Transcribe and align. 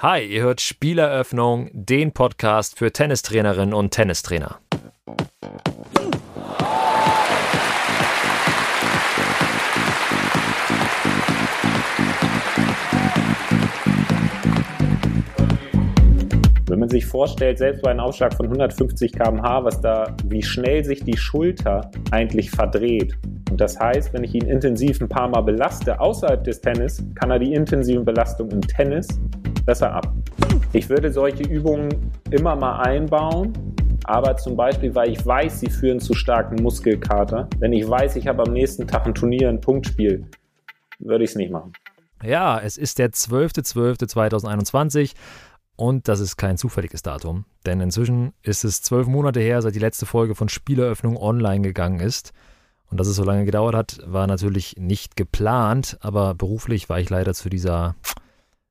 Hi, 0.00 0.22
ihr 0.22 0.42
hört 0.42 0.60
Spieleröffnung, 0.60 1.70
den 1.72 2.12
Podcast 2.12 2.78
für 2.78 2.92
Tennistrainerinnen 2.92 3.72
und 3.72 3.92
Tennistrainer. 3.92 4.58
Wenn 16.66 16.78
man 16.78 16.90
sich 16.90 17.06
vorstellt, 17.06 17.56
selbst 17.56 17.80
bei 17.80 17.90
einem 17.90 18.00
Aufschlag 18.00 18.34
von 18.34 18.44
150 18.44 19.12
km/h, 19.12 19.64
was 19.64 19.80
da, 19.80 20.14
wie 20.26 20.42
schnell 20.42 20.84
sich 20.84 21.04
die 21.04 21.16
Schulter 21.16 21.90
eigentlich 22.10 22.50
verdreht. 22.50 23.16
Und 23.50 23.58
das 23.62 23.80
heißt, 23.80 24.12
wenn 24.12 24.24
ich 24.24 24.34
ihn 24.34 24.44
intensiv 24.44 25.00
ein 25.00 25.08
paar 25.08 25.28
Mal 25.28 25.40
belaste 25.40 25.98
außerhalb 25.98 26.44
des 26.44 26.60
Tennis, 26.60 27.02
kann 27.14 27.30
er 27.30 27.38
die 27.38 27.54
intensive 27.54 28.02
Belastung 28.02 28.50
im 28.50 28.60
Tennis 28.60 29.08
besser 29.66 29.92
ab. 29.92 30.14
Ich 30.72 30.88
würde 30.88 31.12
solche 31.12 31.42
Übungen 31.42 32.12
immer 32.30 32.56
mal 32.56 32.80
einbauen, 32.82 33.52
aber 34.04 34.36
zum 34.36 34.56
Beispiel, 34.56 34.94
weil 34.94 35.10
ich 35.10 35.26
weiß, 35.26 35.60
sie 35.60 35.70
führen 35.70 36.00
zu 36.00 36.14
starken 36.14 36.62
Muskelkater. 36.62 37.48
Wenn 37.58 37.72
ich 37.72 37.88
weiß, 37.88 38.16
ich 38.16 38.28
habe 38.28 38.42
am 38.44 38.52
nächsten 38.52 38.86
Tag 38.86 39.06
ein 39.06 39.14
Turnier, 39.14 39.48
ein 39.48 39.60
Punktspiel, 39.60 40.26
würde 40.98 41.24
ich 41.24 41.30
es 41.30 41.36
nicht 41.36 41.50
machen. 41.50 41.72
Ja, 42.22 42.60
es 42.60 42.76
ist 42.78 42.98
der 42.98 43.10
12.12.2021 43.10 45.12
und 45.76 46.08
das 46.08 46.20
ist 46.20 46.36
kein 46.36 46.56
zufälliges 46.56 47.02
Datum, 47.02 47.44
denn 47.66 47.80
inzwischen 47.80 48.32
ist 48.42 48.64
es 48.64 48.80
zwölf 48.80 49.06
Monate 49.06 49.40
her, 49.40 49.60
seit 49.60 49.74
die 49.74 49.80
letzte 49.80 50.06
Folge 50.06 50.34
von 50.34 50.48
Spieleröffnung 50.48 51.18
online 51.18 51.60
gegangen 51.60 52.00
ist. 52.00 52.32
Und 52.88 53.00
dass 53.00 53.08
es 53.08 53.16
so 53.16 53.24
lange 53.24 53.44
gedauert 53.44 53.74
hat, 53.74 53.98
war 54.06 54.26
natürlich 54.26 54.76
nicht 54.78 55.16
geplant, 55.16 55.98
aber 56.00 56.34
beruflich 56.34 56.88
war 56.88 57.00
ich 57.00 57.10
leider 57.10 57.34
zu 57.34 57.50
dieser, 57.50 57.96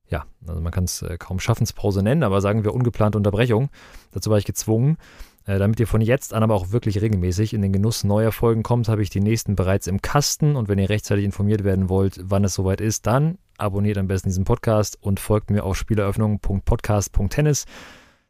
ja, 0.09 0.25
also 0.47 0.61
man 0.61 0.71
kann 0.71 0.83
es 0.83 1.01
äh, 1.01 1.17
kaum 1.17 1.39
Schaffenspause 1.39 2.03
nennen, 2.03 2.23
aber 2.23 2.41
sagen 2.41 2.63
wir 2.63 2.73
ungeplante 2.73 3.17
Unterbrechung. 3.17 3.69
Dazu 4.11 4.29
war 4.29 4.37
ich 4.37 4.45
gezwungen. 4.45 4.97
Äh, 5.45 5.59
damit 5.59 5.79
ihr 5.79 5.87
von 5.87 6.01
jetzt 6.01 6.33
an 6.33 6.43
aber 6.43 6.55
auch 6.55 6.71
wirklich 6.71 7.01
regelmäßig 7.01 7.53
in 7.53 7.61
den 7.61 7.71
Genuss 7.71 8.03
neuer 8.03 8.31
Folgen 8.31 8.63
kommt, 8.63 8.87
habe 8.89 9.03
ich 9.03 9.09
die 9.09 9.19
nächsten 9.19 9.55
bereits 9.55 9.87
im 9.87 10.01
Kasten. 10.01 10.55
Und 10.55 10.67
wenn 10.67 10.79
ihr 10.79 10.89
rechtzeitig 10.89 11.25
informiert 11.25 11.63
werden 11.63 11.89
wollt, 11.89 12.19
wann 12.23 12.43
es 12.43 12.55
soweit 12.55 12.81
ist, 12.81 13.05
dann 13.07 13.37
abonniert 13.57 13.97
am 13.97 14.07
besten 14.07 14.29
diesen 14.29 14.43
Podcast 14.43 14.97
und 15.01 15.19
folgt 15.19 15.49
mir 15.49 15.63
auf 15.63 15.77
spieleröffnung.podcast.tennis. 15.77 17.65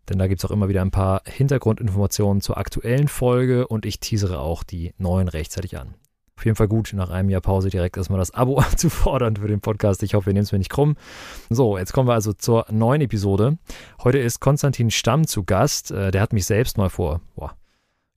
Denn 0.10 0.20
da 0.20 0.28
gibt 0.28 0.42
es 0.42 0.46
auch 0.46 0.52
immer 0.52 0.70
wieder 0.70 0.82
ein 0.82 0.92
paar 0.92 1.24
Hintergrundinformationen 1.26 2.42
zur 2.42 2.58
aktuellen 2.58 3.08
Folge 3.08 3.68
und 3.68 3.86
ich 3.86 4.00
teasere 4.00 4.40
auch 4.40 4.64
die 4.64 4.94
neuen 4.98 5.28
rechtzeitig 5.28 5.78
an. 5.80 5.96
Auf 6.38 6.44
jeden 6.44 6.58
Fall 6.58 6.68
gut, 6.68 6.92
nach 6.94 7.10
einem 7.10 7.30
Jahr 7.30 7.42
Pause 7.42 7.70
direkt 7.70 7.96
erstmal 7.96 8.20
das 8.20 8.34
Abo 8.34 8.58
anzufordern 8.72 9.38
für 9.38 9.48
den 9.48 9.62
Podcast. 9.62 10.04
Ich 10.04 10.14
hoffe, 10.16 10.30
ihr 10.30 10.34
nehmt 10.34 10.46
es 10.46 10.52
mir 10.52 10.58
nicht 10.58 10.72
krumm. 10.72 10.96
So, 11.50 11.78
jetzt 11.78 11.94
kommen 11.94 12.10
wir 12.10 12.14
also 12.14 12.34
zur 12.34 12.66
neuen 12.70 13.02
Episode. 13.02 13.58
Heute 14.04 14.20
ist 14.20 14.42
Konstantin 14.42 14.92
Stamm 14.92 15.28
zu 15.28 15.44
Gast. 15.44 15.92
Äh, 15.92 16.12
der 16.12 16.22
hat 16.22 16.34
mich 16.34 16.46
selbst 16.46 16.78
mal 16.78 16.90
vor 16.90 17.22
boah, 17.36 17.56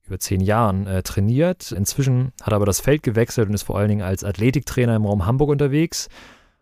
über 0.05 0.19
zehn 0.19 0.41
Jahren 0.41 0.85
äh, 0.85 1.01
trainiert. 1.01 1.71
Inzwischen 1.71 2.33
hat 2.41 2.51
er 2.51 2.57
aber 2.57 2.65
das 2.65 2.81
Feld 2.81 3.03
gewechselt 3.03 3.47
und 3.47 3.53
ist 3.53 3.63
vor 3.63 3.77
allen 3.77 3.89
Dingen 3.89 4.01
als 4.01 4.23
Athletiktrainer 4.23 4.95
im 4.95 5.05
Raum 5.05 5.25
Hamburg 5.25 5.49
unterwegs. 5.49 6.09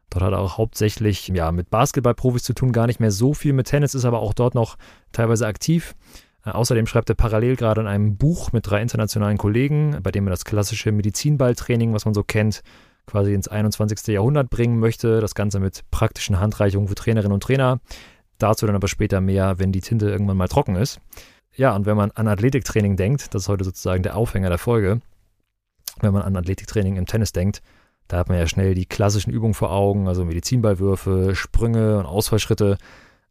Dort 0.09 0.23
hat 0.23 0.33
er 0.33 0.39
auch 0.39 0.58
hauptsächlich 0.58 1.27
ja, 1.30 1.52
mit 1.52 1.69
Basketballprofis 1.69 2.44
zu 2.44 2.53
tun, 2.53 2.71
gar 2.71 2.88
nicht 2.88 2.99
mehr 2.99 3.11
so 3.11 3.33
viel 3.33 3.53
mit 3.53 3.67
Tennis, 3.67 3.94
ist 3.94 4.05
aber 4.05 4.19
auch 4.19 4.33
dort 4.33 4.55
noch 4.55 4.77
teilweise 5.11 5.47
aktiv. 5.47 5.95
Äh, 6.47 6.51
außerdem 6.51 6.87
schreibt 6.87 7.09
er 7.09 7.15
parallel 7.15 7.55
gerade 7.55 7.81
an 7.81 7.87
einem 7.87 8.17
Buch 8.17 8.51
mit 8.51 8.67
drei 8.67 8.81
internationalen 8.81 9.37
Kollegen, 9.37 9.99
bei 10.01 10.11
dem 10.11 10.27
er 10.27 10.31
das 10.31 10.45
klassische 10.45 10.91
Medizinballtraining, 10.91 11.93
was 11.93 12.05
man 12.05 12.13
so 12.13 12.23
kennt, 12.23 12.63
quasi 13.05 13.33
ins 13.33 13.47
21. 13.47 14.07
Jahrhundert 14.07 14.49
bringen 14.49 14.79
möchte. 14.79 15.19
Das 15.19 15.35
Ganze 15.35 15.59
mit 15.59 15.83
praktischen 15.91 16.39
Handreichungen 16.39 16.87
für 16.87 16.95
Trainerinnen 16.95 17.33
und 17.33 17.43
Trainer. 17.43 17.79
Dazu 18.37 18.65
dann 18.65 18.75
aber 18.75 18.87
später 18.87 19.19
mehr, 19.21 19.59
wenn 19.59 19.71
die 19.71 19.81
Tinte 19.81 20.09
irgendwann 20.09 20.37
mal 20.37 20.47
trocken 20.47 20.75
ist. 20.75 20.99
Ja, 21.55 21.75
und 21.75 21.85
wenn 21.85 21.97
man 21.97 22.11
an 22.11 22.27
Athletiktraining 22.27 22.95
denkt, 22.95 23.33
das 23.33 23.43
ist 23.43 23.49
heute 23.49 23.63
sozusagen 23.63 24.03
der 24.03 24.15
Aufhänger 24.15 24.49
der 24.49 24.59
Folge, 24.59 25.01
wenn 26.02 26.13
man 26.13 26.21
an 26.21 26.36
Athletiktraining 26.36 26.97
im 26.97 27.07
Tennis 27.07 27.31
denkt, 27.31 27.63
da 28.07 28.17
hat 28.17 28.30
man 28.30 28.37
ja 28.37 28.47
schnell 28.47 28.75
die 28.75 28.86
klassischen 28.86 29.31
Übungen 29.31 29.55
vor 29.55 29.71
Augen, 29.71 30.07
also 30.07 30.23
Medizinballwürfe, 30.23 31.36
Sprünge 31.36 31.97
und 31.97 32.05
Ausfallschritte. 32.05 32.77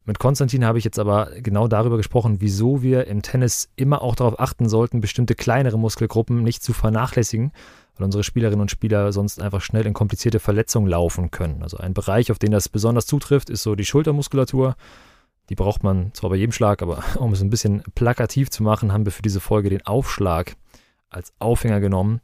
Mit 0.08 0.20
Konstantin 0.20 0.64
habe 0.64 0.78
ich 0.78 0.84
jetzt 0.84 1.00
aber 1.00 1.30
genau 1.38 1.66
darüber 1.66 1.96
gesprochen, 1.96 2.36
wieso 2.38 2.80
wir 2.80 3.08
im 3.08 3.22
Tennis 3.22 3.68
immer 3.74 4.02
auch 4.02 4.14
darauf 4.14 4.38
achten 4.38 4.68
sollten, 4.68 5.00
bestimmte 5.00 5.34
kleinere 5.34 5.80
Muskelgruppen 5.80 6.44
nicht 6.44 6.62
zu 6.62 6.72
vernachlässigen, 6.72 7.50
weil 7.96 8.04
unsere 8.04 8.22
Spielerinnen 8.22 8.60
und 8.60 8.70
Spieler 8.70 9.12
sonst 9.12 9.42
einfach 9.42 9.60
schnell 9.60 9.84
in 9.84 9.94
komplizierte 9.94 10.38
Verletzungen 10.38 10.86
laufen 10.86 11.32
können. 11.32 11.60
Also 11.64 11.78
ein 11.78 11.92
Bereich, 11.92 12.30
auf 12.30 12.38
den 12.38 12.52
das 12.52 12.68
besonders 12.68 13.06
zutrifft, 13.06 13.50
ist 13.50 13.64
so 13.64 13.74
die 13.74 13.84
Schultermuskulatur. 13.84 14.76
Die 15.48 15.56
braucht 15.56 15.82
man 15.82 16.14
zwar 16.14 16.30
bei 16.30 16.36
jedem 16.36 16.52
Schlag, 16.52 16.82
aber 16.82 17.02
um 17.18 17.32
es 17.32 17.42
ein 17.42 17.50
bisschen 17.50 17.82
plakativ 17.96 18.48
zu 18.48 18.62
machen, 18.62 18.92
haben 18.92 19.06
wir 19.06 19.12
für 19.12 19.22
diese 19.22 19.40
Folge 19.40 19.70
den 19.70 19.84
Aufschlag 19.86 20.54
als 21.10 21.32
Aufhänger 21.40 21.80
genommen. 21.80 22.20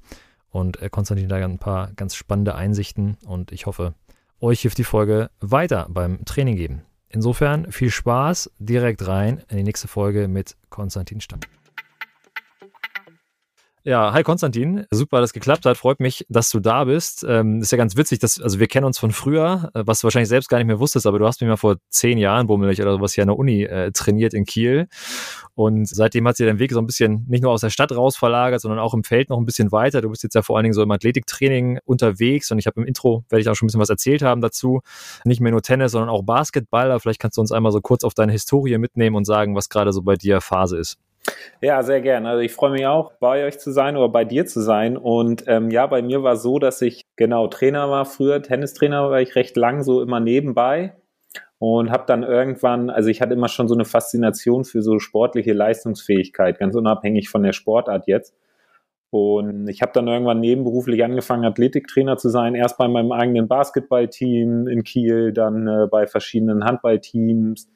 Und 0.50 0.80
äh, 0.80 0.88
Konstantin 0.88 1.28
da 1.28 1.36
ein 1.36 1.58
paar 1.58 1.90
ganz 1.94 2.14
spannende 2.14 2.54
Einsichten 2.54 3.16
und 3.26 3.50
ich 3.50 3.66
hoffe, 3.66 3.94
euch 4.38 4.60
hilft 4.60 4.78
die 4.78 4.84
Folge 4.84 5.30
weiter 5.40 5.88
beim 5.90 6.24
Training 6.24 6.54
geben. 6.54 6.82
Insofern 7.12 7.70
viel 7.70 7.90
Spaß, 7.90 8.50
direkt 8.58 9.06
rein 9.06 9.42
in 9.48 9.58
die 9.58 9.62
nächste 9.62 9.86
Folge 9.86 10.28
mit 10.28 10.56
Konstantin 10.70 11.20
Stamm. 11.20 11.40
Ja, 13.84 14.12
hi 14.12 14.22
Konstantin, 14.22 14.86
super, 14.92 15.20
dass 15.20 15.32
geklappt 15.32 15.66
hat. 15.66 15.76
Freut 15.76 15.98
mich, 15.98 16.24
dass 16.28 16.50
du 16.50 16.60
da 16.60 16.84
bist. 16.84 17.26
Ähm, 17.28 17.62
ist 17.62 17.72
ja 17.72 17.78
ganz 17.78 17.96
witzig, 17.96 18.20
dass, 18.20 18.40
also 18.40 18.60
wir 18.60 18.68
kennen 18.68 18.86
uns 18.86 18.96
von 18.96 19.10
früher, 19.10 19.72
äh, 19.74 19.82
was 19.84 19.98
du 19.98 20.04
wahrscheinlich 20.04 20.28
selbst 20.28 20.48
gar 20.48 20.58
nicht 20.58 20.68
mehr 20.68 20.78
wusstest, 20.78 21.04
aber 21.04 21.18
du 21.18 21.26
hast 21.26 21.40
mich 21.40 21.48
mal 21.48 21.56
vor 21.56 21.78
zehn 21.88 22.16
Jahren 22.16 22.46
bummelig 22.46 22.80
oder 22.80 22.92
sowas 22.92 23.12
hier 23.12 23.22
an 23.22 23.28
der 23.28 23.38
Uni 23.38 23.64
äh, 23.64 23.90
trainiert 23.90 24.34
in 24.34 24.44
Kiel. 24.44 24.86
Und 25.54 25.88
seitdem 25.88 26.28
hat 26.28 26.36
sich 26.36 26.46
dein 26.46 26.60
Weg 26.60 26.70
so 26.70 26.78
ein 26.78 26.86
bisschen 26.86 27.26
nicht 27.28 27.42
nur 27.42 27.50
aus 27.50 27.62
der 27.62 27.70
Stadt 27.70 27.90
raus 27.90 28.16
verlagert, 28.16 28.60
sondern 28.60 28.78
auch 28.78 28.94
im 28.94 29.02
Feld 29.02 29.30
noch 29.30 29.38
ein 29.38 29.46
bisschen 29.46 29.72
weiter. 29.72 30.00
Du 30.00 30.10
bist 30.10 30.22
jetzt 30.22 30.36
ja 30.36 30.42
vor 30.42 30.56
allen 30.56 30.62
Dingen 30.62 30.74
so 30.74 30.82
im 30.84 30.90
Athletiktraining 30.92 31.80
unterwegs 31.84 32.52
und 32.52 32.60
ich 32.60 32.68
habe 32.68 32.80
im 32.80 32.86
Intro, 32.86 33.24
werde 33.30 33.40
ich 33.40 33.48
auch 33.48 33.56
schon 33.56 33.66
ein 33.66 33.68
bisschen 33.68 33.80
was 33.80 33.90
erzählt 33.90 34.22
haben 34.22 34.42
dazu. 34.42 34.82
Nicht 35.24 35.40
mehr 35.40 35.50
nur 35.50 35.62
Tennis, 35.62 35.90
sondern 35.90 36.08
auch 36.08 36.22
Basketball. 36.22 36.92
Aber 36.92 37.00
vielleicht 37.00 37.20
kannst 37.20 37.36
du 37.36 37.40
uns 37.40 37.50
einmal 37.50 37.72
so 37.72 37.80
kurz 37.80 38.04
auf 38.04 38.14
deine 38.14 38.30
Historie 38.30 38.78
mitnehmen 38.78 39.16
und 39.16 39.24
sagen, 39.24 39.56
was 39.56 39.68
gerade 39.68 39.92
so 39.92 40.02
bei 40.02 40.14
dir 40.14 40.40
Phase 40.40 40.78
ist. 40.78 40.98
Ja, 41.60 41.82
sehr 41.82 42.00
gerne. 42.00 42.28
Also 42.28 42.40
ich 42.40 42.52
freue 42.52 42.72
mich 42.72 42.86
auch, 42.86 43.12
bei 43.20 43.46
euch 43.46 43.58
zu 43.58 43.70
sein 43.70 43.96
oder 43.96 44.08
bei 44.08 44.24
dir 44.24 44.46
zu 44.46 44.60
sein. 44.60 44.96
Und 44.96 45.44
ähm, 45.46 45.70
ja, 45.70 45.86
bei 45.86 46.02
mir 46.02 46.22
war 46.22 46.36
so, 46.36 46.58
dass 46.58 46.82
ich 46.82 47.02
genau 47.16 47.46
Trainer 47.46 47.88
war 47.88 48.04
früher, 48.04 48.42
Tennistrainer 48.42 49.10
war 49.10 49.20
ich 49.20 49.36
recht 49.36 49.56
lang 49.56 49.82
so 49.82 50.02
immer 50.02 50.18
nebenbei 50.18 50.96
und 51.58 51.92
habe 51.92 52.04
dann 52.08 52.24
irgendwann, 52.24 52.90
also 52.90 53.08
ich 53.08 53.22
hatte 53.22 53.34
immer 53.34 53.46
schon 53.46 53.68
so 53.68 53.74
eine 53.74 53.84
Faszination 53.84 54.64
für 54.64 54.82
so 54.82 54.98
sportliche 54.98 55.52
Leistungsfähigkeit, 55.52 56.58
ganz 56.58 56.74
unabhängig 56.74 57.28
von 57.28 57.44
der 57.44 57.52
Sportart 57.52 58.08
jetzt. 58.08 58.34
Und 59.10 59.68
ich 59.68 59.82
habe 59.82 59.92
dann 59.94 60.08
irgendwann 60.08 60.40
nebenberuflich 60.40 61.04
angefangen, 61.04 61.44
Athletiktrainer 61.44 62.16
zu 62.16 62.30
sein. 62.30 62.54
Erst 62.54 62.78
bei 62.78 62.88
meinem 62.88 63.12
eigenen 63.12 63.46
Basketballteam 63.46 64.66
in 64.66 64.82
Kiel, 64.84 65.32
dann 65.32 65.68
äh, 65.68 65.86
bei 65.88 66.06
verschiedenen 66.06 66.64
Handballteams, 66.64 67.68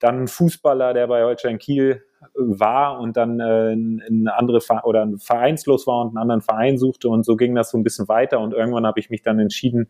dann 0.00 0.28
Fußballer, 0.28 0.94
der 0.94 1.06
bei 1.06 1.24
Holstein 1.24 1.58
Kiel 1.58 2.02
war 2.34 3.00
und 3.00 3.16
dann 3.16 3.40
äh, 3.40 3.72
ein 3.72 4.28
andere 4.28 4.60
oder 4.84 5.02
ein 5.02 5.18
vereinslos 5.18 5.86
war 5.86 6.00
und 6.00 6.08
einen 6.08 6.18
anderen 6.18 6.40
Verein 6.40 6.78
suchte 6.78 7.08
und 7.08 7.24
so 7.24 7.36
ging 7.36 7.54
das 7.54 7.70
so 7.70 7.78
ein 7.78 7.84
bisschen 7.84 8.08
weiter 8.08 8.40
und 8.40 8.52
irgendwann 8.52 8.86
habe 8.86 9.00
ich 9.00 9.10
mich 9.10 9.22
dann 9.22 9.38
entschieden, 9.38 9.88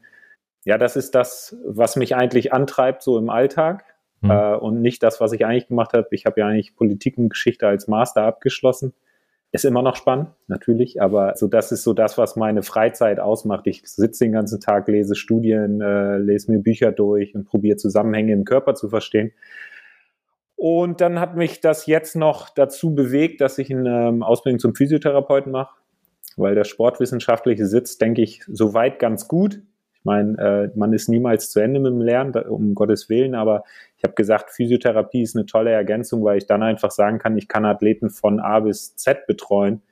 ja, 0.64 0.76
das 0.76 0.96
ist 0.96 1.14
das, 1.14 1.56
was 1.64 1.96
mich 1.96 2.14
eigentlich 2.14 2.52
antreibt 2.52 3.02
so 3.02 3.18
im 3.18 3.30
Alltag 3.30 3.84
mhm. 4.20 4.30
äh, 4.30 4.54
und 4.54 4.82
nicht 4.82 5.02
das, 5.02 5.20
was 5.20 5.32
ich 5.32 5.46
eigentlich 5.46 5.68
gemacht 5.68 5.92
habe. 5.92 6.08
Ich 6.10 6.26
habe 6.26 6.40
ja 6.40 6.46
eigentlich 6.46 6.76
Politik 6.76 7.16
und 7.18 7.30
Geschichte 7.30 7.66
als 7.66 7.88
Master 7.88 8.22
abgeschlossen. 8.22 8.92
Ist 9.50 9.64
immer 9.64 9.80
noch 9.80 9.96
spannend, 9.96 10.28
natürlich, 10.46 11.00
aber 11.00 11.34
so 11.36 11.48
das 11.48 11.72
ist 11.72 11.82
so 11.82 11.94
das, 11.94 12.18
was 12.18 12.36
meine 12.36 12.62
Freizeit 12.62 13.18
ausmacht. 13.18 13.66
Ich 13.66 13.80
sitze 13.86 14.24
den 14.24 14.32
ganzen 14.32 14.60
Tag, 14.60 14.88
lese 14.88 15.14
Studien, 15.14 15.80
äh, 15.80 16.18
lese 16.18 16.52
mir 16.52 16.58
Bücher 16.58 16.92
durch 16.92 17.34
und 17.34 17.44
probiere 17.46 17.78
Zusammenhänge 17.78 18.34
im 18.34 18.44
Körper 18.44 18.74
zu 18.74 18.90
verstehen. 18.90 19.32
Und 20.60 21.00
dann 21.00 21.20
hat 21.20 21.36
mich 21.36 21.60
das 21.60 21.86
jetzt 21.86 22.16
noch 22.16 22.48
dazu 22.48 22.92
bewegt, 22.92 23.40
dass 23.40 23.58
ich 23.58 23.70
eine 23.70 24.08
ähm, 24.08 24.24
Ausbildung 24.24 24.58
zum 24.58 24.74
Physiotherapeuten 24.74 25.52
mache, 25.52 25.76
weil 26.36 26.56
der 26.56 26.64
sportwissenschaftliche 26.64 27.64
sitzt, 27.64 28.00
denke 28.00 28.22
ich, 28.22 28.42
soweit 28.48 28.98
ganz 28.98 29.28
gut. 29.28 29.62
Ich 29.94 30.04
meine, 30.04 30.36
äh, 30.36 30.76
man 30.76 30.92
ist 30.92 31.08
niemals 31.08 31.50
zu 31.50 31.60
Ende 31.60 31.78
mit 31.78 31.92
dem 31.92 32.00
Lernen, 32.00 32.34
um 32.48 32.74
Gottes 32.74 33.08
Willen, 33.08 33.36
aber 33.36 33.62
ich 33.96 34.02
habe 34.02 34.14
gesagt, 34.14 34.50
Physiotherapie 34.50 35.22
ist 35.22 35.36
eine 35.36 35.46
tolle 35.46 35.70
Ergänzung, 35.70 36.24
weil 36.24 36.38
ich 36.38 36.46
dann 36.46 36.64
einfach 36.64 36.90
sagen 36.90 37.20
kann, 37.20 37.38
ich 37.38 37.46
kann 37.46 37.64
Athleten 37.64 38.10
von 38.10 38.40
A 38.40 38.58
bis 38.58 38.96
Z 38.96 39.28
betreuen 39.28 39.82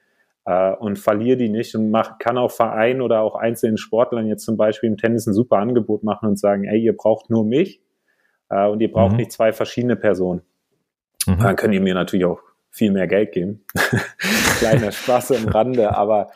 äh, 0.46 0.72
und 0.72 0.98
verliere 0.98 1.36
die 1.36 1.48
nicht 1.48 1.76
und 1.76 1.92
mach, 1.92 2.18
kann 2.18 2.38
auch 2.38 2.50
Vereinen 2.50 3.02
oder 3.02 3.20
auch 3.20 3.36
einzelnen 3.36 3.78
Sportlern 3.78 4.26
jetzt 4.26 4.44
zum 4.44 4.56
Beispiel 4.56 4.90
im 4.90 4.96
Tennis 4.96 5.28
ein 5.28 5.32
super 5.32 5.58
Angebot 5.58 6.02
machen 6.02 6.28
und 6.28 6.40
sagen, 6.40 6.64
ey, 6.64 6.80
ihr 6.80 6.96
braucht 6.96 7.30
nur 7.30 7.44
mich 7.44 7.80
äh, 8.48 8.66
und 8.66 8.80
ihr 8.80 8.90
braucht 8.90 9.12
mhm. 9.12 9.18
nicht 9.18 9.30
zwei 9.30 9.52
verschiedene 9.52 9.94
Personen. 9.94 10.42
Mhm. 11.26 11.38
Dann 11.38 11.56
können 11.56 11.72
die 11.72 11.80
mir 11.80 11.94
natürlich 11.94 12.26
auch 12.26 12.40
viel 12.70 12.92
mehr 12.92 13.06
Geld 13.06 13.32
geben. 13.32 13.64
Kleiner 14.58 14.92
Spaß 14.92 15.30
im 15.30 15.48
Rande, 15.48 15.96
aber 15.96 16.30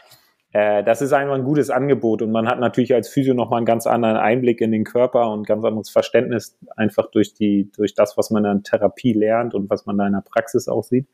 äh, 0.52 0.82
das 0.82 1.02
ist 1.02 1.12
einfach 1.12 1.34
ein 1.34 1.44
gutes 1.44 1.70
Angebot 1.70 2.22
und 2.22 2.32
man 2.32 2.48
hat 2.48 2.58
natürlich 2.58 2.94
als 2.94 3.08
Physio 3.08 3.34
nochmal 3.34 3.58
einen 3.58 3.66
ganz 3.66 3.86
anderen 3.86 4.16
Einblick 4.16 4.60
in 4.60 4.72
den 4.72 4.84
Körper 4.84 5.30
und 5.30 5.46
ganz 5.46 5.64
anderes 5.64 5.90
Verständnis 5.90 6.58
einfach 6.76 7.10
durch 7.10 7.34
die, 7.34 7.70
durch 7.76 7.94
das, 7.94 8.16
was 8.16 8.30
man 8.30 8.44
in 8.44 8.64
Therapie 8.64 9.12
lernt 9.12 9.54
und 9.54 9.70
was 9.70 9.86
man 9.86 9.98
da 9.98 10.06
in 10.06 10.14
der 10.14 10.22
Praxis 10.22 10.66
auch 10.66 10.82
sieht. 10.82 11.06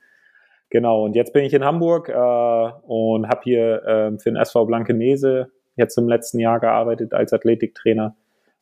Genau, 0.71 1.05
und 1.05 1.15
jetzt 1.15 1.33
bin 1.33 1.45
ich 1.45 1.55
in 1.55 1.65
Hamburg 1.65 2.09
äh, 2.09 2.13
und 2.13 3.29
habe 3.29 3.41
hier 3.45 3.85
äh, 3.85 4.19
für 4.19 4.31
den 4.31 4.37
SV 4.37 4.65
Blankenese 4.65 5.51
jetzt 5.77 5.99
im 5.99 6.09
letzten 6.09 6.41
Jahr 6.41 6.59
gearbeitet 6.59 7.13
als 7.13 7.33
Athletiktrainer. 7.33 8.17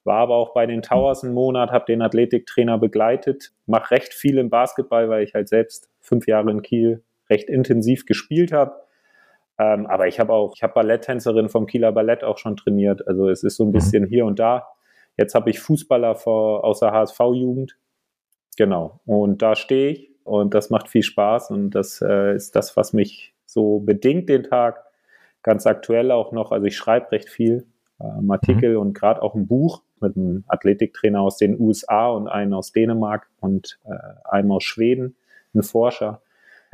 War 0.05 0.19
aber 0.19 0.37
auch 0.37 0.53
bei 0.53 0.67
den 0.67 0.83
Towers 0.83 1.25
einen 1.25 1.33
Monat, 1.33 1.73
habe 1.73 1.87
den 1.87 2.03
Athletiktrainer 2.03 2.79
begleitet, 2.79 3.53
mache 3.67 3.91
recht 3.93 4.12
viel 4.12 4.39
im 4.39 4.51
Basketball, 4.51 5.09
weil 5.09 5.25
ich 5.25 5.35
halt 5.35 5.49
selbst 5.49 5.89
fünf 6.01 6.27
Jahre 6.27 6.51
in 6.51 6.62
Kiel 6.62 7.03
recht 7.31 7.49
intensiv 7.49 8.05
gespielt 8.05 8.53
habe. 8.53 8.75
Ähm, 9.59 9.87
aber 9.87 10.06
ich 10.06 10.21
habe 10.21 10.33
auch, 10.33 10.55
ich 10.56 10.62
habe 10.62 10.75
Balletttänzerin 10.75 11.49
vom 11.49 11.67
Kieler 11.67 11.93
Ballett 11.93 12.23
auch 12.23 12.39
schon 12.39 12.56
trainiert. 12.56 13.06
Also 13.09 13.29
es 13.29 13.43
ist 13.43 13.56
so 13.56 13.65
ein 13.65 13.69
mhm. 13.69 13.73
bisschen 13.73 14.06
hier 14.06 14.27
und 14.27 14.39
da. 14.39 14.69
Jetzt 15.17 15.35
habe 15.35 15.49
ich 15.49 15.61
Fußballer 15.61 16.17
vor, 16.17 16.65
aus 16.65 16.81
der 16.81 16.93
HSV-Jugend. 16.93 17.79
Genau. 18.56 19.01
Und 19.06 19.43
da 19.43 19.55
stehe 19.55 19.91
ich 19.93 20.11
und 20.25 20.55
das 20.55 20.71
macht 20.71 20.89
viel 20.89 21.03
Spaß 21.03 21.51
und 21.51 21.71
das 21.71 22.03
äh, 22.03 22.35
ist 22.35 22.56
das, 22.56 22.77
was 22.77 22.93
mich 22.93 23.35
so 23.47 23.81
bedingt 23.81 24.29
den 24.29 24.43
Tag. 24.43 24.85
Ganz 25.43 25.67
aktuell 25.67 26.11
auch 26.11 26.33
noch, 26.33 26.53
also 26.53 26.67
ich 26.67 26.77
schreibe 26.77 27.12
recht 27.12 27.29
viel 27.29 27.67
ähm, 28.01 28.31
Artikel 28.31 28.75
mhm. 28.75 28.81
und 28.81 28.95
gerade 28.95 29.23
auch 29.23 29.35
ein 29.35 29.47
Buch 29.47 29.83
mit 30.05 30.17
einem 30.17 30.45
Athletiktrainer 30.47 31.21
aus 31.21 31.37
den 31.37 31.59
USA 31.61 32.09
und 32.09 32.29
einen 32.29 32.53
aus 32.55 32.73
Dänemark 32.73 33.29
und 33.41 33.79
äh, 33.85 33.95
einem 34.25 34.53
aus 34.53 34.65
Schweden, 34.65 35.17
ein 35.55 35.62
Forscher, 35.62 36.23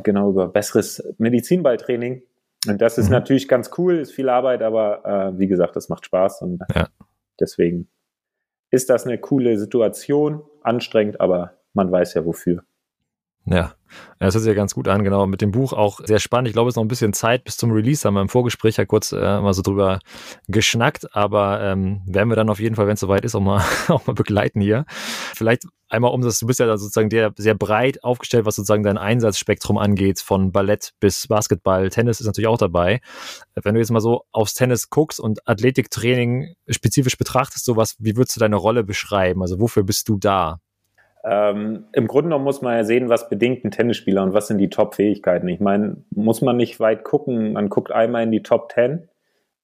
genau 0.02 0.30
über 0.30 0.48
besseres 0.48 1.02
Medizinballtraining. 1.18 2.22
Und 2.68 2.82
das 2.82 2.98
ist 2.98 3.06
mhm. 3.06 3.12
natürlich 3.12 3.48
ganz 3.48 3.70
cool, 3.78 3.98
ist 3.98 4.12
viel 4.12 4.28
Arbeit, 4.28 4.62
aber 4.62 5.04
äh, 5.04 5.38
wie 5.38 5.46
gesagt, 5.46 5.76
das 5.76 5.88
macht 5.88 6.04
Spaß 6.04 6.42
und 6.42 6.62
ja. 6.74 6.88
deswegen 7.38 7.88
ist 8.70 8.90
das 8.90 9.06
eine 9.06 9.18
coole 9.18 9.58
Situation, 9.58 10.42
anstrengend, 10.62 11.20
aber 11.20 11.54
man 11.72 11.90
weiß 11.90 12.14
ja 12.14 12.24
wofür. 12.24 12.62
Ja, 13.46 13.74
das 14.18 14.34
hört 14.34 14.42
sich 14.44 14.48
ja 14.48 14.54
ganz 14.54 14.74
gut 14.74 14.86
an, 14.86 15.02
genau. 15.02 15.26
Mit 15.26 15.40
dem 15.40 15.50
Buch 15.50 15.72
auch 15.72 16.00
sehr 16.04 16.20
spannend. 16.20 16.48
Ich 16.48 16.52
glaube, 16.52 16.68
es 16.68 16.72
ist 16.72 16.76
noch 16.76 16.84
ein 16.84 16.88
bisschen 16.88 17.12
Zeit 17.12 17.42
bis 17.44 17.56
zum 17.56 17.72
Release. 17.72 18.06
Haben 18.06 18.14
wir 18.14 18.20
im 18.20 18.28
Vorgespräch 18.28 18.76
ja 18.76 18.84
kurz 18.84 19.12
äh, 19.12 19.40
mal 19.40 19.54
so 19.54 19.62
drüber 19.62 19.98
geschnackt, 20.46 21.16
aber 21.16 21.60
ähm, 21.62 22.02
werden 22.06 22.28
wir 22.28 22.36
dann 22.36 22.50
auf 22.50 22.60
jeden 22.60 22.76
Fall, 22.76 22.86
wenn 22.86 22.94
es 22.94 23.00
soweit 23.00 23.24
ist, 23.24 23.34
auch 23.34 23.40
mal, 23.40 23.64
auch 23.88 24.06
mal 24.06 24.12
begleiten 24.12 24.60
hier. 24.60 24.84
Vielleicht 24.88 25.64
einmal 25.88 26.12
um 26.12 26.20
das, 26.20 26.38
du 26.38 26.46
bist 26.46 26.60
ja 26.60 26.76
sozusagen 26.76 27.10
sehr, 27.10 27.32
sehr 27.36 27.54
breit 27.54 28.04
aufgestellt, 28.04 28.44
was 28.44 28.56
sozusagen 28.56 28.82
dein 28.82 28.98
Einsatzspektrum 28.98 29.78
angeht, 29.78 30.20
von 30.20 30.52
Ballett 30.52 30.92
bis 31.00 31.26
Basketball. 31.26 31.88
Tennis 31.88 32.20
ist 32.20 32.26
natürlich 32.26 32.48
auch 32.48 32.58
dabei. 32.58 33.00
Wenn 33.54 33.74
du 33.74 33.80
jetzt 33.80 33.90
mal 33.90 34.00
so 34.00 34.24
aufs 34.32 34.54
Tennis 34.54 34.90
guckst 34.90 35.18
und 35.18 35.48
Athletiktraining 35.48 36.54
spezifisch 36.68 37.16
betrachtest, 37.16 37.64
so 37.64 37.76
was, 37.76 37.96
wie 37.98 38.16
würdest 38.16 38.36
du 38.36 38.40
deine 38.40 38.56
Rolle 38.56 38.84
beschreiben? 38.84 39.42
Also 39.42 39.60
wofür 39.60 39.82
bist 39.82 40.08
du 40.08 40.18
da? 40.18 40.60
Ähm, 41.22 41.84
Im 41.92 42.06
Grunde 42.06 42.28
genommen 42.28 42.44
muss 42.44 42.62
man 42.62 42.76
ja 42.76 42.84
sehen, 42.84 43.08
was 43.08 43.28
bedingt 43.28 43.64
ein 43.64 43.70
Tennisspieler 43.70 44.22
und 44.22 44.32
was 44.32 44.46
sind 44.46 44.58
die 44.58 44.70
Top-Fähigkeiten. 44.70 45.48
Ich 45.48 45.60
meine, 45.60 45.98
muss 46.10 46.40
man 46.40 46.56
nicht 46.56 46.80
weit 46.80 47.04
gucken. 47.04 47.52
Man 47.52 47.68
guckt 47.68 47.92
einmal 47.92 48.22
in 48.22 48.32
die 48.32 48.42
Top 48.42 48.72
10 48.72 49.08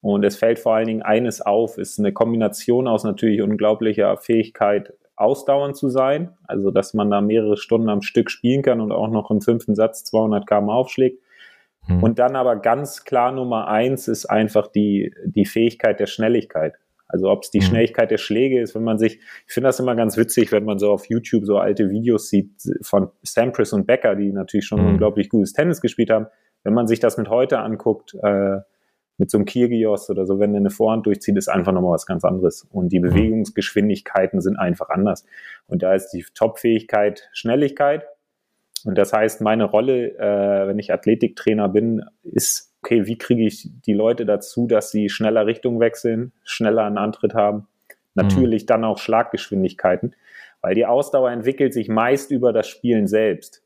und 0.03 0.25
es 0.25 0.37
fällt 0.37 0.58
vor 0.58 0.75
allen 0.75 0.87
Dingen 0.87 1.03
eines 1.03 1.41
auf, 1.41 1.79
ist 1.79 1.99
eine 1.99 2.12
Kombination 2.12 2.87
aus 2.87 3.05
natürlich 3.05 3.41
unglaublicher 3.43 4.17
Fähigkeit, 4.19 4.93
ausdauernd 5.17 5.76
zu 5.76 5.88
sein. 5.88 6.37
Also, 6.47 6.70
dass 6.70 6.94
man 6.94 7.11
da 7.11 7.20
mehrere 7.20 7.56
Stunden 7.56 7.88
am 7.88 8.03
Stück 8.03 8.31
spielen 8.31 8.62
kann 8.62 8.81
und 8.81 8.93
auch 8.93 9.08
noch 9.08 9.31
im 9.31 9.41
fünften 9.41 9.75
Satz 9.75 10.05
200 10.05 10.47
km 10.47 10.69
aufschlägt. 10.69 11.23
Hm. 11.87 12.03
Und 12.03 12.19
dann 12.19 12.37
aber 12.37 12.56
ganz 12.56 13.05
klar 13.05 13.32
Nummer 13.32 13.69
eins 13.69 14.08
ist 14.08 14.26
einfach 14.26 14.67
die, 14.67 15.14
die 15.25 15.47
Fähigkeit 15.47 16.00
der 16.00 16.06
Schnelligkeit. 16.06 16.75
Also 17.08 17.31
ob 17.31 17.44
es 17.44 17.50
die 17.50 17.61
mhm. 17.61 17.64
Schnelligkeit 17.64 18.11
der 18.11 18.19
Schläge 18.19 18.61
ist, 18.61 18.75
wenn 18.75 18.85
man 18.85 18.99
sich, 18.99 19.20
ich 19.47 19.53
finde 19.53 19.69
das 19.69 19.81
immer 19.81 19.94
ganz 19.94 20.17
witzig, 20.17 20.53
wenn 20.53 20.64
man 20.64 20.79
so 20.79 20.91
auf 20.91 21.06
YouTube 21.06 21.44
so 21.44 21.58
alte 21.58 21.91
Videos 21.91 22.29
sieht 22.29 22.50
von 22.82 23.11
Sampras 23.23 23.73
und 23.73 23.87
Becker, 23.87 24.17
die 24.17 24.32
natürlich 24.32 24.67
schon 24.67 24.82
mhm. 24.82 24.88
unglaublich 24.88 25.29
gutes 25.29 25.53
Tennis 25.53 25.81
gespielt 25.81 26.11
haben. 26.11 26.26
Wenn 26.64 26.75
man 26.75 26.88
sich 26.88 26.99
das 26.99 27.17
mit 27.17 27.29
heute 27.29 27.61
anguckt, 27.61 28.17
äh, 28.23 28.58
mit 29.19 29.31
so 29.31 29.38
einem 29.38 29.47
Kyrgios 29.47 30.11
oder 30.11 30.26
so, 30.26 30.38
wenn 30.38 30.55
er 30.55 30.61
eine 30.61 30.70
Vorhand 30.70 31.06
durchzieht, 31.06 31.37
ist 31.37 31.49
einfach 31.49 31.73
nochmal 31.73 31.93
was 31.93 32.06
ganz 32.06 32.25
anderes. 32.25 32.67
Und 32.70 32.91
die 32.91 32.99
mhm. 32.99 33.05
Bewegungsgeschwindigkeiten 33.05 34.41
sind 34.41 34.56
einfach 34.56 34.91
anders. 34.91 35.25
Und 35.67 35.82
da 35.82 35.94
ist 35.94 36.11
die 36.11 36.25
Top-Fähigkeit 36.35 37.29
Schnelligkeit. 37.32 38.05
Und 38.84 38.96
das 38.96 39.12
heißt, 39.12 39.40
meine 39.40 39.64
Rolle, 39.64 40.17
äh, 40.19 40.69
wenn 40.69 40.78
ich 40.78 40.93
Athletiktrainer 40.93 41.69
bin, 41.69 42.05
ist 42.23 42.75
okay, 42.82 43.06
wie 43.06 43.19
kriege 43.19 43.44
ich 43.44 43.69
die 43.84 43.94
Leute 43.94 44.26
dazu, 44.26 44.67
dass 44.67 44.90
sie 44.90 45.08
schneller 45.08 45.46
Richtung 45.46 45.81
wechseln, 45.81 46.32
schneller 46.44 46.84
einen 46.84 46.99
Antritt 46.99 47.34
haben. 47.34 47.67
Natürlich 48.14 48.62
mhm. 48.62 48.67
dann 48.67 48.84
auch 48.84 48.99
Schlaggeschwindigkeiten, 48.99 50.14
weil 50.61 50.75
die 50.75 50.87
Ausdauer 50.87 51.31
entwickelt 51.31 51.75
sich 51.75 51.88
meist 51.88 52.31
über 52.31 52.52
das 52.52 52.69
Spielen 52.69 53.06
selbst. 53.06 53.62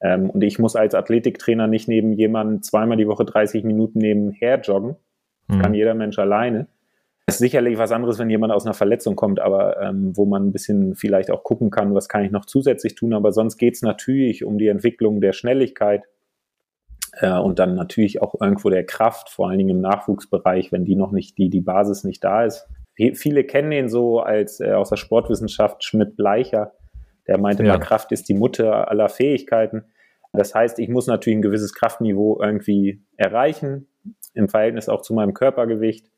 Ähm, 0.00 0.30
und 0.30 0.42
ich 0.42 0.58
muss 0.58 0.76
als 0.76 0.94
Athletiktrainer 0.94 1.66
nicht 1.66 1.88
neben 1.88 2.12
jemandem 2.12 2.62
zweimal 2.62 2.96
die 2.96 3.06
Woche 3.06 3.24
30 3.24 3.64
Minuten 3.64 3.98
nebenher 3.98 4.60
joggen. 4.60 4.96
Das 5.46 5.56
mhm. 5.56 5.62
kann 5.62 5.74
jeder 5.74 5.94
Mensch 5.94 6.18
alleine. 6.18 6.66
Das 7.30 7.36
ist 7.36 7.40
sicherlich 7.40 7.78
was 7.78 7.92
anderes, 7.92 8.18
wenn 8.18 8.30
jemand 8.30 8.52
aus 8.52 8.66
einer 8.66 8.74
Verletzung 8.74 9.16
kommt, 9.16 9.40
aber 9.40 9.80
ähm, 9.80 10.16
wo 10.16 10.26
man 10.26 10.46
ein 10.46 10.52
bisschen 10.52 10.94
vielleicht 10.94 11.30
auch 11.30 11.44
gucken 11.44 11.70
kann, 11.70 11.94
was 11.94 12.08
kann 12.08 12.24
ich 12.24 12.30
noch 12.30 12.44
zusätzlich 12.44 12.94
tun. 12.94 13.14
Aber 13.14 13.32
sonst 13.32 13.56
geht 13.56 13.74
es 13.74 13.82
natürlich 13.82 14.44
um 14.44 14.58
die 14.58 14.68
Entwicklung 14.68 15.20
der 15.20 15.32
Schnelligkeit, 15.32 16.04
äh, 17.12 17.38
und 17.38 17.58
dann 17.58 17.74
natürlich 17.74 18.22
auch 18.22 18.40
irgendwo 18.40 18.70
der 18.70 18.84
Kraft, 18.84 19.30
vor 19.30 19.48
allen 19.48 19.58
Dingen 19.58 19.70
im 19.76 19.80
Nachwuchsbereich, 19.80 20.72
wenn 20.72 20.84
die 20.84 20.96
noch 20.96 21.12
nicht, 21.12 21.38
die, 21.38 21.50
die 21.50 21.60
Basis 21.60 22.04
nicht 22.04 22.22
da 22.24 22.44
ist. 22.44 22.68
Viele 23.14 23.44
kennen 23.44 23.70
den 23.70 23.88
so 23.88 24.20
als 24.20 24.60
äh, 24.60 24.72
aus 24.72 24.90
der 24.90 24.96
Sportwissenschaft 24.96 25.84
Schmidt-Bleicher. 25.84 26.72
Der 27.26 27.38
meinte 27.38 27.64
ja. 27.64 27.78
Kraft 27.78 28.12
ist 28.12 28.28
die 28.28 28.34
Mutter 28.34 28.90
aller 28.90 29.08
Fähigkeiten. 29.08 29.84
Das 30.32 30.54
heißt, 30.54 30.78
ich 30.78 30.88
muss 30.88 31.06
natürlich 31.06 31.38
ein 31.38 31.42
gewisses 31.42 31.74
Kraftniveau 31.74 32.40
irgendwie 32.40 33.02
erreichen, 33.16 33.88
im 34.34 34.48
Verhältnis 34.48 34.88
auch 34.88 35.02
zu 35.02 35.14
meinem 35.14 35.34
Körpergewicht. 35.34 36.10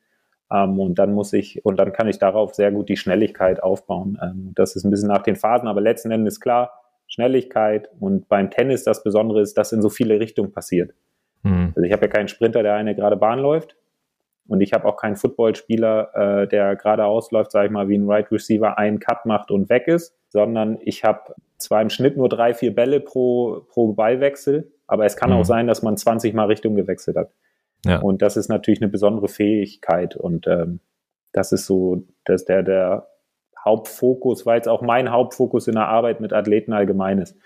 Ähm, 0.51 0.79
und 0.79 0.99
dann 0.99 1.13
muss 1.13 1.33
ich, 1.33 1.63
und 1.65 1.77
dann 1.77 1.93
kann 1.93 2.07
ich 2.07 2.19
darauf 2.19 2.53
sehr 2.53 2.71
gut 2.71 2.89
die 2.89 2.97
Schnelligkeit 2.97 3.61
aufbauen. 3.61 4.17
Ähm, 4.21 4.51
das 4.55 4.75
ist 4.75 4.83
ein 4.83 4.91
bisschen 4.91 5.09
nach 5.09 5.23
den 5.23 5.35
Phasen, 5.35 5.67
aber 5.67 5.81
letzten 5.81 6.11
Endes 6.11 6.39
klar, 6.39 6.71
Schnelligkeit 7.07 7.89
und 7.99 8.27
beim 8.27 8.49
Tennis 8.49 8.83
das 8.83 9.03
Besondere 9.03 9.41
ist, 9.41 9.57
dass 9.57 9.71
in 9.71 9.81
so 9.81 9.89
viele 9.89 10.19
Richtungen 10.19 10.51
passiert. 10.51 10.93
Mhm. 11.43 11.73
Also 11.75 11.81
ich 11.81 11.93
habe 11.93 12.05
ja 12.05 12.11
keinen 12.11 12.27
Sprinter, 12.27 12.63
der 12.63 12.75
eine 12.75 12.95
gerade 12.95 13.17
Bahn 13.17 13.39
läuft 13.39 13.75
und 14.47 14.61
ich 14.61 14.73
habe 14.73 14.85
auch 14.87 14.97
keinen 14.97 15.15
Footballspieler, 15.15 16.43
äh, 16.43 16.47
der 16.47 16.75
gerade 16.75 17.05
ausläuft, 17.05 17.51
sage 17.51 17.67
ich 17.67 17.71
mal, 17.71 17.87
wie 17.87 17.97
ein 17.97 18.09
Right 18.09 18.31
Receiver 18.31 18.77
einen 18.77 18.99
Cut 18.99 19.25
macht 19.25 19.51
und 19.51 19.69
weg 19.69 19.87
ist, 19.87 20.15
sondern 20.29 20.79
ich 20.81 21.03
habe 21.03 21.35
zwar 21.57 21.81
im 21.81 21.89
Schnitt 21.89 22.17
nur 22.17 22.29
drei, 22.29 22.53
vier 22.53 22.73
Bälle 22.73 22.99
pro, 22.99 23.65
pro 23.69 23.93
Ballwechsel, 23.93 24.71
aber 24.87 25.05
es 25.05 25.15
kann 25.15 25.29
mhm. 25.29 25.37
auch 25.37 25.45
sein, 25.45 25.67
dass 25.67 25.81
man 25.81 25.97
20 25.97 26.33
Mal 26.33 26.45
Richtung 26.45 26.75
gewechselt 26.75 27.17
hat. 27.17 27.31
Ja. 27.85 27.99
Und 27.99 28.21
das 28.21 28.37
ist 28.37 28.49
natürlich 28.49 28.81
eine 28.81 28.91
besondere 28.91 29.27
Fähigkeit 29.27 30.15
und 30.15 30.47
ähm, 30.47 30.79
das 31.33 31.51
ist 31.51 31.65
so, 31.65 32.05
dass 32.25 32.45
der, 32.45 32.63
der 32.63 33.07
Hauptfokus, 33.63 34.45
weil 34.45 34.61
es 34.61 34.67
auch 34.67 34.81
mein 34.81 35.11
Hauptfokus 35.11 35.67
in 35.67 35.75
der 35.75 35.87
Arbeit 35.87 36.21
mit 36.21 36.33
Athleten 36.33 36.73
allgemein 36.73 37.19
ist. 37.19 37.37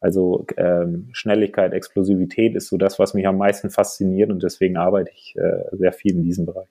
Also 0.00 0.46
ähm, 0.56 1.10
Schnelligkeit, 1.12 1.72
Explosivität 1.72 2.54
ist 2.54 2.68
so 2.68 2.78
das, 2.78 2.98
was 2.98 3.14
mich 3.14 3.26
am 3.26 3.36
meisten 3.36 3.70
fasziniert 3.70 4.30
und 4.30 4.42
deswegen 4.42 4.76
arbeite 4.76 5.10
ich 5.14 5.36
äh, 5.36 5.76
sehr 5.76 5.92
viel 5.92 6.12
in 6.12 6.24
diesem 6.24 6.46
Bereich. 6.46 6.68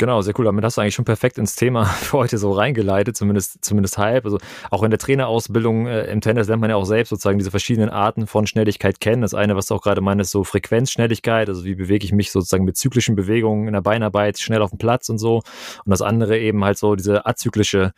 Genau, 0.00 0.22
sehr 0.22 0.32
cool. 0.38 0.44
Damit 0.44 0.64
hast 0.64 0.76
du 0.76 0.80
eigentlich 0.80 0.94
schon 0.94 1.04
perfekt 1.04 1.38
ins 1.38 1.56
Thema 1.56 1.84
für 1.86 2.18
heute 2.18 2.38
so 2.38 2.52
reingeleitet, 2.52 3.16
zumindest, 3.16 3.64
zumindest 3.64 3.98
halb. 3.98 4.24
Also 4.24 4.38
auch 4.70 4.84
in 4.84 4.90
der 4.90 4.98
Trainerausbildung 4.98 5.88
äh, 5.88 6.04
im 6.04 6.20
Tennis 6.20 6.46
lernt 6.46 6.60
man 6.60 6.70
ja 6.70 6.76
auch 6.76 6.84
selbst 6.84 7.10
sozusagen 7.10 7.38
diese 7.38 7.50
verschiedenen 7.50 7.90
Arten 7.90 8.28
von 8.28 8.46
Schnelligkeit 8.46 9.00
kennen. 9.00 9.22
Das 9.22 9.34
eine, 9.34 9.56
was 9.56 9.66
du 9.66 9.74
auch 9.74 9.82
gerade 9.82 10.00
meinst, 10.00 10.30
so 10.30 10.44
Frequenzschnelligkeit, 10.44 11.48
also 11.48 11.64
wie 11.64 11.74
bewege 11.74 12.04
ich 12.04 12.12
mich 12.12 12.30
sozusagen 12.30 12.64
mit 12.64 12.76
zyklischen 12.76 13.16
Bewegungen 13.16 13.66
in 13.66 13.72
der 13.72 13.80
Beinarbeit 13.80 14.38
schnell 14.38 14.62
auf 14.62 14.70
dem 14.70 14.78
Platz 14.78 15.08
und 15.08 15.18
so. 15.18 15.38
Und 15.84 15.90
das 15.90 16.00
andere 16.00 16.38
eben 16.38 16.64
halt 16.64 16.78
so 16.78 16.94
diese 16.94 17.26
azyklische 17.26 17.92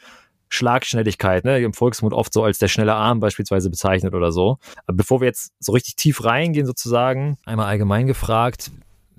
Schlagschnelligkeit, 0.49 1.45
ne, 1.45 1.61
im 1.61 1.75
Volksmund 1.75 2.14
oft 2.14 2.33
so 2.33 2.42
als 2.42 2.59
der 2.59 2.69
schnelle 2.69 2.95
Arm 2.95 3.21
beispielsweise 3.21 3.69
bezeichnet 3.69 4.14
oder 4.14 4.33
so. 4.33 4.57
Aber 4.87 4.97
bevor 4.97 5.21
wir 5.21 5.26
jetzt 5.26 5.52
so 5.61 5.73
richtig 5.73 5.97
tief 5.97 6.25
reingehen 6.25 6.66
sozusagen, 6.66 7.37
einmal 7.45 7.66
allgemein 7.66 8.07
gefragt, 8.07 8.71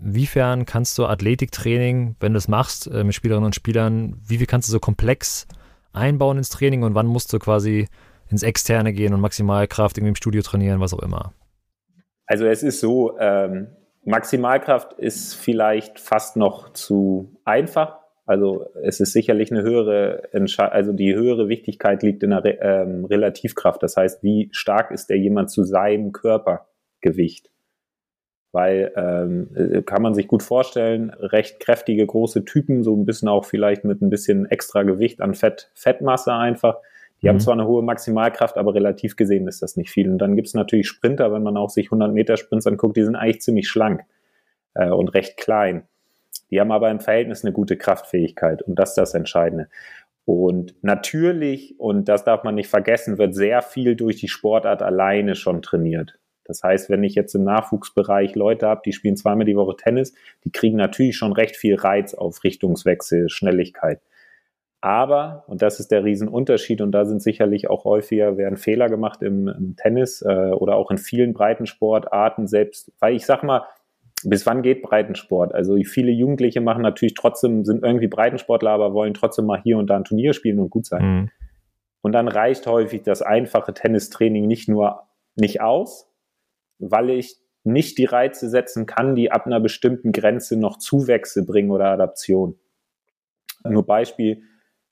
Inwiefern 0.03 0.65
kannst 0.65 0.97
du 0.97 1.05
Athletiktraining, 1.05 2.15
wenn 2.19 2.33
du 2.33 2.37
es 2.37 2.47
machst 2.47 2.87
äh, 2.87 3.03
mit 3.03 3.13
Spielerinnen 3.13 3.45
und 3.45 3.55
Spielern, 3.55 4.15
wie 4.25 4.37
viel 4.37 4.47
kannst 4.47 4.67
du 4.67 4.71
so 4.71 4.79
komplex 4.79 5.47
einbauen 5.93 6.37
ins 6.37 6.49
Training 6.49 6.83
und 6.83 6.95
wann 6.95 7.07
musst 7.07 7.31
du 7.33 7.39
quasi 7.39 7.87
ins 8.29 8.43
Externe 8.43 8.93
gehen 8.93 9.13
und 9.13 9.21
Maximalkraft 9.21 9.97
irgendwie 9.97 10.11
im 10.11 10.15
Studio 10.15 10.41
trainieren, 10.41 10.79
was 10.79 10.93
auch 10.93 11.03
immer? 11.03 11.33
Also 12.25 12.45
es 12.45 12.63
ist 12.63 12.79
so, 12.79 13.17
ähm, 13.19 13.67
Maximalkraft 14.03 14.93
ist 14.93 15.35
vielleicht 15.35 15.99
fast 15.99 16.37
noch 16.37 16.73
zu 16.73 17.35
einfach. 17.43 17.99
Also 18.25 18.65
es 18.83 18.99
ist 18.99 19.13
sicherlich 19.13 19.51
eine 19.51 19.61
höhere, 19.61 20.23
also 20.57 20.93
die 20.93 21.13
höhere 21.13 21.49
Wichtigkeit 21.49 22.01
liegt 22.01 22.23
in 22.23 22.29
der 22.31 22.43
Re 22.43 22.57
ähm, 22.61 23.05
Relativkraft. 23.05 23.83
Das 23.83 23.97
heißt, 23.97 24.23
wie 24.23 24.49
stark 24.53 24.91
ist 24.91 25.09
der 25.09 25.17
jemand 25.17 25.51
zu 25.51 25.63
seinem 25.63 26.13
Körpergewicht? 26.13 27.50
Weil 28.51 28.91
ähm, 28.95 29.49
äh, 29.55 29.81
kann 29.81 30.01
man 30.01 30.13
sich 30.13 30.27
gut 30.27 30.43
vorstellen, 30.43 31.09
recht 31.11 31.59
kräftige 31.59 32.05
große 32.05 32.43
Typen, 32.45 32.83
so 32.83 32.95
ein 32.95 33.05
bisschen 33.05 33.29
auch 33.29 33.45
vielleicht 33.45 33.83
mit 33.83 34.01
ein 34.01 34.09
bisschen 34.09 34.45
extra 34.45 34.83
Gewicht 34.83 35.21
an 35.21 35.35
Fett, 35.35 35.71
Fettmasse 35.73 36.33
einfach. 36.33 36.77
Die 37.21 37.27
mhm. 37.27 37.29
haben 37.29 37.39
zwar 37.39 37.53
eine 37.53 37.67
hohe 37.67 37.83
Maximalkraft, 37.83 38.57
aber 38.57 38.73
relativ 38.73 39.15
gesehen 39.15 39.47
ist 39.47 39.61
das 39.61 39.77
nicht 39.77 39.91
viel. 39.91 40.09
Und 40.09 40.17
dann 40.17 40.35
gibt 40.35 40.47
es 40.47 40.53
natürlich 40.53 40.87
Sprinter, 40.87 41.31
wenn 41.31 41.43
man 41.43 41.55
auch 41.55 41.69
sich 41.69 41.87
100 41.87 42.13
Meter 42.13 42.35
Sprints 42.35 42.67
anguckt, 42.67 42.97
die 42.97 43.03
sind 43.03 43.15
eigentlich 43.15 43.41
ziemlich 43.41 43.69
schlank 43.69 44.01
äh, 44.73 44.89
und 44.89 45.09
recht 45.09 45.37
klein. 45.37 45.83
Die 46.49 46.59
haben 46.59 46.71
aber 46.71 46.91
im 46.91 46.99
Verhältnis 46.99 47.45
eine 47.45 47.53
gute 47.53 47.77
Kraftfähigkeit 47.77 48.61
und 48.61 48.75
das 48.75 48.89
ist 48.89 48.97
das 48.97 49.13
Entscheidende. 49.13 49.69
Und 50.25 50.75
natürlich, 50.83 51.79
und 51.79 52.07
das 52.07 52.23
darf 52.23 52.43
man 52.43 52.55
nicht 52.55 52.69
vergessen, 52.69 53.17
wird 53.17 53.33
sehr 53.33 53.61
viel 53.61 53.95
durch 53.95 54.17
die 54.17 54.27
Sportart 54.27 54.81
alleine 54.81 55.35
schon 55.35 55.61
trainiert. 55.61 56.19
Das 56.45 56.63
heißt, 56.63 56.89
wenn 56.89 57.03
ich 57.03 57.15
jetzt 57.15 57.35
im 57.35 57.43
Nachwuchsbereich 57.43 58.35
Leute 58.35 58.67
habe, 58.67 58.81
die 58.85 58.93
spielen 58.93 59.15
zweimal 59.15 59.45
die 59.45 59.55
Woche 59.55 59.75
Tennis, 59.75 60.13
die 60.43 60.51
kriegen 60.51 60.77
natürlich 60.77 61.15
schon 61.15 61.33
recht 61.33 61.55
viel 61.55 61.75
Reiz 61.75 62.13
auf 62.13 62.43
Richtungswechsel, 62.43 63.29
Schnelligkeit. 63.29 64.01
Aber, 64.81 65.43
und 65.47 65.61
das 65.61 65.79
ist 65.79 65.91
der 65.91 66.03
Riesenunterschied, 66.03 66.81
und 66.81 66.91
da 66.91 67.05
sind 67.05 67.21
sicherlich 67.21 67.69
auch 67.69 67.85
häufiger, 67.85 68.37
werden 68.37 68.57
Fehler 68.57 68.89
gemacht 68.89 69.21
im, 69.21 69.47
im 69.47 69.75
Tennis 69.75 70.23
äh, 70.23 70.51
oder 70.51 70.75
auch 70.75 70.89
in 70.89 70.97
vielen 70.97 71.33
Breitensportarten 71.33 72.47
selbst, 72.47 72.91
weil 72.99 73.15
ich 73.15 73.27
sag 73.27 73.43
mal, 73.43 73.63
bis 74.23 74.45
wann 74.45 74.63
geht 74.63 74.81
Breitensport? 74.81 75.53
Also 75.53 75.75
viele 75.83 76.11
Jugendliche 76.11 76.61
machen 76.61 76.81
natürlich 76.81 77.13
trotzdem, 77.13 77.63
sind 77.63 77.83
irgendwie 77.83 78.07
Breitensportler, 78.07 78.71
aber 78.71 78.93
wollen 78.93 79.13
trotzdem 79.13 79.45
mal 79.45 79.61
hier 79.61 79.77
und 79.77 79.87
da 79.87 79.97
ein 79.97 80.03
Turnier 80.03 80.33
spielen 80.33 80.59
und 80.59 80.69
gut 80.69 80.85
sein. 80.85 81.03
Mhm. 81.03 81.29
Und 82.01 82.13
dann 82.13 82.27
reicht 82.27 82.65
häufig 82.65 83.03
das 83.03 83.21
einfache 83.21 83.73
Tennistraining 83.73 84.47
nicht 84.47 84.67
nur 84.67 85.03
nicht 85.35 85.61
aus, 85.61 86.10
weil 86.81 87.11
ich 87.11 87.37
nicht 87.63 87.97
die 87.97 88.05
Reize 88.05 88.49
setzen 88.49 88.85
kann, 88.85 89.15
die 89.15 89.31
ab 89.31 89.45
einer 89.45 89.59
bestimmten 89.59 90.11
Grenze 90.11 90.57
noch 90.57 90.77
Zuwächse 90.77 91.45
bringen 91.45 91.71
oder 91.71 91.85
Adaption. 91.85 92.57
Nur 93.63 93.85
Beispiel, 93.85 94.41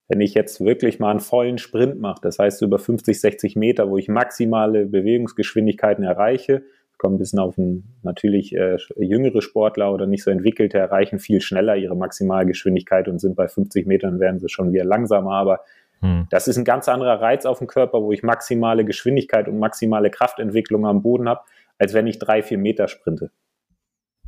wenn 0.07 0.21
ich 0.21 0.33
jetzt 0.33 0.61
wirklich 0.61 0.99
mal 0.99 1.11
einen 1.11 1.19
vollen 1.19 1.57
Sprint 1.57 1.99
mache, 1.99 2.21
das 2.21 2.39
heißt 2.39 2.61
über 2.61 2.79
50, 2.79 3.19
60 3.19 3.55
Meter, 3.55 3.89
wo 3.89 3.97
ich 3.97 4.07
maximale 4.07 4.85
Bewegungsgeschwindigkeiten 4.85 6.03
erreiche, 6.03 6.63
kommen 6.97 7.15
ein 7.15 7.19
bisschen 7.19 7.39
auf 7.39 7.57
ein, 7.57 7.95
natürlich 8.03 8.53
äh, 8.53 8.77
jüngere 8.97 9.41
Sportler 9.41 9.93
oder 9.93 10.05
nicht 10.05 10.23
so 10.23 10.31
entwickelte 10.31 10.77
erreichen 10.77 11.17
viel 11.17 11.41
schneller 11.41 11.77
ihre 11.77 11.95
Maximalgeschwindigkeit 11.95 13.07
und 13.07 13.19
sind 13.19 13.35
bei 13.35 13.47
50 13.47 13.87
Metern 13.87 14.19
werden 14.19 14.39
sie 14.39 14.49
schon 14.49 14.73
wieder 14.73 14.83
langsamer, 14.83 15.31
aber 15.31 15.61
hm. 16.01 16.27
das 16.29 16.47
ist 16.47 16.57
ein 16.57 16.65
ganz 16.65 16.89
anderer 16.89 17.21
Reiz 17.21 17.45
auf 17.45 17.59
dem 17.59 17.67
Körper, 17.67 18.01
wo 18.03 18.11
ich 18.11 18.21
maximale 18.21 18.83
Geschwindigkeit 18.83 19.47
und 19.47 19.59
maximale 19.59 20.09
Kraftentwicklung 20.09 20.85
am 20.85 21.01
Boden 21.01 21.29
habe, 21.29 21.41
als 21.79 21.93
wenn 21.93 22.05
ich 22.05 22.19
drei, 22.19 22.43
vier 22.43 22.57
Meter 22.57 22.87
sprinte. 22.87 23.31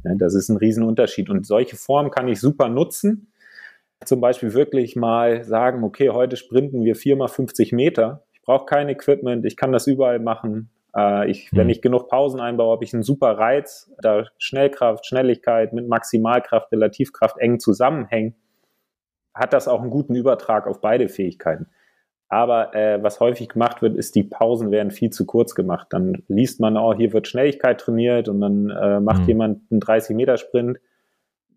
Ja, 0.04 0.16
das 0.16 0.34
ist 0.34 0.50
ein 0.50 0.58
Riesenunterschied. 0.58 1.30
Und 1.30 1.46
solche 1.46 1.76
Formen 1.76 2.10
kann 2.10 2.28
ich 2.28 2.40
super 2.40 2.70
nutzen. 2.70 3.32
Zum 4.04 4.20
Beispiel 4.20 4.54
wirklich 4.54 4.96
mal 4.96 5.44
sagen, 5.44 5.84
okay, 5.84 6.10
heute 6.10 6.38
sprinten 6.38 6.84
wir 6.84 6.96
viermal 6.96 7.28
50 7.28 7.72
Meter. 7.72 8.24
Ich 8.34 8.42
brauche 8.42 8.66
kein 8.66 8.90
Equipment, 8.90 9.46
ich 9.46 9.56
kann 9.56 9.72
das 9.72 9.86
überall 9.86 10.18
machen. 10.18 10.72
Äh, 10.96 11.30
ich, 11.30 11.52
mhm. 11.52 11.58
Wenn 11.58 11.70
ich 11.70 11.82
genug 11.84 12.08
Pausen 12.08 12.40
einbaue, 12.40 12.72
habe 12.72 12.84
ich 12.84 12.94
einen 12.94 13.04
super 13.04 13.38
Reiz, 13.38 13.92
da 14.02 14.26
Schnellkraft, 14.40 15.06
Schnelligkeit 15.06 15.74
mit 15.74 15.88
Maximalkraft, 15.88 16.72
Relativkraft 16.72 17.38
eng 17.38 17.60
zusammenhängen, 17.60 18.36
hat 19.36 19.54
das 19.54 19.68
auch 19.68 19.82
einen 19.82 19.92
guten 19.92 20.16
Übertrag 20.16 20.66
auf 20.66 20.82
beide 20.82 21.08
Fähigkeiten. 21.08 21.68
Aber 22.32 22.74
äh, 22.74 23.04
was 23.04 23.20
häufig 23.20 23.50
gemacht 23.50 23.82
wird, 23.82 23.98
ist, 23.98 24.16
die 24.16 24.24
Pausen 24.24 24.72
werden 24.72 24.90
viel 24.90 25.10
zu 25.10 25.26
kurz 25.26 25.54
gemacht. 25.54 25.88
Dann 25.90 26.24
liest 26.30 26.62
man, 26.62 26.78
oh, 26.78 26.94
hier 26.94 27.12
wird 27.12 27.28
Schnelligkeit 27.28 27.82
trainiert 27.82 28.30
und 28.30 28.40
dann 28.40 28.70
äh, 28.70 29.02
macht 29.02 29.24
mhm. 29.24 29.28
jemand 29.28 29.62
einen 29.70 29.82
30-Meter-Sprint. 29.82 30.80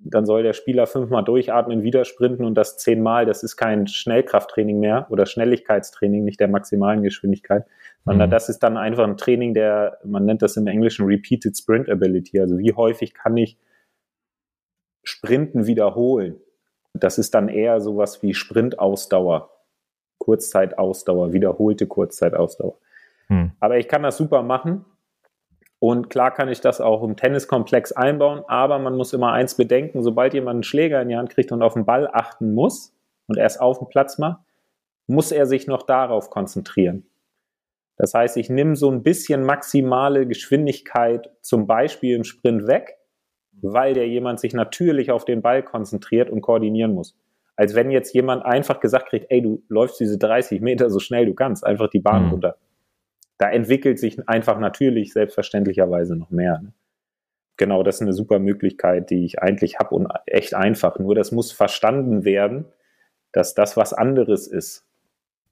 Dann 0.00 0.26
soll 0.26 0.42
der 0.42 0.52
Spieler 0.52 0.88
fünfmal 0.88 1.22
durchatmen, 1.22 1.84
wieder 1.84 2.04
sprinten 2.04 2.44
und 2.44 2.56
das 2.56 2.76
zehnmal. 2.76 3.24
Das 3.24 3.44
ist 3.44 3.56
kein 3.56 3.86
Schnellkrafttraining 3.86 4.80
mehr 4.80 5.06
oder 5.10 5.26
Schnelligkeitstraining, 5.26 6.24
nicht 6.24 6.40
der 6.40 6.48
maximalen 6.48 7.04
Geschwindigkeit, 7.04 7.66
sondern 8.04 8.28
mhm. 8.28 8.32
das 8.32 8.48
ist 8.48 8.64
dann 8.64 8.76
einfach 8.76 9.04
ein 9.04 9.16
Training 9.16 9.54
der, 9.54 9.98
man 10.02 10.24
nennt 10.24 10.42
das 10.42 10.56
im 10.56 10.66
Englischen 10.66 11.06
Repeated 11.06 11.56
Sprint 11.56 11.88
Ability. 11.88 12.40
Also 12.40 12.58
wie 12.58 12.72
häufig 12.72 13.14
kann 13.14 13.36
ich 13.36 13.58
Sprinten 15.04 15.68
wiederholen? 15.68 16.34
Das 16.94 17.16
ist 17.16 17.32
dann 17.32 17.48
eher 17.48 17.80
sowas 17.80 18.24
wie 18.24 18.34
Sprintausdauer. 18.34 19.53
Kurzzeitausdauer, 20.24 21.34
wiederholte 21.34 21.86
Kurzzeitausdauer. 21.86 22.78
Hm. 23.26 23.52
Aber 23.60 23.76
ich 23.76 23.88
kann 23.88 24.02
das 24.02 24.16
super 24.16 24.42
machen. 24.42 24.86
Und 25.80 26.08
klar 26.08 26.32
kann 26.32 26.48
ich 26.48 26.62
das 26.62 26.80
auch 26.80 27.02
im 27.02 27.14
Tenniskomplex 27.14 27.92
einbauen, 27.92 28.42
aber 28.48 28.78
man 28.78 28.96
muss 28.96 29.12
immer 29.12 29.32
eins 29.32 29.54
bedenken, 29.54 30.02
sobald 30.02 30.32
jemand 30.32 30.54
einen 30.54 30.62
Schläger 30.62 31.02
in 31.02 31.10
die 31.10 31.16
Hand 31.16 31.28
kriegt 31.28 31.52
und 31.52 31.60
auf 31.60 31.74
den 31.74 31.84
Ball 31.84 32.08
achten 32.10 32.54
muss 32.54 32.96
und 33.26 33.36
erst 33.36 33.60
auf 33.60 33.78
den 33.78 33.88
Platz 33.88 34.16
macht, 34.16 34.40
muss 35.06 35.30
er 35.30 35.44
sich 35.44 35.66
noch 35.66 35.82
darauf 35.82 36.30
konzentrieren. 36.30 37.04
Das 37.98 38.14
heißt, 38.14 38.38
ich 38.38 38.48
nehme 38.48 38.76
so 38.76 38.90
ein 38.90 39.02
bisschen 39.02 39.44
maximale 39.44 40.26
Geschwindigkeit 40.26 41.30
zum 41.42 41.66
Beispiel 41.66 42.16
im 42.16 42.24
Sprint 42.24 42.66
weg, 42.66 42.96
weil 43.52 43.92
der 43.92 44.08
jemand 44.08 44.40
sich 44.40 44.54
natürlich 44.54 45.10
auf 45.10 45.26
den 45.26 45.42
Ball 45.42 45.62
konzentriert 45.62 46.30
und 46.30 46.40
koordinieren 46.40 46.94
muss 46.94 47.14
als 47.56 47.74
wenn 47.74 47.90
jetzt 47.90 48.14
jemand 48.14 48.44
einfach 48.44 48.80
gesagt 48.80 49.08
kriegt, 49.08 49.26
ey, 49.28 49.42
du 49.42 49.62
läufst 49.68 50.00
diese 50.00 50.18
30 50.18 50.60
Meter 50.60 50.90
so 50.90 50.98
schnell 50.98 51.26
du 51.26 51.34
kannst, 51.34 51.64
einfach 51.64 51.88
die 51.88 52.00
Bahn 52.00 52.26
mhm. 52.26 52.30
runter. 52.30 52.56
Da 53.38 53.50
entwickelt 53.50 53.98
sich 53.98 54.28
einfach 54.28 54.58
natürlich 54.58 55.12
selbstverständlicherweise 55.12 56.16
noch 56.16 56.30
mehr. 56.30 56.60
Ne? 56.62 56.72
Genau, 57.56 57.82
das 57.82 57.96
ist 57.96 58.02
eine 58.02 58.12
super 58.12 58.38
Möglichkeit, 58.38 59.10
die 59.10 59.24
ich 59.24 59.40
eigentlich 59.40 59.78
habe 59.78 59.94
und 59.94 60.08
echt 60.26 60.54
einfach. 60.54 60.98
Nur 60.98 61.14
das 61.14 61.30
muss 61.30 61.52
verstanden 61.52 62.24
werden, 62.24 62.66
dass 63.32 63.54
das 63.54 63.76
was 63.76 63.92
anderes 63.92 64.46
ist. 64.48 64.84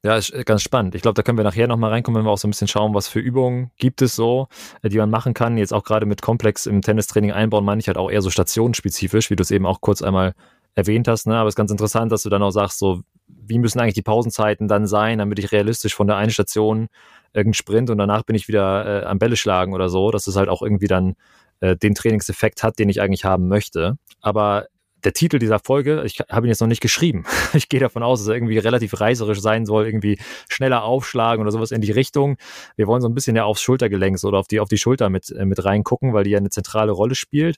Ja, 0.05 0.17
ist 0.17 0.33
ganz 0.45 0.61
spannend. 0.61 0.95
Ich 0.95 1.01
glaube, 1.01 1.13
da 1.13 1.23
können 1.23 1.37
wir 1.37 1.45
nachher 1.45 1.65
nochmal 1.67 1.91
reinkommen, 1.91 2.19
wenn 2.19 2.25
wir 2.25 2.31
auch 2.31 2.37
so 2.37 2.45
ein 2.45 2.51
bisschen 2.51 2.67
schauen, 2.67 2.93
was 2.93 3.07
für 3.07 3.19
Übungen 3.19 3.71
gibt 3.77 4.01
es 4.01 4.17
so, 4.17 4.49
äh, 4.81 4.89
die 4.89 4.97
man 4.97 5.09
machen 5.09 5.33
kann. 5.33 5.57
Jetzt 5.57 5.73
auch 5.73 5.85
gerade 5.85 6.05
mit 6.05 6.21
Komplex 6.21 6.65
im 6.65 6.81
Tennistraining 6.81 7.31
einbauen, 7.31 7.63
meine 7.63 7.79
ich 7.79 7.87
halt 7.87 7.97
auch 7.97 8.11
eher 8.11 8.21
so 8.21 8.29
stationsspezifisch, 8.29 9.29
wie 9.29 9.37
du 9.37 9.43
es 9.43 9.51
eben 9.51 9.65
auch 9.65 9.79
kurz 9.79 10.01
einmal 10.01 10.33
erwähnt 10.75 11.07
hast, 11.07 11.27
ne? 11.27 11.37
aber 11.37 11.47
es 11.47 11.53
ist 11.53 11.57
ganz 11.57 11.71
interessant, 11.71 12.11
dass 12.11 12.23
du 12.23 12.29
dann 12.29 12.43
auch 12.43 12.51
sagst, 12.51 12.79
so, 12.79 13.01
wie 13.27 13.59
müssen 13.59 13.79
eigentlich 13.79 13.93
die 13.93 14.01
Pausenzeiten 14.01 14.67
dann 14.67 14.87
sein, 14.87 15.19
damit 15.19 15.39
ich 15.39 15.51
realistisch 15.51 15.93
von 15.93 16.07
der 16.07 16.17
einen 16.17 16.31
Station 16.31 16.87
irgendeinen 17.33 17.53
Sprint 17.53 17.89
und 17.89 17.97
danach 17.97 18.23
bin 18.23 18.35
ich 18.35 18.47
wieder 18.47 19.03
äh, 19.03 19.05
am 19.05 19.19
Bälle 19.19 19.35
schlagen 19.35 19.73
oder 19.73 19.89
so, 19.89 20.11
dass 20.11 20.27
es 20.27 20.35
halt 20.35 20.49
auch 20.49 20.61
irgendwie 20.61 20.87
dann 20.87 21.15
äh, 21.59 21.75
den 21.75 21.95
Trainingseffekt 21.95 22.63
hat, 22.63 22.79
den 22.79 22.89
ich 22.89 23.01
eigentlich 23.01 23.25
haben 23.25 23.47
möchte. 23.47 23.97
Aber 24.21 24.67
der 25.03 25.13
Titel 25.13 25.39
dieser 25.39 25.59
Folge, 25.59 26.03
ich 26.05 26.19
habe 26.29 26.47
ihn 26.47 26.49
jetzt 26.49 26.61
noch 26.61 26.67
nicht 26.67 26.81
geschrieben. 26.81 27.25
Ich 27.53 27.69
gehe 27.69 27.79
davon 27.79 28.01
aus, 28.01 28.19
dass 28.19 28.29
er 28.29 28.35
irgendwie 28.35 28.57
relativ 28.57 28.99
reißerisch 28.99 29.39
sein 29.39 29.67
soll, 29.67 29.85
irgendwie 29.85 30.17
schneller 30.49 30.83
aufschlagen 30.83 31.41
oder 31.41 31.51
sowas 31.51 31.71
in 31.71 31.81
die 31.81 31.91
Richtung. 31.91 32.37
Wir 32.77 32.87
wollen 32.87 33.01
so 33.01 33.07
ein 33.07 33.13
bisschen 33.13 33.35
ja 33.35 33.43
aufs 33.43 33.61
Schultergelenk 33.61 34.23
oder 34.23 34.39
auf 34.39 34.47
die, 34.47 34.59
auf 34.59 34.69
die 34.69 34.77
Schulter 34.77 35.09
mit, 35.09 35.29
äh, 35.29 35.45
mit 35.45 35.63
reingucken, 35.63 36.13
weil 36.13 36.23
die 36.23 36.31
ja 36.31 36.39
eine 36.39 36.49
zentrale 36.49 36.91
Rolle 36.91 37.13
spielt. 37.13 37.57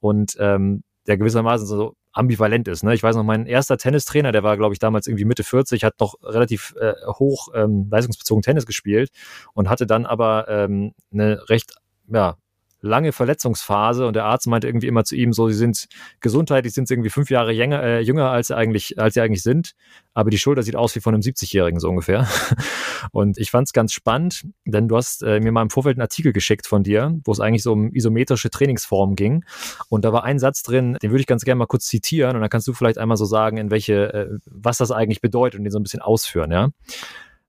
Und 0.00 0.36
ähm, 0.38 0.84
der 1.06 1.16
gewissermaßen 1.18 1.66
so 1.66 1.94
ambivalent 2.16 2.66
ist. 2.68 2.82
Ne? 2.82 2.94
Ich 2.94 3.02
weiß 3.02 3.16
noch, 3.16 3.24
mein 3.24 3.46
erster 3.46 3.76
Tennistrainer, 3.76 4.32
der 4.32 4.42
war, 4.42 4.56
glaube 4.56 4.72
ich, 4.72 4.78
damals 4.78 5.06
irgendwie 5.06 5.24
Mitte 5.24 5.44
40, 5.44 5.84
hat 5.84 6.00
noch 6.00 6.14
relativ 6.22 6.74
äh, 6.80 6.94
hoch 7.06 7.48
ähm, 7.54 7.88
leistungsbezogen 7.90 8.42
Tennis 8.42 8.66
gespielt 8.66 9.10
und 9.52 9.68
hatte 9.68 9.86
dann 9.86 10.06
aber 10.06 10.48
ähm, 10.48 10.94
eine 11.12 11.48
recht 11.48 11.74
ja, 12.08 12.36
lange 12.86 13.12
Verletzungsphase 13.12 14.06
und 14.06 14.14
der 14.14 14.24
Arzt 14.24 14.46
meinte 14.46 14.66
irgendwie 14.66 14.86
immer 14.86 15.04
zu 15.04 15.16
ihm 15.16 15.32
so, 15.32 15.48
sie 15.48 15.54
sind 15.54 15.86
gesundheitlich 16.20 16.74
sind 16.74 16.88
sie 16.88 16.94
irgendwie 16.94 17.10
fünf 17.10 17.30
Jahre 17.30 17.52
jünger, 17.52 17.82
äh, 17.82 18.00
jünger 18.00 18.30
als 18.30 18.48
sie 18.48 18.56
eigentlich 18.56 18.98
als 18.98 19.14
sie 19.14 19.20
eigentlich 19.20 19.42
sind, 19.42 19.72
aber 20.14 20.30
die 20.30 20.38
Schulter 20.38 20.62
sieht 20.62 20.76
aus 20.76 20.94
wie 20.96 21.00
von 21.00 21.14
einem 21.14 21.22
70-Jährigen 21.22 21.80
so 21.80 21.88
ungefähr. 21.88 22.26
Und 23.12 23.38
ich 23.38 23.50
fand 23.50 23.68
es 23.68 23.72
ganz 23.72 23.92
spannend, 23.92 24.46
denn 24.64 24.88
du 24.88 24.96
hast 24.96 25.22
äh, 25.22 25.40
mir 25.40 25.52
mal 25.52 25.62
im 25.62 25.70
Vorfeld 25.70 25.96
einen 25.96 26.02
Artikel 26.02 26.32
geschickt 26.32 26.66
von 26.66 26.82
dir, 26.82 27.18
wo 27.24 27.32
es 27.32 27.40
eigentlich 27.40 27.62
so 27.62 27.72
um 27.72 27.92
isometrische 27.92 28.50
Trainingsformen 28.50 29.16
ging 29.16 29.44
und 29.88 30.04
da 30.04 30.12
war 30.12 30.24
ein 30.24 30.38
Satz 30.38 30.62
drin, 30.62 30.96
den 31.02 31.10
würde 31.10 31.20
ich 31.20 31.26
ganz 31.26 31.44
gerne 31.44 31.58
mal 31.58 31.66
kurz 31.66 31.86
zitieren 31.86 32.36
und 32.36 32.40
dann 32.40 32.50
kannst 32.50 32.66
du 32.68 32.72
vielleicht 32.72 32.98
einmal 32.98 33.16
so 33.16 33.24
sagen, 33.24 33.56
in 33.58 33.70
welche 33.70 34.12
äh, 34.12 34.38
was 34.46 34.78
das 34.78 34.90
eigentlich 34.90 35.20
bedeutet 35.20 35.58
und 35.58 35.64
den 35.64 35.72
so 35.72 35.78
ein 35.78 35.82
bisschen 35.82 36.00
ausführen, 36.00 36.50
ja? 36.50 36.70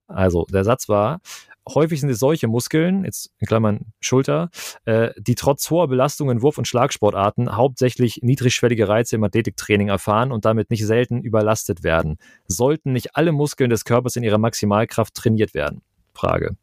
Also, 0.08 0.46
der 0.52 0.64
Satz 0.64 0.88
war, 0.88 1.20
häufig 1.74 2.02
sind 2.02 2.10
es 2.10 2.20
solche 2.20 2.48
Muskeln, 2.48 3.04
jetzt 3.06 3.32
in 3.40 3.48
Klammern 3.48 3.94
Schulter, 4.00 4.50
äh, 4.86 5.10
die 5.18 5.36
trotz 5.36 5.70
hoher 5.70 5.88
Belastung 5.88 6.30
in 6.30 6.42
Wurf- 6.42 6.58
und 6.58 6.68
Schlagsportarten 6.68 7.56
hauptsächlich 7.56 8.20
niedrigschwellige 8.22 8.88
Reize 8.88 9.16
im 9.16 9.24
Athletiktraining 9.24 9.90
erfahren 9.90 10.32
und 10.32 10.46
damit 10.46 10.70
nicht 10.70 10.86
selten 10.86 11.22
überlastet 11.22 11.84
werden. 11.84 12.18
Sollten 12.48 12.94
nicht 12.94 13.16
alle 13.16 13.32
Muskeln 13.32 13.70
des 13.70 13.86
Körpers 13.86 14.16
in 14.16 14.24
ihrer 14.24 14.38
Maximalkraft 14.38 15.14
trainiert 15.14 15.54
werden? 15.54 15.82
Frage. 16.14 16.56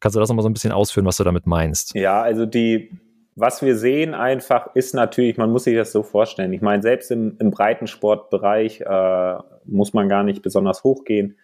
Kannst 0.00 0.16
du 0.16 0.20
das 0.20 0.28
nochmal 0.28 0.42
so 0.42 0.48
ein 0.48 0.52
bisschen 0.52 0.72
ausführen, 0.72 1.06
was 1.06 1.16
du 1.16 1.24
damit 1.24 1.46
meinst? 1.46 1.94
Ja, 1.94 2.22
also 2.22 2.46
die, 2.46 2.90
was 3.34 3.62
wir 3.62 3.76
sehen 3.76 4.14
einfach 4.14 4.74
ist 4.74 4.94
natürlich, 4.94 5.36
man 5.36 5.50
muss 5.50 5.64
sich 5.64 5.76
das 5.76 5.92
so 5.92 6.02
vorstellen. 6.02 6.52
Ich 6.52 6.60
meine, 6.60 6.82
selbst 6.82 7.10
im, 7.10 7.36
im 7.38 7.50
Breitensportbereich 7.50 8.82
äh, 8.82 9.36
muss 9.64 9.94
man 9.94 10.08
gar 10.08 10.22
nicht 10.22 10.42
besonders 10.42 10.84
hoch 10.84 11.04
gehen. 11.04 11.36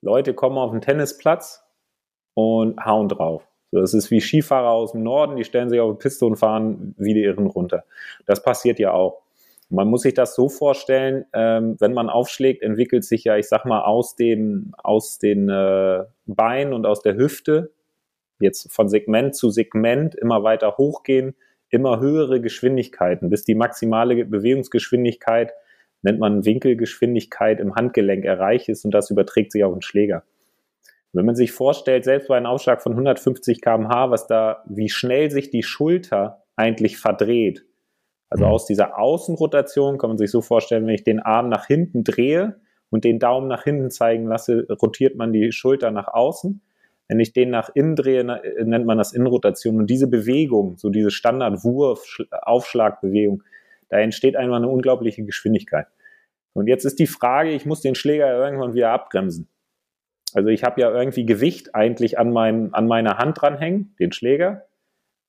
Leute 0.00 0.34
kommen 0.34 0.58
auf 0.58 0.70
den 0.70 0.80
Tennisplatz 0.80 1.64
und 2.38 2.78
hauen 2.84 3.08
drauf. 3.08 3.48
Das 3.72 3.94
ist 3.94 4.12
wie 4.12 4.20
Skifahrer 4.20 4.70
aus 4.70 4.92
dem 4.92 5.02
Norden, 5.02 5.34
die 5.34 5.42
stellen 5.42 5.68
sich 5.68 5.80
auf 5.80 5.98
die 5.98 6.02
Piste 6.02 6.24
und 6.24 6.36
fahren 6.36 6.94
wie 6.96 7.12
die 7.12 7.24
Irren 7.24 7.48
runter. 7.48 7.82
Das 8.26 8.44
passiert 8.44 8.78
ja 8.78 8.92
auch. 8.92 9.22
Man 9.70 9.88
muss 9.88 10.02
sich 10.02 10.14
das 10.14 10.36
so 10.36 10.48
vorstellen, 10.48 11.24
ähm, 11.32 11.74
wenn 11.80 11.92
man 11.92 12.08
aufschlägt, 12.08 12.62
entwickelt 12.62 13.04
sich 13.04 13.24
ja, 13.24 13.36
ich 13.36 13.48
sag 13.48 13.64
mal, 13.64 13.82
aus 13.82 14.14
dem, 14.14 14.72
aus 14.78 15.18
den 15.18 15.48
äh, 15.48 16.04
Beinen 16.26 16.74
und 16.74 16.86
aus 16.86 17.02
der 17.02 17.16
Hüfte, 17.16 17.72
jetzt 18.38 18.72
von 18.72 18.88
Segment 18.88 19.34
zu 19.34 19.50
Segment 19.50 20.14
immer 20.14 20.44
weiter 20.44 20.76
hochgehen, 20.78 21.34
immer 21.70 21.98
höhere 21.98 22.40
Geschwindigkeiten, 22.40 23.30
bis 23.30 23.44
die 23.44 23.56
maximale 23.56 24.24
Bewegungsgeschwindigkeit, 24.24 25.52
nennt 26.02 26.20
man 26.20 26.44
Winkelgeschwindigkeit 26.44 27.58
im 27.58 27.74
Handgelenk 27.74 28.24
erreicht 28.24 28.68
ist 28.68 28.84
und 28.84 28.92
das 28.92 29.10
überträgt 29.10 29.50
sich 29.50 29.64
auf 29.64 29.72
den 29.72 29.82
Schläger. 29.82 30.22
Wenn 31.12 31.26
man 31.26 31.34
sich 31.34 31.52
vorstellt, 31.52 32.04
selbst 32.04 32.28
bei 32.28 32.36
einem 32.36 32.46
Aufschlag 32.46 32.82
von 32.82 32.92
150 32.92 33.60
kmh, 33.60 34.10
was 34.10 34.26
da, 34.26 34.62
wie 34.66 34.88
schnell 34.88 35.30
sich 35.30 35.50
die 35.50 35.62
Schulter 35.62 36.44
eigentlich 36.56 36.98
verdreht. 36.98 37.64
Also 38.30 38.44
mhm. 38.44 38.50
aus 38.50 38.66
dieser 38.66 38.98
Außenrotation 38.98 39.98
kann 39.98 40.10
man 40.10 40.18
sich 40.18 40.30
so 40.30 40.42
vorstellen, 40.42 40.86
wenn 40.86 40.94
ich 40.94 41.04
den 41.04 41.20
Arm 41.20 41.48
nach 41.48 41.66
hinten 41.66 42.04
drehe 42.04 42.60
und 42.90 43.04
den 43.04 43.18
Daumen 43.18 43.48
nach 43.48 43.64
hinten 43.64 43.90
zeigen 43.90 44.26
lasse, 44.26 44.66
rotiert 44.82 45.16
man 45.16 45.32
die 45.32 45.52
Schulter 45.52 45.90
nach 45.90 46.08
außen. 46.08 46.60
Wenn 47.08 47.20
ich 47.20 47.32
den 47.32 47.48
nach 47.50 47.70
innen 47.74 47.96
drehe, 47.96 48.22
nennt 48.22 48.84
man 48.84 48.98
das 48.98 49.14
Innenrotation. 49.14 49.78
Und 49.78 49.88
diese 49.88 50.08
Bewegung, 50.08 50.76
so 50.76 50.90
diese 50.90 51.10
Standardwurf, 51.10 52.18
Aufschlagbewegung, 52.30 53.42
da 53.88 53.98
entsteht 53.98 54.36
einmal 54.36 54.58
eine 54.58 54.68
unglaubliche 54.68 55.24
Geschwindigkeit. 55.24 55.86
Und 56.52 56.66
jetzt 56.66 56.84
ist 56.84 56.98
die 56.98 57.06
Frage, 57.06 57.50
ich 57.50 57.64
muss 57.64 57.80
den 57.80 57.94
Schläger 57.94 58.30
irgendwann 58.36 58.74
wieder 58.74 58.90
abbremsen. 58.90 59.48
Also 60.34 60.48
ich 60.48 60.64
habe 60.64 60.80
ja 60.80 60.90
irgendwie 60.90 61.26
Gewicht 61.26 61.74
eigentlich 61.74 62.18
an, 62.18 62.32
mein, 62.32 62.74
an 62.74 62.86
meiner 62.86 63.18
Hand 63.18 63.40
dranhängen, 63.40 63.94
den 63.98 64.12
Schläger. 64.12 64.66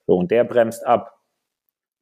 So, 0.06 0.16
und 0.18 0.32
der 0.32 0.44
bremst 0.44 0.86
ab. 0.86 1.20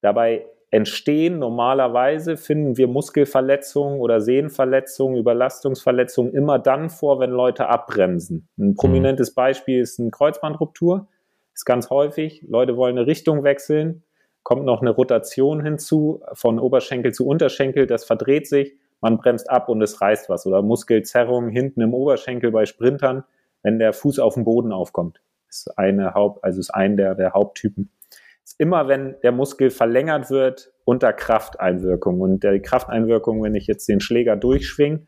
Dabei 0.01 0.45
entstehen 0.69 1.39
normalerweise, 1.39 2.37
finden 2.37 2.77
wir 2.77 2.87
Muskelverletzungen 2.87 3.99
oder 3.99 4.19
Sehnenverletzungen, 4.19 5.17
Überlastungsverletzungen 5.17 6.33
immer 6.33 6.59
dann 6.59 6.89
vor, 6.89 7.19
wenn 7.19 7.31
Leute 7.31 7.67
abbremsen. 7.67 8.49
Ein 8.57 8.75
prominentes 8.75 9.33
Beispiel 9.33 9.81
ist 9.81 9.99
eine 9.99 10.11
Kreuzbandruptur. 10.11 11.07
Ist 11.53 11.65
ganz 11.65 11.89
häufig. 11.89 12.43
Leute 12.47 12.77
wollen 12.77 12.97
eine 12.97 13.07
Richtung 13.07 13.43
wechseln, 13.43 14.03
kommt 14.43 14.63
noch 14.63 14.81
eine 14.81 14.91
Rotation 14.91 15.63
hinzu 15.63 16.21
von 16.33 16.59
Oberschenkel 16.59 17.13
zu 17.13 17.25
Unterschenkel, 17.25 17.87
das 17.87 18.05
verdreht 18.05 18.47
sich, 18.47 18.75
man 19.01 19.17
bremst 19.17 19.49
ab 19.49 19.69
und 19.69 19.81
es 19.81 20.01
reißt 20.01 20.29
was. 20.29 20.45
Oder 20.45 20.61
Muskelzerrung 20.61 21.49
hinten 21.49 21.81
im 21.81 21.93
Oberschenkel 21.93 22.51
bei 22.51 22.65
Sprintern, 22.65 23.23
wenn 23.63 23.79
der 23.79 23.93
Fuß 23.93 24.19
auf 24.19 24.33
dem 24.33 24.43
Boden 24.43 24.71
aufkommt. 24.71 25.21
Ist 25.49 25.77
eine 25.77 26.13
Haupt, 26.13 26.43
also 26.43 26.59
ist 26.59 26.71
ein 26.71 26.97
der, 26.97 27.15
der 27.15 27.33
Haupttypen 27.33 27.91
immer 28.57 28.87
wenn 28.87 29.15
der 29.23 29.31
Muskel 29.31 29.69
verlängert 29.69 30.29
wird 30.29 30.71
unter 30.85 31.13
Krafteinwirkung. 31.13 32.21
Und 32.21 32.43
die 32.43 32.61
Krafteinwirkung, 32.61 33.43
wenn 33.43 33.55
ich 33.55 33.67
jetzt 33.67 33.87
den 33.87 33.99
Schläger 33.99 34.35
durchschwinge, 34.35 35.07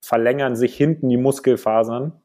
verlängern 0.00 0.56
sich 0.56 0.76
hinten 0.76 1.08
die 1.08 1.16
Muskelfasern 1.16 2.20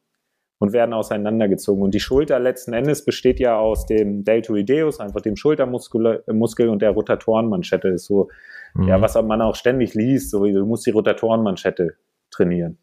und 0.58 0.74
werden 0.74 0.94
auseinandergezogen. 0.94 1.84
Und 1.84 1.94
die 1.94 2.02
Schulter 2.02 2.40
letzten 2.40 2.74
Endes 2.74 3.06
besteht 3.06 3.40
ja 3.40 3.58
aus 3.58 3.86
dem 3.86 4.26
Deltoideus, 4.26 5.00
einfach 5.00 5.22
dem 5.22 5.38
Schultermuskel 5.38 6.24
Muskel 6.28 6.68
und 6.70 6.82
der 6.82 6.92
Rotatorenmanschette. 6.92 7.90
Ist 7.90 8.06
so, 8.06 8.30
mhm. 8.74 8.88
ja, 8.88 9.02
was 9.02 9.16
man 9.22 9.42
auch 9.42 9.56
ständig 9.56 9.94
liest, 9.94 10.32
so 10.32 10.46
du 10.46 10.66
musst 10.66 10.86
die 10.86 10.92
Rotatorenmanschette 10.92 11.96
trainieren. 12.32 12.78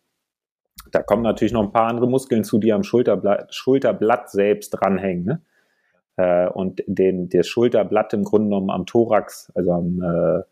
Da 0.92 1.02
kommen 1.02 1.22
natürlich 1.22 1.52
noch 1.52 1.62
ein 1.62 1.72
paar 1.72 1.88
andere 1.88 2.08
Muskeln 2.08 2.44
zu, 2.44 2.58
die 2.58 2.72
am 2.72 2.82
Schulterblatt, 2.82 3.54
Schulterblatt 3.54 4.30
selbst 4.30 4.70
dranhängen. 4.70 5.24
Ne? 5.24 5.42
äh, 6.16 6.48
und 6.48 6.82
den, 6.86 7.28
das 7.28 7.46
Schulterblatt 7.46 8.12
im 8.14 8.24
Grunde 8.24 8.48
genommen 8.48 8.70
am 8.70 8.86
Thorax, 8.86 9.52
also 9.54 9.72
am 9.72 10.02
äh, 10.02 10.42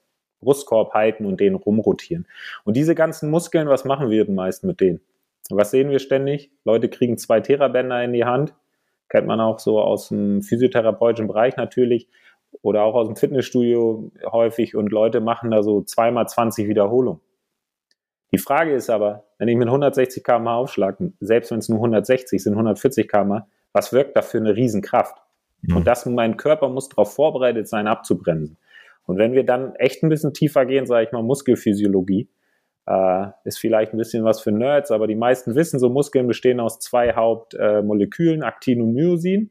Brustkorb 0.40 0.92
halten 0.92 1.24
und 1.26 1.40
den 1.40 1.54
rumrotieren. 1.54 2.26
Und 2.64 2.76
diese 2.76 2.94
ganzen 2.94 3.30
Muskeln, 3.30 3.68
was 3.68 3.84
machen 3.84 4.10
wir 4.10 4.24
denn 4.24 4.34
meist 4.34 4.64
mit 4.64 4.80
denen? 4.80 5.00
Was 5.50 5.70
sehen 5.70 5.90
wir 5.90 5.98
ständig? 5.98 6.50
Leute 6.64 6.88
kriegen 6.88 7.18
zwei 7.18 7.40
Therabänder 7.40 8.02
in 8.02 8.12
die 8.12 8.24
Hand. 8.24 8.54
Kennt 9.08 9.26
man 9.26 9.40
auch 9.40 9.58
so 9.58 9.80
aus 9.80 10.08
dem 10.08 10.42
physiotherapeutischen 10.42 11.28
Bereich 11.28 11.56
natürlich 11.56 12.08
oder 12.62 12.82
auch 12.82 12.94
aus 12.94 13.06
dem 13.06 13.16
Fitnessstudio 13.16 14.10
häufig 14.30 14.74
und 14.74 14.90
Leute 14.90 15.20
machen 15.20 15.50
da 15.50 15.62
so 15.62 15.82
zweimal 15.82 16.28
20 16.28 16.68
Wiederholungen. 16.68 17.20
Die 18.32 18.38
Frage 18.38 18.74
ist 18.74 18.90
aber, 18.90 19.24
wenn 19.38 19.48
ich 19.48 19.56
mit 19.56 19.68
160 19.68 20.24
km 20.24 20.48
aufschlage, 20.48 21.12
selbst 21.20 21.50
wenn 21.50 21.58
es 21.58 21.68
nur 21.68 21.78
160 21.78 22.42
sind, 22.42 22.54
140 22.54 23.08
km, 23.08 23.42
was 23.72 23.92
wirkt 23.92 24.16
da 24.16 24.22
für 24.22 24.38
eine 24.38 24.56
Riesenkraft? 24.56 25.16
Mhm. 25.62 25.76
Und 25.76 25.86
das, 25.86 26.04
mein 26.06 26.36
Körper 26.36 26.68
muss 26.68 26.88
darauf 26.88 27.14
vorbereitet 27.14 27.68
sein, 27.68 27.86
abzubremsen. 27.86 28.56
Und 29.06 29.18
wenn 29.18 29.32
wir 29.32 29.44
dann 29.44 29.74
echt 29.76 30.02
ein 30.02 30.08
bisschen 30.08 30.32
tiefer 30.32 30.66
gehen, 30.66 30.86
sage 30.86 31.06
ich 31.06 31.12
mal 31.12 31.22
Muskelphysiologie, 31.22 32.28
äh, 32.86 33.26
ist 33.44 33.58
vielleicht 33.58 33.92
ein 33.92 33.98
bisschen 33.98 34.24
was 34.24 34.40
für 34.40 34.52
Nerds, 34.52 34.90
aber 34.90 35.06
die 35.06 35.14
meisten 35.14 35.54
wissen, 35.54 35.78
so 35.78 35.88
Muskeln 35.88 36.26
bestehen 36.26 36.60
aus 36.60 36.78
zwei 36.80 37.14
Hauptmolekülen, 37.14 38.42
äh, 38.42 38.44
Aktin 38.44 38.82
und 38.82 38.94
Myosin. 38.94 39.50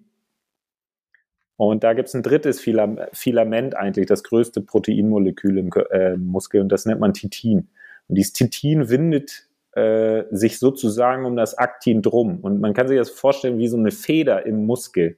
Und 1.56 1.84
da 1.84 1.94
gibt 1.94 2.08
es 2.08 2.16
ein 2.16 2.24
drittes 2.24 2.60
Filament 2.60 3.76
eigentlich, 3.76 4.08
das 4.08 4.24
größte 4.24 4.62
Proteinmolekül 4.62 5.58
im 5.58 5.70
äh, 5.92 6.18
Muskel, 6.18 6.62
und 6.62 6.70
das 6.70 6.86
nennt 6.86 7.00
man 7.00 7.14
Titin. 7.14 7.70
Und 8.08 8.18
dieses 8.18 8.34
Titin 8.34 8.90
windet 8.90 9.48
äh, 9.74 10.24
sich 10.32 10.60
sozusagen 10.60 11.26
um 11.26 11.36
das 11.36 11.58
Aktin 11.58 12.02
drum. 12.02 12.40
Und 12.42 12.60
man 12.60 12.74
kann 12.74 12.88
sich 12.88 12.98
das 12.98 13.10
vorstellen 13.10 13.60
wie 13.60 13.68
so 13.68 13.78
eine 13.78 13.92
Feder 13.92 14.46
im 14.46 14.66
Muskel. 14.66 15.18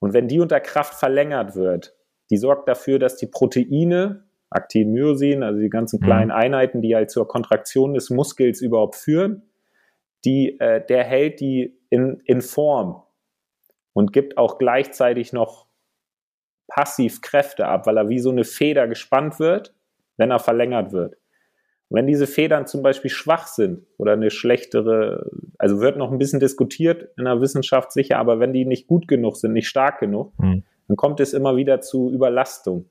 Und 0.00 0.12
wenn 0.12 0.28
die 0.28 0.40
unter 0.40 0.60
Kraft 0.60 0.94
verlängert 0.94 1.54
wird, 1.54 1.94
die 2.30 2.36
sorgt 2.36 2.68
dafür, 2.68 2.98
dass 2.98 3.16
die 3.16 3.26
Proteine, 3.26 4.24
Aktin, 4.50 4.92
Myosin, 4.92 5.42
also 5.42 5.60
die 5.60 5.70
ganzen 5.70 6.00
mhm. 6.00 6.04
kleinen 6.04 6.30
Einheiten, 6.30 6.82
die 6.82 6.94
halt 6.94 7.10
zur 7.10 7.28
Kontraktion 7.28 7.94
des 7.94 8.10
Muskels 8.10 8.60
überhaupt 8.60 8.96
führen, 8.96 9.42
die, 10.24 10.58
äh, 10.60 10.84
der 10.84 11.04
hält 11.04 11.40
die 11.40 11.78
in, 11.88 12.20
in 12.24 12.40
Form 12.40 13.02
und 13.92 14.12
gibt 14.12 14.38
auch 14.38 14.58
gleichzeitig 14.58 15.32
noch 15.32 15.66
passiv 16.68 17.20
Kräfte 17.20 17.66
ab, 17.66 17.86
weil 17.86 17.96
er 17.96 18.08
wie 18.08 18.20
so 18.20 18.30
eine 18.30 18.44
Feder 18.44 18.86
gespannt 18.88 19.40
wird, 19.40 19.74
wenn 20.16 20.30
er 20.30 20.38
verlängert 20.38 20.92
wird. 20.92 21.16
wenn 21.92 22.06
diese 22.06 22.28
Federn 22.28 22.68
zum 22.68 22.82
Beispiel 22.82 23.10
schwach 23.10 23.48
sind 23.48 23.84
oder 23.98 24.12
eine 24.12 24.30
schlechtere, 24.30 25.28
also 25.58 25.80
wird 25.80 25.96
noch 25.96 26.12
ein 26.12 26.18
bisschen 26.18 26.38
diskutiert 26.38 27.08
in 27.16 27.24
der 27.24 27.40
Wissenschaft 27.40 27.90
sicher, 27.90 28.18
aber 28.18 28.38
wenn 28.38 28.52
die 28.52 28.64
nicht 28.64 28.86
gut 28.86 29.08
genug 29.08 29.36
sind, 29.36 29.54
nicht 29.54 29.68
stark 29.68 29.98
genug, 29.98 30.32
mhm. 30.38 30.62
dann 30.86 30.96
kommt 30.96 31.18
es 31.18 31.32
immer 31.32 31.56
wieder 31.56 31.80
zu 31.80 32.12
Überlastung. 32.12 32.88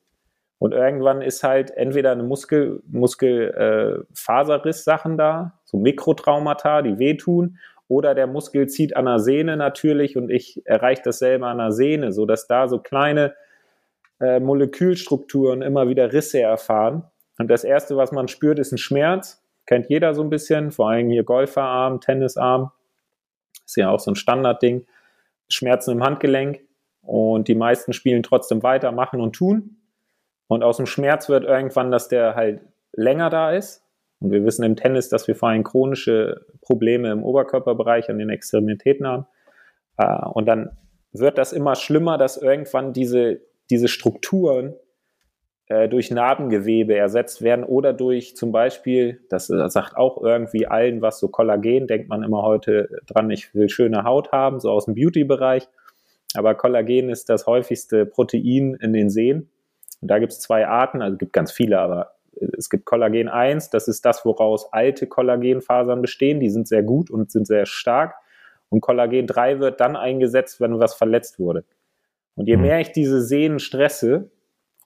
Und 0.58 0.74
irgendwann 0.74 1.22
ist 1.22 1.44
halt 1.44 1.72
entweder 1.72 2.12
eine 2.12 2.24
Muskel, 2.24 2.84
Muskelfaserriss-Sachen 2.88 5.14
äh, 5.14 5.18
da, 5.18 5.54
so 5.64 5.78
Mikrotraumata, 5.78 6.82
die 6.82 7.00
wehtun, 7.00 7.58
oder 7.90 8.14
der 8.16 8.28
Muskel 8.28 8.68
zieht 8.68 8.96
an 8.96 9.06
der 9.06 9.20
Sehne 9.20 9.58
natürlich 9.58 10.16
und 10.16 10.30
ich 10.30 10.62
erreiche 10.66 11.02
dasselbe 11.04 11.48
an 11.48 11.58
der 11.58 11.72
Sehne, 11.72 12.12
sodass 12.14 12.48
da 12.48 12.68
so 12.68 12.80
kleine 12.80 13.34
äh, 14.22 14.40
Molekülstrukturen 14.40 15.64
immer 15.64 15.90
wieder 15.90 16.14
Risse 16.14 16.40
erfahren. 16.40 17.04
Und 17.40 17.50
das 17.50 17.64
Erste, 17.64 17.98
was 17.98 18.12
man 18.12 18.28
spürt, 18.28 18.60
ist 18.60 18.72
ein 18.72 18.78
Schmerz. 18.78 19.44
Kennt 19.66 19.90
jeder 19.90 20.14
so 20.14 20.22
ein 20.22 20.30
bisschen, 20.30 20.72
vor 20.72 20.90
allem 20.90 21.10
hier 21.10 21.24
Golferarm, 21.24 22.00
Tennisarm. 22.00 22.72
Ist 23.66 23.78
ja 23.78 23.90
auch 23.90 24.00
so 24.00 24.12
ein 24.12 24.16
Standardding. 24.16 24.86
Schmerzen 25.50 25.92
im 25.92 26.04
Handgelenk. 26.04 26.62
Und 27.02 27.48
die 27.48 27.56
meisten 27.56 27.94
spielen 27.94 28.22
trotzdem 28.22 28.62
weiter, 28.62 28.92
machen 28.92 29.20
und 29.20 29.36
tun. 29.36 29.78
Und 30.48 30.64
aus 30.64 30.78
dem 30.78 30.86
Schmerz 30.86 31.28
wird 31.28 31.44
irgendwann, 31.44 31.90
dass 31.90 32.08
der 32.08 32.36
halt 32.36 32.62
länger 32.92 33.32
da 33.32 33.52
ist. 33.52 33.84
Und 34.20 34.32
wir 34.32 34.44
wissen 34.44 34.64
im 34.64 34.76
Tennis, 34.76 35.10
dass 35.10 35.28
wir 35.28 35.36
vor 35.36 35.50
allem 35.50 35.64
chronische 35.64 36.46
Probleme 36.62 37.12
im 37.12 37.24
Oberkörperbereich 37.24 38.10
an 38.10 38.20
den 38.20 38.30
Extremitäten 38.30 39.08
haben. 39.08 39.26
Äh, 39.98 40.26
und 40.34 40.46
dann 40.46 40.72
wird 41.12 41.38
das 41.38 41.54
immer 41.54 41.76
schlimmer, 41.76 42.18
dass 42.18 42.38
irgendwann 42.38 42.94
diese, 42.94 43.42
diese 43.70 43.88
Strukturen 43.88 44.76
äh, 45.68 45.88
durch 45.88 46.12
Narbengewebe 46.12 46.96
ersetzt 46.96 47.42
werden 47.42 47.64
oder 47.64 47.94
durch 47.94 48.36
zum 48.36 48.52
Beispiel, 48.52 49.22
das 49.30 49.50
äh, 49.50 49.70
sagt 49.70 49.96
auch 49.96 50.22
irgendwie 50.22 50.68
allen 50.68 51.02
was, 51.02 51.20
so 51.20 51.30
Kollagen, 51.30 51.88
denkt 51.88 52.10
man 52.10 52.24
immer 52.24 52.44
heute 52.44 52.90
dran, 53.08 53.30
ich 53.32 53.54
will 53.56 53.70
schöne 53.70 54.04
Haut 54.04 54.32
haben, 54.32 54.60
so 54.60 54.72
aus 54.72 54.86
dem 54.86 54.96
Beauty-Bereich. 54.96 55.68
Aber 56.36 56.56
Kollagen 56.56 57.10
ist 57.10 57.30
das 57.30 57.48
häufigste 57.48 58.06
Protein 58.06 58.76
in 58.82 58.94
den 58.94 59.10
Sehnen. 59.10 59.50
Und 60.02 60.10
da 60.10 60.20
gibt 60.20 60.32
es 60.32 60.40
zwei 60.40 60.68
Arten, 60.68 61.02
also 61.02 61.14
es 61.14 61.20
gibt 61.20 61.34
ganz 61.34 61.52
viele, 61.52 61.80
aber 61.80 62.14
es 62.58 62.70
gibt 62.70 62.86
Kollagen 62.86 63.30
1, 63.30 63.70
das 63.70 63.88
ist 63.88 64.06
das, 64.06 64.26
woraus 64.26 64.72
alte 64.74 65.08
Kollagenfasern 65.08 66.02
bestehen, 66.02 66.40
die 66.40 66.50
sind 66.50 66.68
sehr 66.68 66.84
gut 66.84 67.10
und 67.10 67.32
sind 67.32 67.48
sehr 67.48 67.66
stark. 67.66 68.16
Und 68.70 68.82
Kollagen 68.82 69.28
3 69.28 69.60
wird 69.60 69.80
dann 69.80 69.96
eingesetzt, 69.96 70.62
wenn 70.62 70.80
was 70.80 70.94
verletzt 70.94 71.40
wurde. 71.40 71.66
Und 72.36 72.48
je 72.48 72.56
mhm. 72.56 72.64
mehr 72.64 72.80
ich 72.80 72.92
diese 72.92 73.22
Sehnen 73.22 73.60
stresse, 73.60 74.30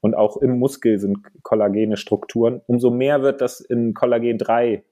und 0.03 0.15
auch 0.15 0.35
im 0.35 0.59
Muskel 0.59 0.99
sind 0.99 1.19
kollagene 1.43 1.95
Strukturen, 1.95 2.61
umso 2.67 2.91
mehr 2.91 3.21
wird 3.21 3.39
das 3.39 3.61
in 3.61 3.93
Kollagen 3.93 4.37
3, 4.37 4.83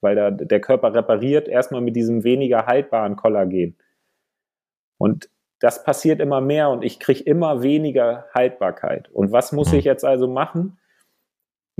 weil 0.00 0.14
da 0.14 0.30
der 0.30 0.60
Körper 0.60 0.94
repariert 0.94 1.48
erstmal 1.48 1.80
mit 1.80 1.96
diesem 1.96 2.22
weniger 2.22 2.66
haltbaren 2.66 3.16
Kollagen. 3.16 3.76
Und 4.96 5.28
das 5.58 5.82
passiert 5.82 6.20
immer 6.20 6.40
mehr 6.40 6.70
und 6.70 6.84
ich 6.84 7.00
kriege 7.00 7.20
immer 7.24 7.64
weniger 7.64 8.26
Haltbarkeit. 8.32 9.10
Und 9.10 9.32
was 9.32 9.50
muss 9.50 9.72
ich 9.72 9.84
jetzt 9.84 10.04
also 10.04 10.28
machen? 10.28 10.78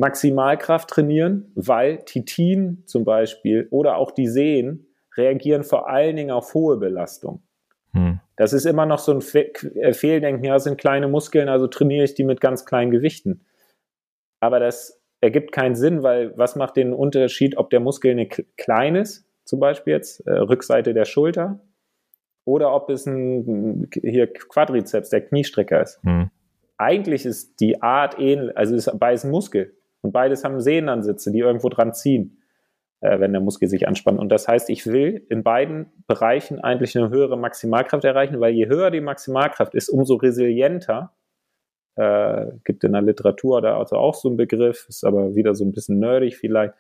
Maximalkraft 0.00 0.88
trainieren, 0.88 1.52
weil 1.54 1.98
Titin 2.04 2.82
zum 2.86 3.04
Beispiel 3.04 3.68
oder 3.70 3.96
auch 3.96 4.10
die 4.10 4.26
Sehnen 4.26 4.86
reagieren 5.16 5.62
vor 5.62 5.88
allen 5.88 6.16
Dingen 6.16 6.30
auf 6.30 6.54
hohe 6.54 6.78
Belastung. 6.78 7.42
Hm. 7.92 8.20
Das 8.36 8.52
ist 8.52 8.64
immer 8.64 8.86
noch 8.86 8.98
so 8.98 9.12
ein 9.12 9.20
Fe 9.20 9.52
äh, 9.74 9.92
Fehldenken, 9.92 10.44
ja, 10.44 10.58
sind 10.58 10.78
kleine 10.78 11.08
Muskeln, 11.08 11.48
also 11.48 11.66
trainiere 11.66 12.04
ich 12.04 12.14
die 12.14 12.24
mit 12.24 12.40
ganz 12.40 12.64
kleinen 12.64 12.90
Gewichten. 12.90 13.44
Aber 14.40 14.58
das 14.58 15.02
ergibt 15.20 15.52
keinen 15.52 15.74
Sinn, 15.74 16.02
weil 16.02 16.36
was 16.38 16.56
macht 16.56 16.76
den 16.76 16.94
Unterschied, 16.94 17.58
ob 17.58 17.68
der 17.70 17.80
Muskel 17.80 18.12
eine 18.12 18.26
klein 18.26 18.96
ist, 18.96 19.26
zum 19.44 19.60
Beispiel 19.60 19.92
jetzt, 19.92 20.26
äh, 20.26 20.32
Rückseite 20.32 20.94
der 20.94 21.04
Schulter, 21.04 21.60
oder 22.46 22.72
ob 22.74 22.88
es 22.88 23.06
ein 23.06 23.88
hier 24.02 24.32
Quadrizeps, 24.32 25.10
der 25.10 25.20
Kniestrecker 25.20 25.82
ist. 25.82 26.00
Hm. 26.02 26.30
Eigentlich 26.78 27.26
ist 27.26 27.60
die 27.60 27.82
Art 27.82 28.18
ähnlich, 28.18 28.56
also 28.56 28.74
ist 28.74 28.90
beides 28.98 29.24
ein 29.24 29.30
Muskel. 29.30 29.76
Und 30.02 30.12
beides 30.12 30.44
haben 30.44 30.60
Sehnenansätze, 30.60 31.30
die 31.30 31.40
irgendwo 31.40 31.68
dran 31.68 31.94
ziehen, 31.94 32.42
äh, 33.00 33.20
wenn 33.20 33.32
der 33.32 33.40
Muskel 33.40 33.68
sich 33.68 33.86
anspannt. 33.86 34.18
Und 34.18 34.30
das 34.30 34.48
heißt, 34.48 34.70
ich 34.70 34.86
will 34.86 35.26
in 35.28 35.42
beiden 35.42 35.92
Bereichen 36.06 36.60
eigentlich 36.60 36.96
eine 36.96 37.10
höhere 37.10 37.36
Maximalkraft 37.36 38.04
erreichen, 38.04 38.40
weil 38.40 38.52
je 38.52 38.66
höher 38.66 38.90
die 38.90 39.00
Maximalkraft 39.00 39.74
ist, 39.74 39.88
umso 39.88 40.14
resilienter. 40.14 41.12
Äh, 41.96 42.52
gibt 42.64 42.84
in 42.84 42.92
der 42.92 43.02
Literatur 43.02 43.60
da 43.60 43.78
also 43.78 43.96
auch 43.96 44.14
so 44.14 44.28
einen 44.28 44.36
Begriff, 44.36 44.86
ist 44.88 45.04
aber 45.04 45.34
wieder 45.34 45.54
so 45.54 45.64
ein 45.64 45.72
bisschen 45.72 45.98
nerdig 45.98 46.36
vielleicht. 46.36 46.74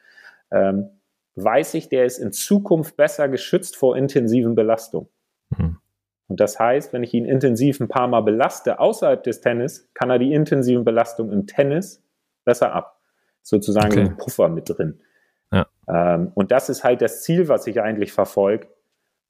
Ähm, 0.50 1.00
weiß 1.34 1.74
ich, 1.74 1.88
der 1.88 2.04
ist 2.04 2.18
in 2.18 2.32
Zukunft 2.32 2.96
besser 2.96 3.28
geschützt 3.28 3.76
vor 3.76 3.96
intensiven 3.96 4.54
Belastungen. 4.54 5.08
Mhm. 5.50 5.78
Und 6.28 6.38
das 6.38 6.60
heißt, 6.60 6.92
wenn 6.92 7.02
ich 7.02 7.12
ihn 7.12 7.24
intensiv 7.24 7.80
ein 7.80 7.88
paar 7.88 8.06
Mal 8.06 8.20
belaste 8.20 8.78
außerhalb 8.78 9.22
des 9.22 9.40
Tennis, 9.40 9.90
kann 9.94 10.10
er 10.10 10.20
die 10.20 10.32
intensiven 10.32 10.84
Belastungen 10.84 11.32
im 11.32 11.46
Tennis 11.46 12.04
besser 12.44 12.72
ab. 12.72 12.99
Sozusagen 13.42 13.92
okay. 13.92 14.00
ein 14.00 14.16
Puffer 14.16 14.48
mit 14.48 14.68
drin. 14.68 15.00
Ja. 15.52 15.66
Ähm, 15.88 16.32
und 16.34 16.52
das 16.52 16.68
ist 16.68 16.84
halt 16.84 17.02
das 17.02 17.22
Ziel, 17.22 17.48
was 17.48 17.66
ich 17.66 17.80
eigentlich 17.80 18.12
verfolge, 18.12 18.68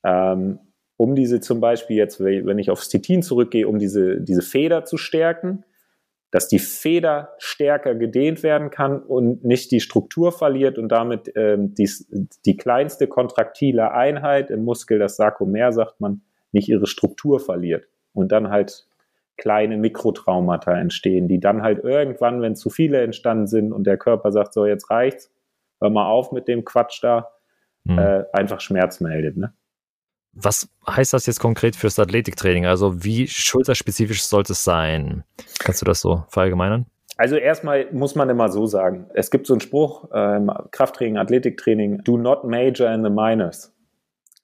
ähm, 0.05 0.59
um 0.97 1.15
diese 1.15 1.41
zum 1.41 1.61
Beispiel 1.61 1.97
jetzt, 1.97 2.21
wenn 2.21 2.59
ich 2.59 2.71
aufs 2.71 2.89
Titin 2.89 3.23
zurückgehe, 3.23 3.67
um 3.67 3.79
diese, 3.79 4.21
diese 4.21 4.43
Feder 4.43 4.85
zu 4.85 4.99
stärken, 4.99 5.65
dass 6.31 6.47
die 6.47 6.59
Feder 6.59 7.35
stärker 7.39 7.95
gedehnt 7.95 8.43
werden 8.43 8.71
kann 8.71 9.03
und 9.03 9.45
nicht 9.45 9.71
die 9.73 9.81
Struktur 9.81 10.31
verliert 10.31 10.79
und 10.79 10.89
damit 10.89 11.33
ähm, 11.35 11.75
die, 11.75 11.91
die 12.45 12.57
kleinste 12.57 13.09
kontraktile 13.09 13.93
Einheit 13.93 14.51
im 14.51 14.65
Muskel, 14.65 14.99
das 14.99 15.17
Sarkomer, 15.17 15.73
sagt 15.73 16.01
man, 16.01 16.23
nicht 16.53 16.69
ihre 16.69 16.87
Struktur 16.87 17.41
verliert 17.41 17.89
und 18.13 18.31
dann 18.31 18.51
halt 18.51 18.87
kleine 19.41 19.77
Mikrotraumata 19.79 20.73
entstehen, 20.73 21.27
die 21.27 21.41
dann 21.41 21.63
halt 21.63 21.83
irgendwann, 21.83 22.43
wenn 22.43 22.55
zu 22.55 22.71
viele 22.71 23.01
entstanden 23.01 23.47
sind 23.47 23.73
und 23.73 23.85
der 23.85 23.97
Körper 23.97 24.31
sagt, 24.31 24.53
so 24.53 24.67
jetzt 24.67 24.91
reicht's, 24.91 25.33
hör 25.81 25.91
mal 25.91 26.07
auf 26.07 26.31
mit 26.31 26.47
dem 26.47 26.65
Quatsch 26.65 27.03
da, 27.03 27.31
hm. 27.87 27.99
äh, 27.99 28.25
einfach 28.33 28.61
Schmerz 28.61 29.01
meldet. 29.01 29.37
Ne? 29.37 29.53
Was 30.33 30.69
heißt 30.89 31.15
das 31.15 31.27
jetzt 31.27 31.41
konkret 31.41 31.75
fürs 31.75 31.99
Athletiktraining? 31.99 32.67
Also 32.67 33.03
wie 33.03 33.27
schulterspezifisch 33.27 34.23
sollte 34.23 34.53
es 34.53 34.63
sein? 34.63 35.25
Kannst 35.59 35.81
du 35.81 35.87
das 35.87 36.01
so 36.01 36.25
verallgemeinern? 36.29 36.87
Also 37.17 37.37
erstmal 37.37 37.91
muss 37.93 38.15
man 38.15 38.31
immer 38.31 38.49
so 38.49 38.67
sagen, 38.67 39.11
es 39.15 39.31
gibt 39.31 39.47
so 39.47 39.55
einen 39.55 39.61
Spruch, 39.61 40.09
ähm, 40.15 40.51
Krafttraining, 40.71 41.19
Athletiktraining, 41.19 42.05
do 42.05 42.17
not 42.17 42.45
major 42.45 42.93
in 42.93 43.03
the 43.03 43.11
minors. 43.11 43.75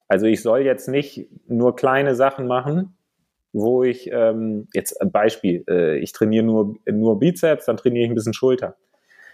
Also 0.08 0.26
ich 0.26 0.42
soll 0.42 0.60
jetzt 0.60 0.88
nicht 0.88 1.28
nur 1.46 1.76
kleine 1.76 2.14
Sachen 2.14 2.46
machen, 2.46 2.96
wo 3.56 3.82
ich, 3.84 4.10
ähm, 4.12 4.68
jetzt 4.74 5.00
ein 5.00 5.10
Beispiel, 5.10 5.64
äh, 5.68 5.98
ich 5.98 6.12
trainiere 6.12 6.44
nur, 6.44 6.76
nur 6.90 7.18
Bizeps, 7.18 7.64
dann 7.64 7.78
trainiere 7.78 8.04
ich 8.04 8.10
ein 8.10 8.14
bisschen 8.14 8.34
Schulter. 8.34 8.76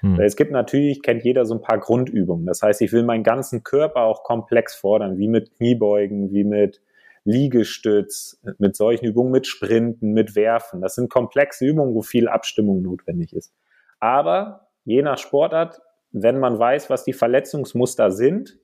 Hm. 0.00 0.20
Es 0.20 0.36
gibt 0.36 0.52
natürlich, 0.52 1.02
kennt 1.02 1.24
jeder 1.24 1.44
so 1.44 1.54
ein 1.54 1.60
paar 1.60 1.78
Grundübungen. 1.78 2.46
Das 2.46 2.62
heißt, 2.62 2.82
ich 2.82 2.92
will 2.92 3.02
meinen 3.02 3.24
ganzen 3.24 3.64
Körper 3.64 4.02
auch 4.02 4.22
komplex 4.22 4.76
fordern, 4.76 5.18
wie 5.18 5.28
mit 5.28 5.56
Kniebeugen, 5.56 6.32
wie 6.32 6.44
mit 6.44 6.80
Liegestütz, 7.24 8.40
mit 8.58 8.76
solchen 8.76 9.06
Übungen, 9.06 9.32
mit 9.32 9.48
Sprinten, 9.48 10.12
mit 10.12 10.36
Werfen. 10.36 10.80
Das 10.80 10.94
sind 10.94 11.10
komplexe 11.10 11.64
Übungen, 11.66 11.94
wo 11.94 12.02
viel 12.02 12.28
Abstimmung 12.28 12.80
notwendig 12.82 13.32
ist. 13.32 13.52
Aber 13.98 14.68
je 14.84 15.02
nach 15.02 15.18
Sportart, 15.18 15.80
wenn 16.12 16.38
man 16.38 16.58
weiß, 16.58 16.90
was 16.90 17.04
die 17.04 17.12
Verletzungsmuster 17.12 18.12
sind 18.12 18.58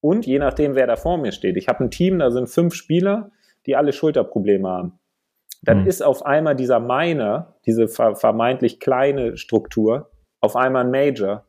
und 0.00 0.26
je 0.26 0.38
nachdem, 0.38 0.74
wer 0.74 0.86
da 0.86 0.96
vor 0.96 1.18
mir 1.18 1.32
steht. 1.32 1.56
Ich 1.56 1.68
habe 1.68 1.84
ein 1.84 1.90
Team, 1.90 2.18
da 2.18 2.30
sind 2.30 2.48
fünf 2.48 2.74
Spieler, 2.74 3.30
die 3.68 3.76
alle 3.76 3.92
Schulterprobleme 3.92 4.68
haben. 4.68 4.98
Dann 5.62 5.82
mhm. 5.82 5.86
ist 5.86 6.02
auf 6.02 6.24
einmal 6.24 6.56
dieser 6.56 6.80
Miner, 6.80 7.56
diese 7.66 7.86
vermeintlich 7.86 8.80
kleine 8.80 9.36
Struktur, 9.36 10.10
auf 10.40 10.56
einmal 10.56 10.84
ein 10.84 10.90
Major. 10.90 11.46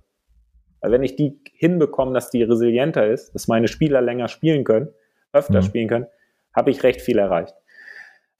Weil 0.82 0.92
wenn 0.92 1.04
ich 1.04 1.16
die 1.16 1.42
hinbekomme, 1.54 2.14
dass 2.14 2.30
die 2.30 2.44
resilienter 2.44 3.08
ist, 3.08 3.34
dass 3.34 3.48
meine 3.48 3.68
Spieler 3.68 4.02
länger 4.02 4.28
spielen 4.28 4.64
können, 4.64 4.90
öfter 5.32 5.62
mhm. 5.62 5.66
spielen 5.66 5.88
können, 5.88 6.08
habe 6.54 6.72
ich 6.72 6.84
recht 6.84 7.02
viel 7.02 7.20
erreicht. 7.20 7.56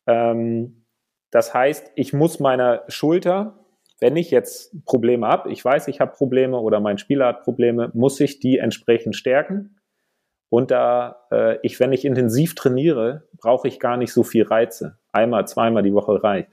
Ähm, 0.08 0.86
das 1.32 1.54
heißt, 1.54 1.92
ich 1.96 2.12
muss 2.12 2.40
meiner 2.40 2.84
Schulter, 2.88 3.60
wenn 4.02 4.18
ich 4.18 4.32
jetzt 4.32 4.86
Probleme 4.86 5.28
habe, 5.28 5.52
ich 5.52 5.64
weiß, 5.64 5.88
ich 5.88 6.02
habe 6.02 6.14
Probleme 6.14 6.60
oder 6.60 6.80
mein 6.80 6.98
Spieler 6.98 7.28
hat 7.28 7.44
Probleme, 7.44 7.92
muss 7.94 8.20
ich 8.20 8.40
die 8.40 8.58
entsprechend 8.58 9.16
stärken. 9.16 9.79
Und 10.50 10.72
da 10.72 11.28
äh, 11.32 11.58
ich, 11.62 11.80
wenn 11.80 11.94
ich 11.94 12.06
intensiv 12.06 12.56
trainiere, 12.56 13.28
brauche 13.38 13.68
ich 13.68 13.80
gar 13.80 13.98
nicht 13.98 14.12
so 14.12 14.24
viel 14.24 14.44
Reize. 14.44 14.98
Einmal, 15.12 15.48
zweimal 15.48 15.84
die 15.84 15.94
Woche 15.94 16.24
reicht. 16.24 16.50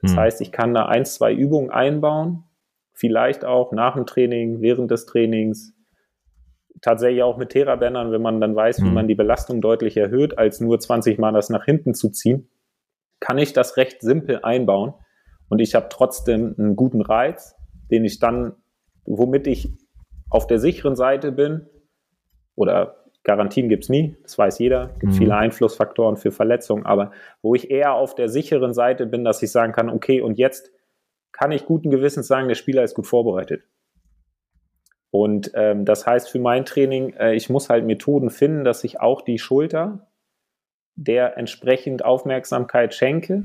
Das 0.00 0.12
mhm. 0.12 0.20
heißt, 0.20 0.40
ich 0.40 0.52
kann 0.52 0.74
da 0.74 0.86
ein, 0.86 1.04
zwei 1.04 1.32
Übungen 1.32 1.70
einbauen, 1.70 2.44
vielleicht 2.92 3.44
auch 3.44 3.72
nach 3.72 3.94
dem 3.94 4.06
Training, 4.06 4.60
während 4.60 4.90
des 4.90 5.06
Trainings, 5.06 5.74
tatsächlich 6.80 7.22
auch 7.22 7.38
mit 7.38 7.50
Therabändern, 7.50 8.12
wenn 8.12 8.22
man 8.22 8.40
dann 8.40 8.54
weiß, 8.54 8.80
mhm. 8.80 8.86
wie 8.86 8.90
man 8.90 9.08
die 9.08 9.14
Belastung 9.14 9.60
deutlich 9.60 9.96
erhöht, 9.96 10.38
als 10.38 10.60
nur 10.60 10.78
20 10.78 11.18
Mal 11.18 11.32
das 11.32 11.50
nach 11.50 11.64
hinten 11.64 11.94
zu 11.94 12.10
ziehen, 12.10 12.50
kann 13.20 13.38
ich 13.38 13.52
das 13.52 13.76
recht 13.76 14.02
simpel 14.02 14.40
einbauen 14.42 14.94
und 15.48 15.60
ich 15.60 15.74
habe 15.74 15.86
trotzdem 15.88 16.54
einen 16.58 16.76
guten 16.76 17.00
Reiz, 17.00 17.56
den 17.90 18.04
ich 18.04 18.18
dann, 18.18 18.54
womit 19.04 19.46
ich 19.46 19.72
auf 20.28 20.46
der 20.46 20.58
sicheren 20.58 20.96
Seite 20.96 21.32
bin 21.32 21.66
oder 22.54 23.03
Garantien 23.24 23.70
gibt 23.70 23.84
es 23.84 23.88
nie, 23.88 24.16
das 24.22 24.36
weiß 24.36 24.58
jeder, 24.58 24.90
es 24.94 25.00
gibt 25.00 25.12
mhm. 25.14 25.16
viele 25.16 25.36
Einflussfaktoren 25.36 26.16
für 26.16 26.30
Verletzungen, 26.30 26.84
aber 26.84 27.10
wo 27.42 27.54
ich 27.54 27.70
eher 27.70 27.94
auf 27.94 28.14
der 28.14 28.28
sicheren 28.28 28.74
Seite 28.74 29.06
bin, 29.06 29.24
dass 29.24 29.42
ich 29.42 29.50
sagen 29.50 29.72
kann, 29.72 29.88
okay, 29.88 30.20
und 30.20 30.38
jetzt 30.38 30.70
kann 31.32 31.50
ich 31.50 31.64
guten 31.64 31.90
Gewissens 31.90 32.28
sagen, 32.28 32.48
der 32.48 32.54
Spieler 32.54 32.84
ist 32.84 32.94
gut 32.94 33.06
vorbereitet. 33.06 33.64
Und 35.10 35.52
ähm, 35.54 35.84
das 35.84 36.06
heißt 36.06 36.28
für 36.28 36.38
mein 36.38 36.64
Training, 36.64 37.14
äh, 37.14 37.34
ich 37.34 37.48
muss 37.48 37.70
halt 37.70 37.86
Methoden 37.86 38.30
finden, 38.30 38.64
dass 38.64 38.84
ich 38.84 39.00
auch 39.00 39.22
die 39.22 39.38
Schulter 39.38 40.08
der 40.96 41.36
entsprechend 41.38 42.04
Aufmerksamkeit 42.04 42.94
schenke. 42.94 43.44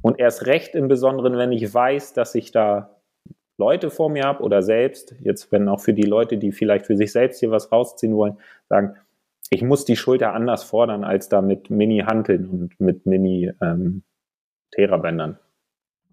Und 0.00 0.18
erst 0.20 0.46
recht 0.46 0.74
im 0.74 0.88
Besonderen, 0.88 1.36
wenn 1.36 1.52
ich 1.52 1.74
weiß, 1.74 2.12
dass 2.12 2.34
ich 2.34 2.52
da 2.52 2.98
Leute 3.56 3.90
vor 3.90 4.08
mir 4.08 4.22
habe 4.22 4.44
oder 4.44 4.62
selbst, 4.62 5.16
jetzt 5.20 5.50
wenn 5.50 5.68
auch 5.68 5.80
für 5.80 5.92
die 5.92 6.06
Leute, 6.06 6.38
die 6.38 6.52
vielleicht 6.52 6.86
für 6.86 6.96
sich 6.96 7.10
selbst 7.10 7.40
hier 7.40 7.50
was 7.50 7.72
rausziehen 7.72 8.14
wollen, 8.14 8.38
sagen, 8.68 8.94
ich 9.50 9.62
muss 9.62 9.84
die 9.84 9.96
Schulter 9.96 10.34
anders 10.34 10.64
fordern 10.64 11.04
als 11.04 11.28
da 11.28 11.42
mit 11.42 11.70
Mini-Hanteln 11.70 12.48
und 12.48 12.80
mit 12.80 13.06
Mini-Therabändern. 13.06 15.30
Ähm, 15.30 15.36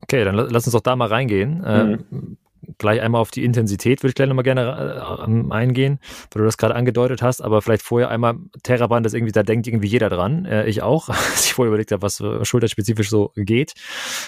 Okay, 0.04 0.24
dann 0.24 0.36
lass 0.36 0.68
uns 0.68 0.74
doch 0.74 0.82
da 0.82 0.96
mal 0.96 1.08
reingehen. 1.08 1.64
Ähm, 1.66 2.06
mhm. 2.10 2.38
gleich 2.78 3.02
einmal 3.02 3.22
auf 3.22 3.32
die 3.32 3.44
Intensität 3.44 4.04
würde 4.04 4.10
ich 4.10 4.16
gleich 4.16 4.28
nochmal 4.28 4.44
gerne 4.44 5.02
äh, 5.20 5.52
eingehen, 5.52 6.00
weil 6.32 6.42
du 6.42 6.46
das 6.46 6.58
gerade 6.58 6.76
angedeutet 6.76 7.24
hast, 7.24 7.42
aber 7.42 7.64
vielleicht 7.64 7.82
vorher 7.82 8.10
einmal 8.10 8.36
Terraband 8.62 9.08
ist 9.08 9.14
irgendwie, 9.14 9.32
da 9.32 9.42
denkt 9.42 9.68
irgendwie 9.68 9.88
jeder 9.88 10.10
dran, 10.10 10.46
äh, 10.46 10.68
ich 10.68 10.84
auch, 10.84 11.10
als 11.10 11.46
ich 11.46 11.54
vorher 11.54 11.70
überlegt 11.70 11.92
habe, 11.92 12.04
was 12.04 12.22
schulterspezifisch 12.48 13.10
so 13.10 13.32
geht. 13.36 13.74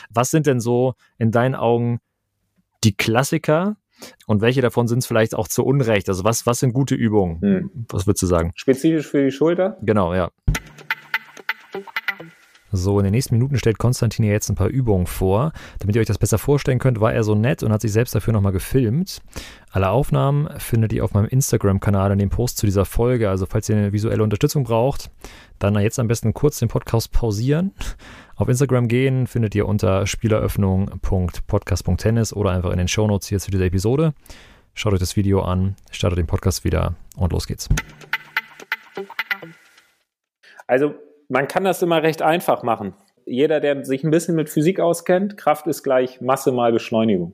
Was 0.09 0.31
sind 0.31 0.47
denn 0.47 0.59
so 0.59 0.95
in 1.19 1.31
deinen 1.31 1.53
Augen 1.53 1.99
die 2.83 2.95
Klassiker 2.95 3.77
und 4.25 4.41
welche 4.41 4.61
davon 4.61 4.87
sind 4.87 4.99
es 4.99 5.07
vielleicht 5.07 5.35
auch 5.35 5.47
zu 5.47 5.65
Unrecht? 5.65 6.09
Also 6.09 6.23
was, 6.23 6.45
was 6.45 6.59
sind 6.59 6.73
gute 6.73 6.95
Übungen? 6.95 7.37
Mhm. 7.41 7.71
Was 7.89 8.07
würdest 8.07 8.23
du 8.23 8.27
sagen? 8.27 8.51
Spezifisch 8.55 9.07
für 9.07 9.23
die 9.23 9.31
Schulter? 9.31 9.77
Genau, 9.81 10.13
ja. 10.13 10.31
So, 12.71 12.99
in 12.99 13.05
den 13.05 13.13
nächsten 13.13 13.35
Minuten 13.35 13.57
stellt 13.57 13.77
Konstantin 13.77 14.23
hier 14.23 14.33
jetzt 14.33 14.49
ein 14.49 14.55
paar 14.55 14.67
Übungen 14.67 15.07
vor. 15.07 15.53
Damit 15.79 15.95
ihr 15.95 16.01
euch 16.01 16.07
das 16.07 16.17
besser 16.17 16.37
vorstellen 16.37 16.79
könnt, 16.79 16.99
war 16.99 17.13
er 17.13 17.23
so 17.23 17.33
nett 17.33 17.63
und 17.63 17.71
hat 17.71 17.81
sich 17.81 17.93
selbst 17.93 18.13
dafür 18.13 18.33
nochmal 18.33 18.51
gefilmt. 18.51 19.21
Alle 19.71 19.89
Aufnahmen 19.89 20.49
findet 20.57 20.91
ihr 20.91 21.05
auf 21.05 21.13
meinem 21.13 21.27
Instagram-Kanal 21.27 22.11
in 22.11 22.19
dem 22.19 22.29
Post 22.29 22.57
zu 22.57 22.65
dieser 22.65 22.83
Folge. 22.83 23.29
Also, 23.29 23.45
falls 23.45 23.69
ihr 23.69 23.77
eine 23.77 23.93
visuelle 23.93 24.21
Unterstützung 24.21 24.65
braucht, 24.65 25.09
dann 25.59 25.79
jetzt 25.79 25.97
am 25.97 26.07
besten 26.07 26.33
kurz 26.33 26.59
den 26.59 26.67
Podcast 26.67 27.11
pausieren. 27.11 27.71
Auf 28.39 28.49
Instagram 28.49 28.87
gehen 28.87 29.25
findet 29.25 29.55
ihr 29.55 29.67
unter 29.67 30.05
spieleröffnung.podcast.tennis 30.05 32.33
oder 32.33 32.51
einfach 32.51 32.69
in 32.69 32.77
den 32.77 32.87
Shownotes 32.87 33.27
hier 33.27 33.39
zu 33.39 33.49
dieser 33.49 33.65
Episode. 33.65 34.13
Schaut 34.75 34.93
euch 34.93 34.99
das 34.99 35.15
Video 35.15 35.41
an, 35.41 35.75
startet 35.89 36.19
den 36.19 36.27
Podcast 36.27 36.63
wieder 36.63 36.93
und 37.15 37.33
los 37.33 37.47
geht's. 37.47 37.67
Also 40.67 40.93
man 41.29 41.47
kann 41.47 41.63
das 41.63 41.81
immer 41.81 42.03
recht 42.03 42.21
einfach 42.21 42.61
machen. 42.61 42.93
jeder, 43.25 43.59
der 43.59 43.83
sich 43.83 44.03
ein 44.03 44.11
bisschen 44.11 44.35
mit 44.35 44.51
Physik 44.51 44.79
auskennt, 44.79 45.35
Kraft 45.35 45.65
ist 45.65 45.81
gleich 45.81 46.21
Masse 46.21 46.51
mal 46.51 46.71
Beschleunigung. 46.71 47.33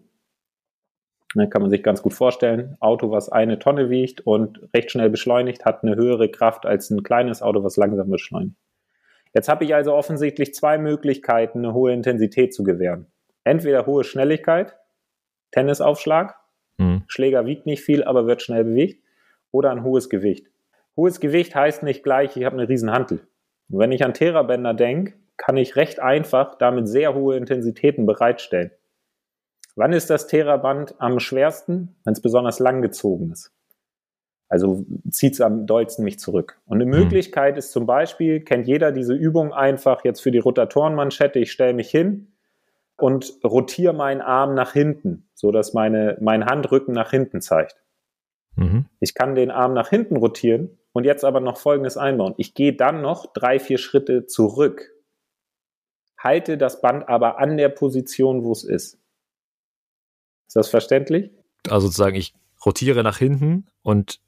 Ne, 1.35 1.49
kann 1.49 1.61
man 1.61 1.69
sich 1.69 1.83
ganz 1.83 2.01
gut 2.01 2.13
vorstellen. 2.13 2.77
Auto, 2.79 3.11
was 3.11 3.27
eine 3.27 3.59
Tonne 3.59 3.89
wiegt 3.89 4.21
und 4.21 4.69
recht 4.73 4.91
schnell 4.91 5.09
beschleunigt, 5.09 5.65
hat 5.65 5.83
eine 5.83 5.97
höhere 5.97 6.29
Kraft 6.29 6.65
als 6.65 6.89
ein 6.91 7.03
kleines 7.03 7.41
Auto, 7.41 7.61
was 7.61 7.75
langsam 7.75 8.09
beschleunigt. 8.09 8.55
Jetzt 9.33 9.49
habe 9.49 9.65
ich 9.65 9.73
also 9.73 9.93
offensichtlich 9.93 10.53
zwei 10.53 10.77
Möglichkeiten, 10.77 11.59
eine 11.59 11.73
hohe 11.73 11.91
Intensität 11.91 12.53
zu 12.53 12.63
gewähren. 12.63 13.07
Entweder 13.43 13.85
hohe 13.85 14.03
Schnelligkeit, 14.03 14.77
Tennisaufschlag, 15.51 16.35
mhm. 16.77 17.03
Schläger 17.07 17.45
wiegt 17.45 17.65
nicht 17.65 17.83
viel, 17.83 18.03
aber 18.03 18.27
wird 18.27 18.41
schnell 18.41 18.63
bewegt, 18.63 19.03
oder 19.51 19.71
ein 19.71 19.83
hohes 19.83 20.09
Gewicht. 20.09 20.47
Hohes 20.95 21.19
Gewicht 21.19 21.55
heißt 21.55 21.83
nicht 21.83 22.03
gleich, 22.03 22.37
ich 22.37 22.45
habe 22.45 22.57
eine 22.57 22.69
riesen 22.69 22.91
Hantel. 22.91 23.27
Und 23.69 23.79
wenn 23.79 23.91
ich 23.91 24.03
an 24.05 24.13
Therabänder 24.13 24.73
denke, 24.73 25.15
kann 25.37 25.57
ich 25.57 25.75
recht 25.75 25.99
einfach 25.99 26.57
damit 26.57 26.87
sehr 26.87 27.15
hohe 27.15 27.35
Intensitäten 27.35 28.05
bereitstellen. 28.05 28.71
Wann 29.75 29.93
ist 29.93 30.09
das 30.11 30.27
Theraband 30.27 30.95
am 30.99 31.19
schwersten? 31.19 31.95
Wenn 32.03 32.13
es 32.13 32.21
besonders 32.21 32.59
lang 32.59 32.83
gezogen 32.83 33.31
ist. 33.31 33.51
Also 34.53 34.85
zieht 35.09 35.33
es 35.33 35.41
am 35.41 35.65
dollsten 35.65 36.05
mich 36.05 36.19
zurück. 36.19 36.61
Und 36.67 36.79
eine 36.79 36.85
mhm. 36.85 36.91
Möglichkeit 36.91 37.57
ist 37.57 37.71
zum 37.71 37.87
Beispiel, 37.87 38.39
kennt 38.41 38.67
jeder 38.67 38.91
diese 38.91 39.15
Übung 39.15 39.51
einfach 39.51 40.05
jetzt 40.05 40.21
für 40.21 40.29
die 40.29 40.37
Rotatorenmanschette, 40.37 41.39
ich 41.39 41.51
stelle 41.51 41.73
mich 41.73 41.89
hin 41.89 42.33
und 42.95 43.39
rotiere 43.43 43.93
meinen 43.93 44.21
Arm 44.21 44.53
nach 44.53 44.71
hinten, 44.71 45.27
so 45.33 45.51
dass 45.51 45.73
meine, 45.73 46.19
mein 46.21 46.45
Handrücken 46.45 46.93
nach 46.93 47.09
hinten 47.09 47.41
zeigt. 47.41 47.81
Mhm. 48.55 48.85
Ich 48.99 49.15
kann 49.15 49.33
den 49.33 49.49
Arm 49.49 49.73
nach 49.73 49.89
hinten 49.89 50.17
rotieren 50.17 50.77
und 50.91 51.05
jetzt 51.05 51.25
aber 51.25 51.39
noch 51.39 51.57
Folgendes 51.57 51.97
einbauen. 51.97 52.35
Ich 52.37 52.53
gehe 52.53 52.73
dann 52.73 53.01
noch 53.01 53.33
drei, 53.33 53.57
vier 53.57 53.79
Schritte 53.79 54.27
zurück, 54.27 54.91
halte 56.15 56.59
das 56.59 56.79
Band 56.79 57.09
aber 57.09 57.39
an 57.39 57.57
der 57.57 57.69
Position, 57.69 58.43
wo 58.43 58.51
es 58.51 58.63
ist. 58.63 58.99
Ist 60.45 60.55
das 60.55 60.69
verständlich? 60.69 61.31
Also 61.67 61.87
sozusagen, 61.87 62.17
ich 62.17 62.35
rotiere 62.63 63.01
nach 63.01 63.17
hinten 63.17 63.65
und 63.81 64.19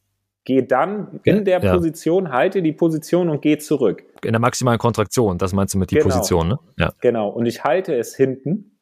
gehe 0.45 0.63
dann 0.63 1.19
in 1.23 1.43
der 1.43 1.59
ja. 1.61 1.73
Position, 1.73 2.31
halte 2.31 2.61
die 2.61 2.71
Position 2.71 3.29
und 3.29 3.41
gehe 3.41 3.57
zurück. 3.57 4.03
In 4.23 4.31
der 4.31 4.39
maximalen 4.39 4.79
Kontraktion, 4.79 5.37
das 5.37 5.53
meinst 5.53 5.73
du 5.73 5.79
mit 5.79 5.91
die 5.91 5.95
genau. 5.95 6.07
Position, 6.07 6.47
ne? 6.47 6.59
Ja. 6.77 6.93
Genau. 7.01 7.29
Und 7.29 7.47
ich 7.47 7.63
halte 7.63 7.95
es 7.95 8.15
hinten. 8.15 8.79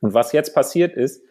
Und 0.00 0.14
was 0.14 0.32
jetzt 0.32 0.54
passiert 0.54 0.94
ist, 0.94 1.22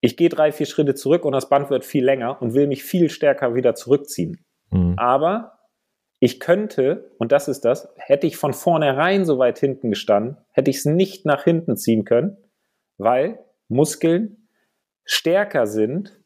ich 0.00 0.16
gehe 0.16 0.28
drei, 0.28 0.52
vier 0.52 0.66
Schritte 0.66 0.94
zurück 0.94 1.24
und 1.24 1.32
das 1.32 1.48
Band 1.48 1.70
wird 1.70 1.84
viel 1.84 2.04
länger 2.04 2.40
und 2.42 2.54
will 2.54 2.66
mich 2.66 2.84
viel 2.84 3.08
stärker 3.08 3.54
wieder 3.54 3.74
zurückziehen. 3.74 4.44
Mhm. 4.70 4.94
Aber 4.98 5.58
ich 6.20 6.38
könnte, 6.38 7.10
und 7.18 7.32
das 7.32 7.48
ist 7.48 7.62
das, 7.64 7.88
hätte 7.96 8.26
ich 8.26 8.36
von 8.36 8.52
vornherein 8.52 9.24
so 9.24 9.38
weit 9.38 9.58
hinten 9.58 9.90
gestanden, 9.90 10.36
hätte 10.50 10.70
ich 10.70 10.78
es 10.78 10.84
nicht 10.84 11.24
nach 11.24 11.44
hinten 11.44 11.76
ziehen 11.76 12.04
können, 12.04 12.36
weil 12.98 13.38
Muskeln 13.68 14.48
stärker 15.04 15.66
sind 15.66 16.20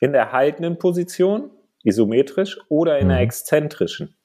in 0.00 0.12
der 0.12 0.32
haltenden 0.32 0.78
Position, 0.78 1.50
isometrisch, 1.84 2.58
oder 2.68 2.98
in 2.98 3.06
mhm. 3.06 3.10
der 3.10 3.20
exzentrischen. 3.20 4.16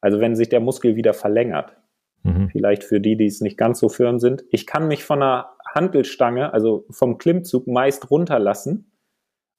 Also 0.00 0.20
wenn 0.20 0.34
sich 0.34 0.48
der 0.48 0.60
Muskel 0.60 0.96
wieder 0.96 1.14
verlängert. 1.14 1.76
Mhm. 2.24 2.48
Vielleicht 2.50 2.84
für 2.84 3.00
die, 3.00 3.16
die 3.16 3.26
es 3.26 3.40
nicht 3.40 3.56
ganz 3.56 3.78
so 3.78 3.88
firm 3.88 4.18
sind. 4.18 4.44
Ich 4.50 4.66
kann 4.66 4.88
mich 4.88 5.04
von 5.04 5.22
einer 5.22 5.52
Handelstange, 5.74 6.52
also 6.52 6.84
vom 6.90 7.18
Klimmzug 7.18 7.66
meist 7.66 8.10
runterlassen, 8.10 8.92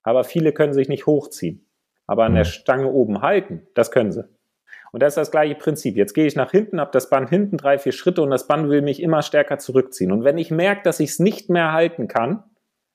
aber 0.04 0.24
viele 0.24 0.52
können 0.52 0.74
sich 0.74 0.90
nicht 0.90 1.06
hochziehen. 1.06 1.68
Aber 2.06 2.26
an 2.26 2.34
mhm. 2.34 2.38
der 2.38 2.44
Stange 2.46 2.92
oben 2.92 3.22
halten, 3.22 3.68
das 3.74 3.92
können 3.92 4.12
sie. 4.12 4.26
Und 4.92 5.02
das 5.02 5.14
ist 5.14 5.18
das 5.18 5.32
gleiche 5.32 5.56
Prinzip. 5.56 5.96
Jetzt 5.96 6.14
gehe 6.14 6.28
ich 6.28 6.36
nach 6.36 6.52
hinten, 6.52 6.80
habe 6.80 6.92
das 6.92 7.10
Band 7.10 7.30
hinten 7.30 7.58
drei, 7.58 7.80
vier 7.80 7.94
Schritte 7.94 8.22
und 8.22 8.30
das 8.30 8.48
Band 8.48 8.70
will 8.70 8.84
mich 8.84 9.02
immer 9.02 9.24
stärker 9.24 9.58
zurückziehen. 9.58 10.12
Und 10.12 10.24
wenn 10.24 10.38
ich 10.38 10.52
merke, 10.52 10.84
dass 10.84 11.00
ich 11.00 11.12
es 11.12 11.20
nicht 11.20 11.50
mehr 11.50 11.72
halten 11.72 12.08
kann, 12.08 12.44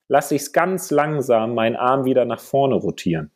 lasse 0.07 0.37
ich 0.37 0.43
es 0.43 0.53
ganz 0.53 0.91
langsam 0.91 1.55
meinen 1.55 1.77
Arm 1.77 2.05
wieder 2.05 2.25
nach 2.25 2.41
vorne 2.41 2.77
rotieren. 2.77 3.33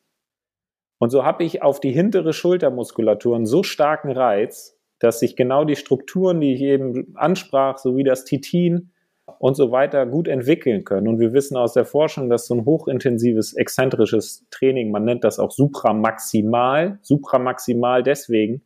Und 1.03 1.11
so 1.11 1.25
habe 1.25 1.43
ich 1.43 1.63
auf 1.63 1.81
die 1.81 1.91
hintere 1.91 2.33
Schultermuskulatur 2.33 3.35
einen 3.35 3.45
so 3.45 3.65
starken 3.65 4.13
Reiz, 4.13 4.79
dass 5.01 5.19
sich 5.19 5.35
genau 5.35 5.65
die 5.65 5.75
Strukturen, 5.75 6.41
die 6.41 6.55
ich 6.55 6.61
eben 6.61 7.17
ansprach, 7.17 7.79
sowie 7.79 8.05
das 8.05 8.25
Titin 8.25 8.93
und 9.41 9.57
so 9.57 9.73
weiter 9.73 10.07
gut 10.07 10.29
entwickeln 10.29 10.85
können. 10.85 11.09
Und 11.09 11.19
wir 11.19 11.33
wissen 11.33 11.57
aus 11.57 11.73
der 11.73 11.87
Forschung, 11.87 12.31
dass 12.31 12.47
so 12.47 12.55
ein 12.55 12.67
hochintensives, 12.67 13.55
exzentrisches 13.55 14.47
Training, 14.53 14.93
man 14.93 15.05
nennt 15.05 15.25
das 15.25 15.41
auch 15.41 15.51
supramaximal, 15.51 17.01
supramaximal 17.03 18.05
deswegen, 18.05 18.63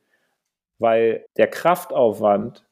weil 0.79 1.25
der 1.38 1.46
Kraftaufwand 1.46 2.66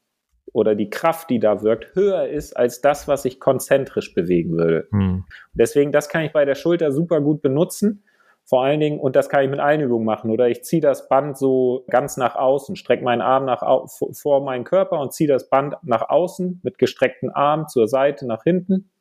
oder 0.53 0.75
die 0.75 0.91
Kraft, 0.91 1.31
die 1.31 1.39
da 1.39 1.63
wirkt, 1.63 1.95
höher 1.95 2.27
ist 2.27 2.55
als 2.55 2.81
das, 2.81 3.07
was 3.07 3.25
ich 3.25 3.39
konzentrisch 3.39 4.13
bewegen 4.13 4.59
würde. 4.59 4.87
Hm. 4.91 5.23
Deswegen, 5.55 5.91
das 5.91 6.07
kann 6.07 6.23
ich 6.23 6.33
bei 6.33 6.45
der 6.45 6.53
Schulter 6.53 6.91
super 6.91 7.19
gut 7.19 7.41
benutzen. 7.41 8.03
Vor 8.47 8.63
allen 8.63 8.79
Dingen, 8.79 8.99
und 8.99 9.15
das 9.15 9.27
kann 9.29 9.43
ich 9.43 9.49
mit 9.49 9.59
allen 9.59 9.81
Übungen 9.81 10.05
machen, 10.05 10.29
oder 10.29 10.47
ich 10.47 10.63
ziehe 10.63 10.81
das 10.81 11.09
Band 11.09 11.35
so 11.35 11.83
ganz 11.89 12.15
nach 12.15 12.35
außen, 12.35 12.75
strecke 12.75 13.03
meinen 13.03 13.21
Arm 13.21 13.45
nach, 13.45 13.63
vor 13.87 14.43
meinen 14.43 14.63
Körper 14.63 14.99
und 14.99 15.13
ziehe 15.13 15.27
das 15.27 15.49
Band 15.49 15.75
nach 15.81 16.09
außen 16.09 16.61
mit 16.63 16.77
gestreckten 16.77 17.31
Arm 17.31 17.67
zur 17.67 17.87
Seite 17.87 18.27
nach 18.27 18.43
hinten. 18.43 18.91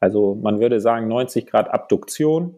Also 0.00 0.34
man 0.34 0.58
würde 0.58 0.80
sagen 0.80 1.06
90 1.08 1.46
Grad 1.46 1.68
Abduktion 1.68 2.54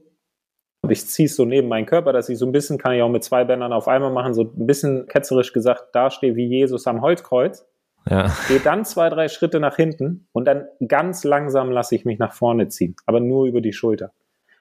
und 0.83 0.91
ich 0.91 1.05
ziehe 1.07 1.27
es 1.27 1.35
so 1.35 1.45
neben 1.45 1.67
meinen 1.67 1.87
Körper, 1.87 2.13
dass 2.13 2.29
ich 2.29 2.39
so 2.39 2.47
ein 2.47 2.53
bisschen, 2.53 2.79
kann 2.79 2.93
ich 2.93 3.03
auch 3.03 3.09
mit 3.09 3.25
zwei 3.25 3.45
Bändern 3.45 3.73
auf 3.73 3.89
einmal 3.89 4.13
machen, 4.13 4.35
so 4.35 4.43
ein 4.43 4.67
bisschen 4.67 5.09
ketzerisch 5.09 5.53
gesagt, 5.53 5.95
dastehe 5.95 6.37
wie 6.37 6.47
Jesus 6.47 6.87
am 6.87 7.03
Holzkreuz. 7.03 7.67
Ja. 8.09 8.33
Gehe 8.47 8.61
dann 8.61 8.85
zwei, 8.85 9.09
drei 9.09 9.27
Schritte 9.27 9.59
nach 9.59 9.75
hinten 9.75 10.29
und 10.31 10.45
dann 10.45 10.69
ganz 10.87 11.25
langsam 11.25 11.73
lasse 11.73 11.97
ich 11.97 12.05
mich 12.05 12.21
nach 12.21 12.33
vorne 12.33 12.69
ziehen, 12.69 12.95
aber 13.05 13.19
nur 13.19 13.47
über 13.47 13.61
die 13.61 13.73
Schulter. 13.73 14.13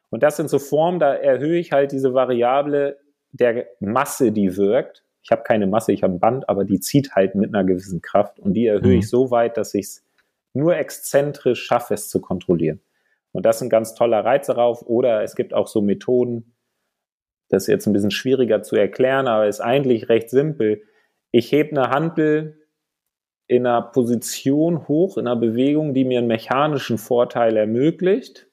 Und 0.10 0.24
das 0.24 0.38
sind 0.38 0.50
so 0.50 0.60
Formen, 0.60 1.00
da 1.00 1.14
erhöhe 1.14 1.60
ich 1.60 1.72
halt 1.72 1.92
diese 1.92 2.14
Variable 2.14 2.98
der 3.32 3.68
Masse, 3.80 4.32
die 4.32 4.56
wirkt. 4.56 5.04
Ich 5.22 5.32
habe 5.32 5.44
keine 5.44 5.68
Masse, 5.68 5.92
ich 5.92 6.04
habe 6.04 6.14
ein 6.14 6.20
Band, 6.20 6.48
aber 6.48 6.64
die 6.64 6.80
zieht 6.80 7.16
halt 7.16 7.36
mit 7.36 7.54
einer 7.54 7.66
gewissen 7.66 8.02
Kraft 8.02 8.40
und 8.40 8.54
die 8.54 8.68
erhöhe 8.68 8.94
mhm. 8.94 9.00
ich 9.00 9.10
so 9.10 9.32
weit, 9.32 9.58
dass 9.58 9.74
ich 9.74 9.86
es 9.86 10.06
nur 10.54 10.78
exzentrisch 10.78 11.64
schaffe, 11.64 11.94
es 11.94 12.10
zu 12.10 12.22
kontrollieren. 12.22 12.82
Und 13.34 13.46
das 13.46 13.58
ist 13.58 13.64
ein 13.64 13.70
ganz 13.70 13.94
toller 13.94 14.24
Reiz 14.24 14.48
darauf. 14.48 14.82
Oder 14.84 15.22
es 15.22 15.36
gibt 15.36 15.54
auch 15.54 15.68
so 15.68 15.82
Methoden, 15.82 16.56
das 17.50 17.64
ist 17.64 17.68
jetzt 17.68 17.86
ein 17.86 17.94
bisschen 17.94 18.12
schwieriger 18.12 18.64
zu 18.64 18.76
erklären, 18.76 19.28
aber 19.28 19.48
ist 19.48 19.62
eigentlich 19.62 20.10
recht 20.10 20.30
simpel. 20.30 20.82
Ich 21.32 21.52
hebe 21.52 21.72
eine 21.72 21.90
Handel 21.90 22.62
in 23.48 23.66
einer 23.66 23.82
Position 23.82 24.88
hoch, 24.88 25.18
in 25.18 25.28
einer 25.28 25.40
Bewegung, 25.40 25.94
die 25.94 26.06
mir 26.06 26.18
einen 26.20 26.28
mechanischen 26.28 26.98
Vorteil 26.98 27.56
ermöglicht 27.56 28.47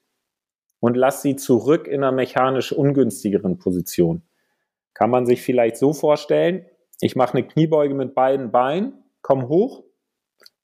und 0.79 0.95
lasse 0.95 1.21
sie 1.21 1.35
zurück 1.35 1.87
in 1.87 2.03
einer 2.03 2.11
mechanisch 2.11 2.71
ungünstigeren 2.71 3.57
Position. 3.57 4.23
Kann 4.93 5.09
man 5.09 5.25
sich 5.25 5.41
vielleicht 5.41 5.77
so 5.77 5.93
vorstellen, 5.93 6.65
ich 7.01 7.15
mache 7.15 7.37
eine 7.37 7.47
Kniebeuge 7.47 7.93
mit 7.93 8.15
beiden 8.15 8.51
Beinen, 8.51 8.93
komme 9.21 9.47
hoch, 9.47 9.83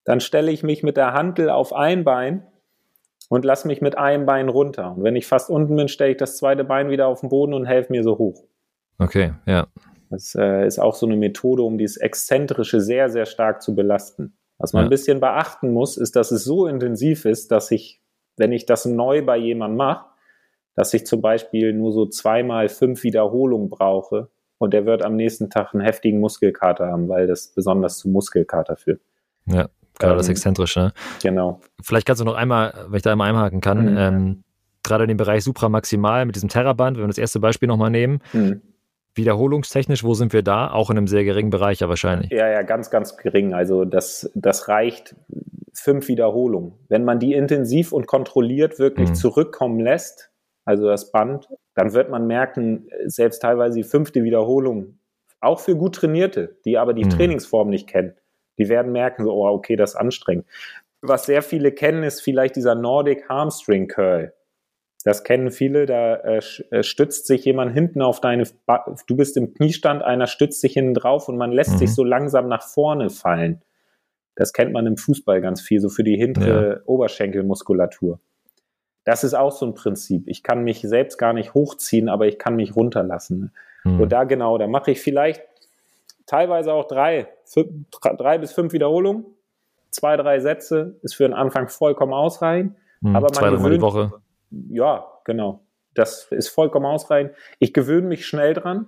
dann 0.04 0.20
stelle 0.20 0.52
ich 0.52 0.64
mich 0.64 0.84
mit 0.84 0.98
der 0.98 1.14
Handel 1.14 1.50
auf 1.50 1.74
ein 1.74 2.04
Bein 2.04 2.48
und 3.30 3.46
lass 3.46 3.66
mich 3.66 3.82
mit 3.82 3.98
einem 3.98 4.26
Bein 4.26 4.50
runter. 4.50 4.96
Und 4.96 5.04
wenn 5.04 5.16
ich 5.16 5.28
fast 5.28 5.50
unten 5.50 5.76
bin, 5.76 5.88
stelle 5.88 6.12
ich 6.12 6.18
das 6.18 6.38
zweite 6.38 6.64
Bein 6.64 6.90
wieder 6.90 7.08
auf 7.08 7.22
den 7.22 7.30
Boden 7.30 7.54
und 7.54 7.66
helfe 7.66 7.92
mir 7.92 8.04
so 8.04 8.18
hoch. 8.18 8.44
Okay, 8.98 9.34
ja. 9.46 9.68
Das 10.10 10.36
äh, 10.36 10.68
ist 10.68 10.80
auch 10.80 10.96
so 10.96 11.06
eine 11.06 11.16
Methode, 11.16 11.64
um 11.64 11.78
dieses 11.78 11.98
Exzentrische 11.98 12.82
sehr, 12.82 13.10
sehr 13.10 13.26
stark 13.26 13.62
zu 13.62 13.74
belasten. 13.74 14.38
Was 14.58 14.74
man 14.74 14.82
ja. 14.82 14.88
ein 14.88 14.90
bisschen 14.90 15.20
beachten 15.20 15.72
muss, 15.72 15.98
ist, 15.98 16.16
dass 16.16 16.32
es 16.32 16.44
so 16.44 16.68
intensiv 16.68 17.26
ist, 17.26 17.52
dass 17.52 17.72
ich, 17.72 18.01
wenn 18.42 18.52
ich 18.52 18.66
das 18.66 18.86
neu 18.86 19.22
bei 19.24 19.38
jemandem 19.38 19.78
mache, 19.78 20.06
dass 20.74 20.94
ich 20.96 21.06
zum 21.06 21.22
Beispiel 21.22 21.74
nur 21.74 21.92
so 21.92 22.08
zweimal 22.08 22.70
fünf 22.70 23.04
Wiederholungen 23.04 23.70
brauche 23.70 24.30
und 24.58 24.74
der 24.74 24.86
wird 24.86 25.04
am 25.04 25.16
nächsten 25.16 25.52
Tag 25.52 25.74
einen 25.74 25.84
heftigen 25.84 26.20
Muskelkater 26.20 26.88
haben, 26.88 27.08
weil 27.08 27.28
das 27.28 27.54
besonders 27.54 28.00
zu 28.00 28.10
Muskelkater 28.10 28.78
führt. 28.78 29.00
Ja. 29.46 29.70
Gerade 30.00 30.14
ähm, 30.14 30.18
das 30.18 30.30
Exzentrische. 30.30 30.80
Ne? 30.80 30.94
Genau. 31.22 31.62
Vielleicht 31.84 32.08
kannst 32.08 32.20
du 32.20 32.26
noch 32.26 32.34
einmal, 32.34 32.74
wenn 32.88 32.98
ich 32.98 33.04
da 33.04 33.12
einmal 33.12 33.30
einhaken 33.30 33.62
kann, 33.62 33.92
mhm. 33.92 33.98
ähm, 33.98 34.44
gerade 34.84 35.04
in 35.04 35.10
dem 35.10 35.18
Bereich 35.18 35.44
supramaximal 35.44 36.26
mit 36.26 36.36
diesem 36.36 36.50
Terraband, 36.50 36.98
wenn 36.98 37.04
wir 37.04 37.10
das 37.10 37.20
erste 37.20 37.40
Beispiel 37.40 37.68
nochmal 37.68 37.92
nehmen, 37.92 38.22
mhm. 38.34 38.62
Wiederholungstechnisch, 39.16 40.04
wo 40.04 40.14
sind 40.14 40.34
wir 40.34 40.42
da? 40.42 40.72
Auch 40.72 40.90
in 40.90 40.98
einem 40.98 41.08
sehr 41.08 41.24
geringen 41.24 41.50
Bereich 41.50 41.80
ja 41.80 41.90
wahrscheinlich. 41.90 42.32
Ja, 42.32 42.50
ja, 42.50 42.62
ganz, 42.62 42.90
ganz 42.90 43.18
gering. 43.18 43.54
Also 43.54 43.86
das, 43.86 44.32
das 44.36 44.68
reicht 44.68 45.16
fünf 45.74 46.08
Wiederholungen. 46.08 46.74
Wenn 46.90 47.04
man 47.04 47.20
die 47.20 47.34
intensiv 47.34 47.92
und 47.92 48.08
kontrolliert 48.08 48.80
wirklich 48.80 49.10
mhm. 49.10 49.16
zurückkommen 49.16 49.80
lässt, 49.80 50.32
also 50.66 50.88
das 50.88 51.12
Band, 51.12 51.48
dann 51.76 51.94
wird 51.94 52.10
man 52.10 52.28
merken, 52.28 52.88
selbst 53.06 53.42
teilweise 53.42 53.78
die 53.78 53.84
fünfte 53.84 54.24
Wiederholung, 54.24 55.00
auch 55.40 55.60
für 55.60 55.76
gut 55.76 55.96
Trainierte, 55.96 56.58
die 56.66 56.78
aber 56.78 56.94
die 56.94 57.06
mhm. 57.06 57.10
Trainingsform 57.10 57.70
nicht 57.70 57.88
kennen, 57.88 58.14
die 58.58 58.70
werden 58.70 58.92
merken, 58.92 59.24
so, 59.24 59.32
oh, 59.34 59.48
okay, 59.48 59.76
das 59.76 59.92
ist 59.92 59.96
anstrengend. 59.96 60.46
Was 61.02 61.26
sehr 61.26 61.42
viele 61.42 61.72
kennen, 61.72 62.04
ist 62.04 62.22
vielleicht 62.22 62.56
dieser 62.56 62.76
Nordic 62.76 63.28
Hamstring 63.28 63.88
Curl. 63.88 64.34
Das 65.04 65.24
kennen 65.24 65.52
viele, 65.52 65.86
da 65.86 66.16
äh, 66.16 66.42
äh, 66.70 66.84
stützt 66.84 67.26
sich 67.26 67.46
jemand 67.46 67.74
hinten 67.74 68.02
auf 68.02 68.22
deine, 68.22 68.44
ba 68.66 68.96
du 69.08 69.16
bist 69.16 69.36
im 69.38 69.54
Kniestand, 69.54 70.04
einer 70.04 70.28
stützt 70.28 70.62
sich 70.62 70.74
hinten 70.74 70.94
drauf 70.94 71.28
und 71.28 71.38
man 71.38 71.52
lässt 71.52 71.74
mhm. 71.74 71.78
sich 71.78 71.94
so 71.94 72.04
langsam 72.04 72.48
nach 72.48 72.64
vorne 72.64 73.10
fallen. 73.10 73.62
Das 74.36 74.54
kennt 74.54 74.74
man 74.74 74.86
im 74.86 74.98
Fußball 74.98 75.42
ganz 75.42 75.62
viel, 75.62 75.80
so 75.80 75.90
für 75.90 76.04
die 76.04 76.16
hintere 76.16 76.70
ja. 76.70 76.80
Oberschenkelmuskulatur. 76.86 78.20
Das 79.04 79.24
ist 79.24 79.34
auch 79.34 79.52
so 79.52 79.66
ein 79.66 79.74
Prinzip. 79.74 80.28
Ich 80.28 80.44
kann 80.44 80.64
mich 80.64 80.82
selbst 80.82 81.18
gar 81.18 81.34
nicht 81.34 81.54
hochziehen, 81.54 82.08
aber 82.08 82.28
ich 82.28 82.38
kann 82.38 82.56
mich 82.56 82.76
runterlassen. 82.76 83.52
Mhm. 83.84 84.02
Und 84.02 84.12
da 84.12 84.24
genau, 84.24 84.58
da 84.58 84.68
mache 84.68 84.92
ich 84.92 85.02
vielleicht 85.02 85.42
teilweise 86.28 86.74
auch 86.74 86.88
drei, 86.88 87.28
fünf, 87.46 87.88
drei 88.18 88.38
bis 88.38 88.54
fünf 88.54 88.74
Wiederholungen. 88.74 89.26
Zwei, 89.90 90.16
drei 90.16 90.40
Sätze 90.40 91.00
ist 91.02 91.16
für 91.16 91.24
den 91.24 91.34
Anfang 91.34 91.68
vollkommen 91.68 92.14
ausreichend. 92.14 92.76
Mhm, 93.02 93.16
aber 93.16 93.28
man 93.42 93.56
gewöhnt, 93.56 93.76
die 93.76 93.82
Woche. 93.82 94.14
Ja, 94.52 95.06
genau. 95.26 95.66
Das 95.94 96.32
ist 96.32 96.50
vollkommen 96.50 96.86
ausreichend. 96.86 97.34
Ich 97.60 97.74
gewöhne 97.74 98.08
mich 98.08 98.26
schnell 98.26 98.54
dran. 98.54 98.88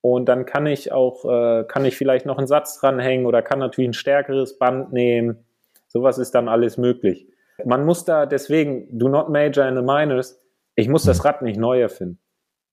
Und 0.00 0.26
dann 0.26 0.44
kann 0.44 0.66
ich 0.66 0.92
auch, 0.92 1.24
äh, 1.24 1.64
kann 1.64 1.86
ich 1.86 1.96
vielleicht 1.96 2.26
noch 2.26 2.36
einen 2.36 2.46
Satz 2.46 2.78
dranhängen 2.78 3.24
oder 3.24 3.40
kann 3.40 3.58
natürlich 3.58 3.88
ein 3.88 3.94
stärkeres 3.94 4.58
Band 4.58 4.92
nehmen. 4.92 5.46
Sowas 5.88 6.18
ist 6.18 6.34
dann 6.34 6.48
alles 6.48 6.76
möglich. 6.76 7.26
Man 7.64 7.86
muss 7.86 8.04
da 8.04 8.26
deswegen, 8.26 8.86
do 8.98 9.08
not 9.08 9.30
major 9.30 9.66
in 9.66 9.76
the 9.76 9.82
minors, 9.82 10.44
ich 10.74 10.88
muss 10.88 11.04
das 11.04 11.24
Rad 11.24 11.40
nicht 11.40 11.58
neu 11.58 11.80
erfinden. 11.80 12.18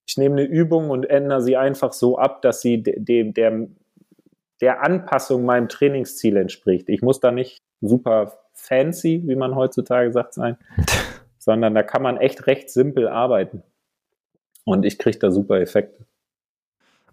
Ich 0.06 0.16
nehme 0.18 0.40
eine 0.40 0.44
Übung 0.44 0.90
und 0.90 1.08
ändere 1.08 1.40
sie 1.40 1.56
einfach 1.56 1.92
so 1.92 2.18
ab, 2.18 2.42
dass 2.42 2.60
sie 2.60 2.82
dem, 2.82 3.32
der, 3.32 3.68
der 4.60 4.82
Anpassung 4.82 5.44
meinem 5.44 5.68
Trainingsziel 5.68 6.36
entspricht. 6.36 6.88
Ich 6.88 7.00
muss 7.00 7.20
da 7.20 7.30
nicht 7.30 7.58
super 7.80 8.32
fancy, 8.52 9.22
wie 9.26 9.36
man 9.36 9.54
heutzutage 9.54 10.12
sagt, 10.12 10.34
sein, 10.34 10.56
sondern 11.42 11.74
da 11.74 11.82
kann 11.82 12.02
man 12.02 12.18
echt 12.18 12.46
recht 12.46 12.70
simpel 12.70 13.08
arbeiten. 13.08 13.64
Und 14.64 14.84
ich 14.84 14.96
kriege 14.96 15.18
da 15.18 15.32
super 15.32 15.60
Effekte. 15.60 16.06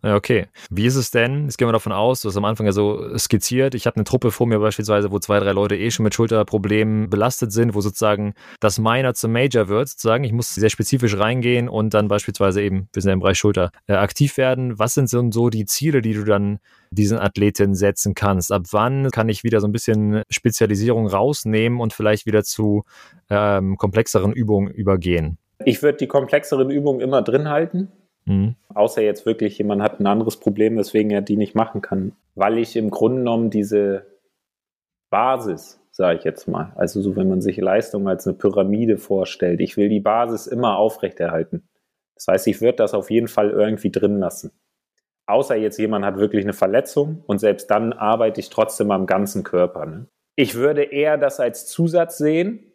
Okay. 0.02 0.48
Wie 0.70 0.86
ist 0.86 0.96
es 0.96 1.12
denn? 1.12 1.46
Jetzt 1.46 1.58
gehen 1.58 1.68
wir 1.68 1.74
davon 1.74 1.92
aus, 1.92 2.22
du 2.22 2.30
hast 2.30 2.38
am 2.38 2.46
Anfang 2.46 2.66
ja 2.66 2.72
so 2.72 3.18
skizziert. 3.18 3.76
Ich 3.76 3.86
habe 3.86 3.98
eine 3.98 4.06
Truppe 4.06 4.32
vor 4.32 4.48
mir 4.48 4.60
beispielsweise, 4.60 5.12
wo 5.12 5.20
zwei, 5.20 5.40
drei 5.40 5.52
Leute 5.52 5.76
eh 5.76 5.92
schon 5.92 6.04
mit 6.04 6.14
Schulterproblemen 6.14 7.10
belastet 7.10 7.52
sind, 7.52 7.76
wo 7.76 7.82
sozusagen 7.82 8.34
das 8.62 8.80
Minor 8.80 9.14
zum 9.14 9.34
Major 9.34 9.68
wird, 9.68 9.90
sozusagen. 9.90 10.24
Ich 10.24 10.32
muss 10.32 10.56
sehr 10.56 10.70
spezifisch 10.70 11.18
reingehen 11.18 11.68
und 11.68 11.94
dann 11.94 12.08
beispielsweise 12.08 12.62
eben, 12.62 12.88
wir 12.94 13.02
sind 13.02 13.10
ja 13.10 13.14
im 13.14 13.20
Bereich 13.20 13.38
Schulter, 13.38 13.72
äh, 13.88 13.94
aktiv 13.94 14.38
werden. 14.38 14.80
Was 14.80 14.94
sind 14.94 15.10
so 15.10 15.50
die 15.50 15.66
Ziele, 15.66 16.02
die 16.02 16.14
du 16.14 16.24
dann 16.24 16.60
diesen 16.92 17.20
Athleten 17.20 17.76
setzen 17.76 18.14
kannst? 18.14 18.52
Ab 18.52 18.64
wann 18.72 19.12
kann 19.12 19.28
ich 19.28 19.44
wieder 19.44 19.60
so 19.60 19.68
ein 19.68 19.74
bisschen 19.74 20.24
Spezialisierung 20.30 21.08
rausnehmen 21.08 21.82
und 21.82 21.94
vielleicht 21.94 22.26
wieder 22.26 22.44
zu 22.44 22.84
ähm, 23.30 23.76
komplexeren 23.78 24.32
Übungen 24.32 24.72
übergehen? 24.72 25.38
Ich 25.66 25.84
würde 25.84 25.98
die 25.98 26.08
komplexeren 26.08 26.70
Übungen 26.70 27.02
immer 27.02 27.22
drin 27.22 27.50
halten 27.50 27.90
Mhm. 28.30 28.56
Außer 28.74 29.02
jetzt 29.02 29.26
wirklich 29.26 29.58
jemand 29.58 29.82
hat 29.82 30.00
ein 30.00 30.06
anderes 30.06 30.38
Problem, 30.38 30.78
weswegen 30.78 31.10
er 31.12 31.22
die 31.22 31.36
nicht 31.36 31.56
machen 31.56 31.82
kann. 31.82 32.14
Weil 32.36 32.60
ich 32.60 32.76
im 32.76 32.92
Grunde 32.92 33.18
genommen 33.18 33.50
diese 33.50 34.06
Basis, 35.10 35.82
sage 35.92 36.20
ich 36.20 36.24
jetzt 36.24 36.48
mal, 36.48 36.72
also 36.76 37.02
so 37.02 37.16
wenn 37.16 37.28
man 37.28 37.42
sich 37.42 37.58
Leistung 37.58 38.08
als 38.08 38.28
eine 38.28 38.38
Pyramide 38.38 39.00
vorstellt, 39.00 39.60
ich 39.60 39.78
will 39.78 39.90
die 39.90 40.00
Basis 40.00 40.46
immer 40.46 40.78
aufrechterhalten. 40.78 41.68
Das 42.14 42.28
heißt, 42.28 42.48
ich 42.48 42.62
würde 42.62 42.76
das 42.76 42.94
auf 42.94 43.10
jeden 43.10 43.28
Fall 43.28 43.50
irgendwie 43.50 43.90
drin 43.90 44.20
lassen. 44.20 44.52
Außer 45.26 45.56
jetzt 45.56 45.80
jemand 45.80 46.06
hat 46.06 46.18
wirklich 46.18 46.44
eine 46.44 46.54
Verletzung 46.54 47.24
und 47.26 47.40
selbst 47.40 47.72
dann 47.72 47.94
arbeite 47.94 48.40
ich 48.40 48.50
trotzdem 48.50 48.92
am 48.92 49.08
ganzen 49.08 49.44
Körper. 49.44 49.86
Ne? 49.88 50.06
Ich 50.36 50.54
würde 50.54 50.84
eher 50.84 51.18
das 51.18 51.40
als 51.40 51.66
Zusatz 51.66 52.18
sehen, 52.20 52.69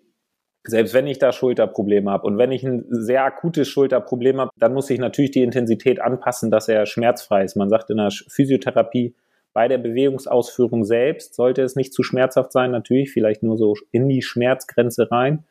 selbst 0.67 0.95
wenn 0.95 1.07
ich 1.07 1.19
da 1.19 1.33
Schulterprobleme 1.33 2.11
habe 2.11 2.27
und 2.27 2.39
wenn 2.39 2.51
ich 2.51 2.65
ein 2.65 2.87
sehr 2.89 3.25
akutes 3.25 3.69
Schulterproblem 3.69 4.41
habe, 4.41 4.51
dann 4.59 4.73
muss 4.73 4.89
ich 4.89 4.99
natürlich 4.99 5.31
die 5.31 5.43
Intensität 5.43 6.01
anpassen, 6.01 6.51
dass 6.51 6.69
er 6.69 6.87
schmerzfrei 6.87 7.45
ist. 7.45 7.57
Man 7.57 7.69
sagt 7.69 7.91
in 7.91 7.99
der 7.99 8.11
Physiotherapie, 8.11 9.15
bei 9.53 9.69
der 9.69 9.79
Bewegungsausführung 9.79 10.85
selbst 10.85 11.35
sollte 11.35 11.63
es 11.63 11.77
nicht 11.77 11.93
zu 11.93 12.03
schmerzhaft 12.03 12.51
sein, 12.51 12.71
natürlich, 12.71 13.13
vielleicht 13.13 13.43
nur 13.43 13.57
so 13.57 13.75
in 13.93 14.09
die 14.09 14.23
Schmerzgrenze 14.23 15.11
rein. 15.11 15.45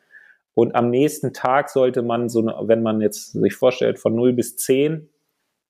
Und 0.54 0.74
am 0.74 0.90
nächsten 0.90 1.32
Tag 1.32 1.70
sollte 1.70 2.02
man 2.02 2.28
so, 2.28 2.44
wenn 2.44 2.82
man 2.82 3.00
jetzt 3.00 3.32
sich 3.32 3.54
vorstellt, 3.54 3.98
von 3.98 4.14
0 4.14 4.34
bis 4.34 4.56
10 4.56 5.08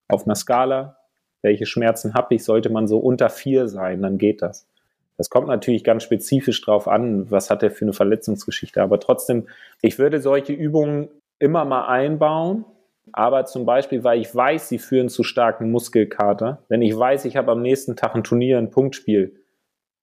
auf 0.08 0.26
einer 0.26 0.34
Skala, 0.34 0.96
welche 1.42 1.66
Schmerzen 1.66 2.14
habe 2.14 2.34
ich, 2.34 2.44
sollte 2.44 2.70
man 2.70 2.88
so 2.88 2.98
unter 2.98 3.30
4 3.30 3.68
sein, 3.68 4.02
dann 4.02 4.18
geht 4.18 4.42
das. 4.42 4.66
Das 5.16 5.30
kommt 5.30 5.48
natürlich 5.48 5.84
ganz 5.84 6.02
spezifisch 6.02 6.60
drauf 6.62 6.88
an, 6.88 7.30
was 7.30 7.50
hat 7.50 7.62
er 7.62 7.70
für 7.70 7.84
eine 7.84 7.92
Verletzungsgeschichte. 7.92 8.82
Aber 8.82 8.98
trotzdem, 8.98 9.48
ich 9.80 9.98
würde 9.98 10.20
solche 10.20 10.52
Übungen 10.52 11.08
immer 11.38 11.64
mal 11.64 11.86
einbauen. 11.86 12.64
Aber 13.12 13.44
zum 13.44 13.66
Beispiel, 13.66 14.02
weil 14.02 14.20
ich 14.20 14.34
weiß, 14.34 14.68
sie 14.68 14.78
führen 14.78 15.08
zu 15.08 15.22
starken 15.22 15.70
Muskelkater. 15.70 16.64
Wenn 16.68 16.82
ich 16.82 16.96
weiß, 16.96 17.26
ich 17.26 17.36
habe 17.36 17.52
am 17.52 17.62
nächsten 17.62 17.96
Tag 17.96 18.14
ein 18.14 18.24
Turnier, 18.24 18.58
ein 18.58 18.70
Punktspiel, 18.70 19.36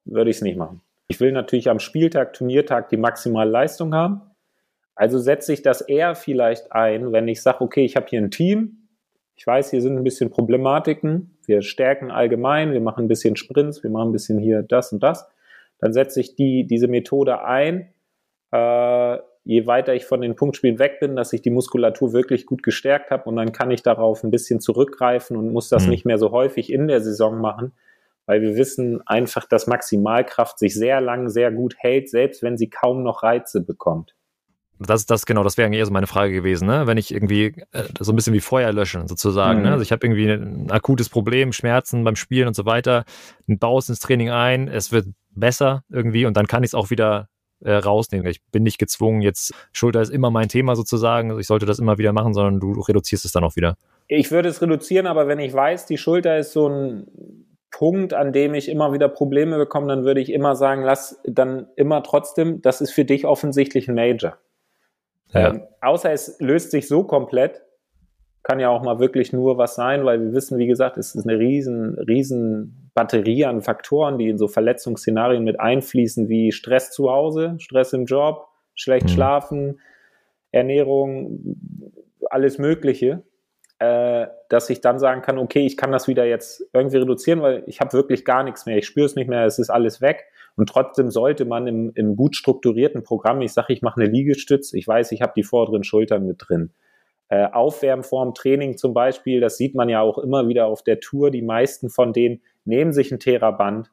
würde 0.06 0.30
ich 0.30 0.38
es 0.38 0.42
nicht 0.42 0.58
machen. 0.58 0.82
Ich 1.08 1.20
will 1.20 1.32
natürlich 1.32 1.70
am 1.70 1.80
Spieltag, 1.80 2.34
Turniertag 2.34 2.90
die 2.90 2.98
maximale 2.98 3.50
Leistung 3.50 3.94
haben. 3.94 4.22
Also 4.96 5.20
setze 5.20 5.52
ich 5.52 5.62
das 5.62 5.82
eher 5.82 6.16
vielleicht 6.16 6.72
ein, 6.72 7.12
wenn 7.12 7.28
ich 7.28 7.42
sage, 7.42 7.62
okay, 7.62 7.84
ich 7.84 7.96
habe 7.96 8.08
hier 8.08 8.22
ein 8.22 8.32
Team, 8.32 8.81
ich 9.42 9.48
weiß, 9.48 9.72
hier 9.72 9.82
sind 9.82 9.98
ein 9.98 10.04
bisschen 10.04 10.30
Problematiken. 10.30 11.36
Wir 11.48 11.64
stärken 11.64 12.12
allgemein, 12.12 12.74
wir 12.74 12.80
machen 12.80 13.06
ein 13.06 13.08
bisschen 13.08 13.36
Sprints, 13.36 13.82
wir 13.82 13.90
machen 13.90 14.10
ein 14.10 14.12
bisschen 14.12 14.38
hier 14.38 14.62
das 14.62 14.94
und 14.94 15.02
das. 15.02 15.28
Dann 15.80 15.94
setze 15.94 16.20
ich 16.20 16.36
die, 16.36 16.68
diese 16.68 16.88
Methode 16.88 17.44
ein. 17.44 17.92
Äh, 18.52 19.18
je 19.44 19.66
weiter 19.66 19.96
ich 19.96 20.06
von 20.06 20.22
den 20.22 20.36
Punktspielen 20.36 20.78
weg 20.78 21.00
bin, 21.00 21.16
dass 21.16 21.34
ich 21.34 21.42
die 21.42 21.50
Muskulatur 21.50 22.14
wirklich 22.14 22.46
gut 22.46 22.62
gestärkt 22.62 23.10
habe 23.10 23.24
und 23.24 23.36
dann 23.36 23.52
kann 23.52 23.72
ich 23.72 23.82
darauf 23.82 24.24
ein 24.24 24.30
bisschen 24.30 24.60
zurückgreifen 24.60 25.36
und 25.36 25.52
muss 25.52 25.70
das 25.70 25.86
mhm. 25.86 25.90
nicht 25.90 26.06
mehr 26.06 26.20
so 26.20 26.30
häufig 26.30 26.72
in 26.72 26.88
der 26.88 27.02
Saison 27.02 27.42
machen, 27.42 27.72
weil 28.28 28.44
wir 28.44 28.56
wissen 28.58 29.02
einfach, 29.08 29.48
dass 29.48 29.66
Maximalkraft 29.66 30.60
sich 30.60 30.76
sehr 30.76 31.02
lang 31.02 31.30
sehr 31.30 31.52
gut 31.52 31.74
hält, 31.80 32.10
selbst 32.10 32.44
wenn 32.44 32.60
sie 32.60 32.70
kaum 32.70 33.02
noch 33.02 33.24
Reize 33.24 33.66
bekommt 33.66 34.14
das, 34.88 35.06
das 35.06 35.26
genau, 35.26 35.44
das 35.44 35.58
wäre 35.58 35.74
eher 35.74 35.86
so 35.86 35.92
meine 35.92 36.08
Frage 36.08 36.34
gewesen, 36.34 36.68
ne? 36.68 36.88
Wenn 36.88 36.98
ich 36.98 37.14
irgendwie 37.14 37.54
äh, 37.72 37.84
so 38.00 38.12
ein 38.12 38.16
bisschen 38.16 38.34
wie 38.34 38.40
Feuer 38.40 38.72
löschen, 38.72 39.08
sozusagen. 39.08 39.60
Ne? 39.60 39.64
Mhm. 39.64 39.66
Ne? 39.66 39.72
Also 39.74 39.84
ich 39.84 39.92
habe 39.92 40.06
irgendwie 40.06 40.30
ein 40.30 40.72
akutes 40.72 41.10
Problem, 41.10 41.54
Schmerzen 41.54 42.04
beim 42.04 42.16
Spielen 42.16 42.48
und 42.48 42.56
so 42.56 42.66
weiter, 42.66 43.06
baue 43.48 43.80
es 43.80 43.90
ins 43.90 44.00
Training 44.00 44.30
ein, 44.30 44.68
es 44.68 44.92
wird 44.92 45.08
besser 45.32 45.84
irgendwie 45.90 46.26
und 46.26 46.36
dann 46.36 46.48
kann 46.48 46.64
ich 46.64 46.70
es 46.70 46.76
auch 46.76 46.90
wieder 46.90 47.28
äh, 47.64 47.74
rausnehmen. 47.74 48.28
Ich 48.28 48.42
bin 48.52 48.64
nicht 48.64 48.80
gezwungen, 48.80 49.22
jetzt 49.22 49.54
Schulter 49.72 50.02
ist 50.02 50.10
immer 50.10 50.32
mein 50.32 50.50
Thema 50.50 50.76
sozusagen, 50.76 51.30
also 51.30 51.40
ich 51.40 51.48
sollte 51.48 51.66
das 51.66 51.80
immer 51.80 51.98
wieder 51.98 52.14
machen, 52.14 52.34
sondern 52.34 52.60
du, 52.60 52.74
du 52.74 52.82
reduzierst 52.82 53.26
es 53.26 53.32
dann 53.32 53.44
auch 53.44 53.56
wieder. 53.56 53.76
Ich 54.08 54.32
würde 54.32 54.50
es 54.50 54.62
reduzieren, 54.62 55.08
aber 55.08 55.28
wenn 55.28 55.40
ich 55.40 55.54
weiß, 55.54 55.86
die 55.86 55.98
Schulter 55.98 56.38
ist 56.38 56.54
so 56.54 56.68
ein 56.68 57.08
Punkt, 57.70 58.14
an 58.14 58.34
dem 58.34 58.54
ich 58.54 58.68
immer 58.68 58.92
wieder 58.94 59.08
Probleme 59.08 59.58
bekomme, 59.58 59.88
dann 59.88 60.04
würde 60.04 60.20
ich 60.20 60.32
immer 60.32 60.56
sagen, 60.56 60.84
lass 60.84 61.22
dann 61.24 61.68
immer 61.78 62.04
trotzdem, 62.04 62.62
das 62.62 62.82
ist 62.82 62.92
für 62.92 63.06
dich 63.06 63.26
offensichtlich 63.26 63.88
ein 63.88 63.96
Major. 63.96 64.38
Ja. 65.34 65.50
Ähm, 65.50 65.64
außer 65.82 66.12
es 66.12 66.40
löst 66.40 66.72
sich 66.72 66.88
so 66.88 67.04
komplett, 67.04 67.62
kann 68.44 68.60
ja 68.60 68.70
auch 68.70 68.82
mal 68.82 69.00
wirklich 69.00 69.34
nur 69.34 69.58
was 69.58 69.76
sein, 69.76 70.04
weil 70.06 70.20
wir 70.20 70.34
wissen, 70.34 70.58
wie 70.58 70.68
gesagt, 70.68 70.98
es 70.98 71.16
ist 71.16 71.28
eine 71.28 71.38
riesen, 71.38 71.98
riesen 72.00 72.92
Batterie 72.94 73.46
an 73.46 73.62
Faktoren, 73.62 74.18
die 74.18 74.30
in 74.30 74.38
so 74.38 74.48
Verletzungsszenarien 74.48 75.44
mit 75.44 75.60
einfließen, 75.60 76.28
wie 76.28 76.52
Stress 76.52 76.92
zu 76.92 77.12
Hause, 77.12 77.56
Stress 77.60 77.94
im 77.94 78.06
Job, 78.06 78.48
schlecht 78.74 79.06
mhm. 79.06 79.10
schlafen, 79.10 79.80
Ernährung, 80.52 81.58
alles 82.30 82.58
Mögliche, 82.58 83.24
äh, 83.80 84.28
dass 84.50 84.70
ich 84.70 84.82
dann 84.82 85.00
sagen 85.00 85.22
kann, 85.22 85.38
okay, 85.38 85.66
ich 85.66 85.78
kann 85.78 85.92
das 85.92 86.08
wieder 86.08 86.26
jetzt 86.26 86.64
irgendwie 86.74 86.98
reduzieren, 86.98 87.42
weil 87.42 87.64
ich 87.68 87.80
habe 87.80 87.94
wirklich 87.94 88.26
gar 88.26 88.44
nichts 88.44 88.66
mehr, 88.66 88.78
ich 88.78 88.86
spüre 88.86 89.06
es 89.06 89.16
nicht 89.16 89.30
mehr, 89.30 89.46
es 89.46 89.60
ist 89.60 89.70
alles 89.70 90.02
weg. 90.02 90.26
Und 90.56 90.70
trotzdem 90.70 91.10
sollte 91.10 91.46
man 91.46 91.68
im, 91.68 91.92
im 91.96 92.16
gut 92.16 92.36
strukturierten 92.36 93.04
Programm, 93.04 93.42
ich 93.42 93.54
sage, 93.54 93.74
ich 93.74 93.82
mache 93.82 94.02
eine 94.02 94.10
Liegestütz, 94.10 94.74
ich 94.74 94.88
weiß, 94.88 95.12
ich 95.12 95.22
habe 95.22 95.34
die 95.36 95.44
vorderen 95.44 95.84
Schultern 95.84 96.26
mit 96.26 96.38
drin. 96.40 96.72
Äh, 97.30 97.48
Aufwärmen 97.52 98.04
vorm 98.04 98.34
Training 98.34 98.78
zum 98.78 98.94
Beispiel, 98.94 99.40
das 99.40 99.58
sieht 99.58 99.74
man 99.74 99.88
ja 99.88 100.02
auch 100.02 100.18
immer 100.18 100.48
wieder 100.48 100.68
auf 100.68 100.84
der 100.84 101.00
Tour. 101.00 101.32
Die 101.32 101.42
meisten 101.42 101.90
von 101.90 102.12
denen 102.12 102.42
nehmen 102.66 102.92
sich 102.92 103.12
ein 103.12 103.20
Theraband, 103.20 103.90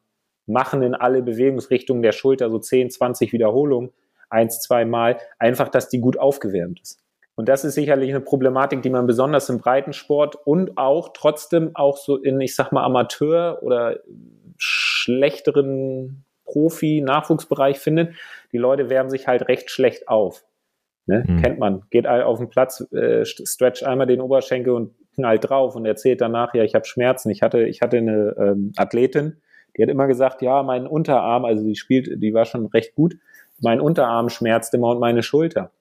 machen 0.47 0.83
in 0.83 0.95
alle 0.95 1.23
Bewegungsrichtungen 1.23 2.03
der 2.03 2.13
Schulter 2.13 2.51
so 2.51 2.59
10, 2.59 2.91
20 2.91 3.33
Wiederholungen, 3.33 3.91
eins, 4.29 4.61
zwei 4.61 4.85
Mal, 4.85 5.19
einfach, 5.39 5.69
dass 5.69 5.89
die 5.89 6.01
gut 6.01 6.19
aufgewärmt 6.19 6.81
ist. 6.81 7.01
Und 7.37 7.49
das 7.49 7.65
ist 7.65 7.75
sicherlich 7.75 8.11
eine 8.11 8.21
Problematik, 8.21 8.83
die 8.83 8.91
man 8.91 9.07
besonders 9.07 9.49
im 9.49 9.59
Breitensport 9.59 10.35
und 10.45 10.77
auch 10.77 11.11
trotzdem 11.15 11.71
auch 11.75 11.97
so 11.97 12.17
in, 12.17 12.41
ich 12.41 12.57
sag 12.57 12.73
mal, 12.73 12.83
Amateur 12.83 13.63
oder 13.63 14.01
schlechteren 14.57 16.25
Profi-Nachwuchsbereich 16.49 17.79
findet. 17.79 18.15
Die 18.53 18.59
Leute 18.59 18.91
wärmen 18.91 19.11
sich 19.11 19.29
halt 19.29 19.49
recht 19.49 19.71
schlecht 19.71 20.09
auf. 20.09 20.45
Ne? 21.07 21.25
Mhm. 21.27 21.43
Kennt 21.43 21.59
man. 21.59 21.83
Geht 21.91 22.07
auf 22.07 22.39
den 22.39 22.49
Platz, 22.49 22.81
äh, 22.93 23.25
stretch 23.25 23.83
einmal 23.83 24.07
den 24.07 24.21
Oberschenkel 24.21 24.73
und 24.73 24.95
knallt 25.15 25.49
drauf 25.49 25.75
und 25.75 25.87
erzählt 25.87 26.21
danach, 26.21 26.55
ja, 26.55 26.63
ich 26.63 26.75
habe 26.75 26.85
Schmerzen. 26.85 27.31
Ich 27.31 27.43
hatte, 27.43 27.67
ich 27.67 27.83
hatte 27.83 27.97
eine 27.97 28.35
ähm, 28.39 28.73
Athletin, 28.77 29.39
die 29.77 29.83
hat 29.83 29.91
immer 29.91 30.07
gesagt, 30.07 30.43
ja, 30.43 30.63
mein 30.63 30.87
Unterarm, 30.87 31.45
also 31.45 31.65
die 31.65 31.77
spielt, 31.77 32.23
die 32.23 32.35
war 32.35 32.45
schon 32.45 32.67
recht 32.67 32.95
gut, 32.95 33.17
mein 33.61 33.81
Unterarm 33.81 34.29
schmerzt 34.29 34.75
immer 34.75 34.89
und 34.89 35.01
meine 35.01 35.23
Schulter. 35.23 35.73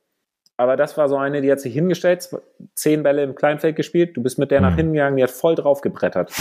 Aber 0.55 0.76
das 0.76 0.97
war 0.97 1.07
so 1.07 1.18
eine, 1.18 1.41
die 1.41 1.51
hat 1.51 1.59
sich 1.59 1.74
hingestellt, 1.74 2.30
zehn 2.74 3.03
Bälle 3.03 3.22
im 3.24 3.36
Kleinfeld 3.36 3.76
gespielt, 3.76 4.18
du 4.18 4.24
bist 4.24 4.39
mit 4.39 4.49
der 4.49 4.61
mhm. 4.61 4.65
nach 4.65 4.76
hinten 4.76 4.93
gegangen, 4.93 5.18
die 5.18 5.24
hat 5.24 5.30
voll 5.30 5.55
drauf 5.55 5.82
gebrettert. 5.82 6.32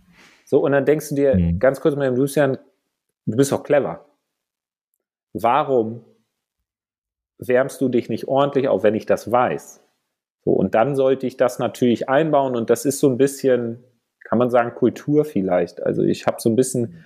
so, 0.46 0.60
und 0.60 0.72
dann 0.72 0.86
denkst 0.86 1.10
du 1.10 1.14
dir, 1.14 1.34
mhm. 1.34 1.58
ganz 1.58 1.80
kurz 1.80 1.94
mal, 1.94 2.14
Lucian, 2.14 2.58
du 3.26 3.36
bist 3.36 3.52
doch 3.52 3.62
clever. 3.62 4.06
warum 5.32 6.04
wärmst 7.38 7.82
du 7.82 7.90
dich 7.90 8.08
nicht 8.08 8.28
ordentlich 8.28 8.68
auf, 8.68 8.82
wenn 8.82 8.94
ich 8.94 9.04
das 9.04 9.30
weiß? 9.30 9.84
So, 10.44 10.52
und 10.52 10.74
dann 10.74 10.96
sollte 10.96 11.26
ich 11.26 11.36
das 11.36 11.58
natürlich 11.58 12.08
einbauen 12.08 12.56
und 12.56 12.70
das 12.70 12.86
ist 12.86 12.98
so 12.98 13.10
ein 13.10 13.18
bisschen, 13.18 13.84
kann 14.24 14.38
man 14.38 14.48
sagen, 14.48 14.74
Kultur 14.74 15.24
vielleicht. 15.24 15.82
Also 15.82 16.02
ich 16.02 16.26
habe 16.26 16.40
so 16.40 16.48
ein 16.48 16.56
bisschen 16.56 17.04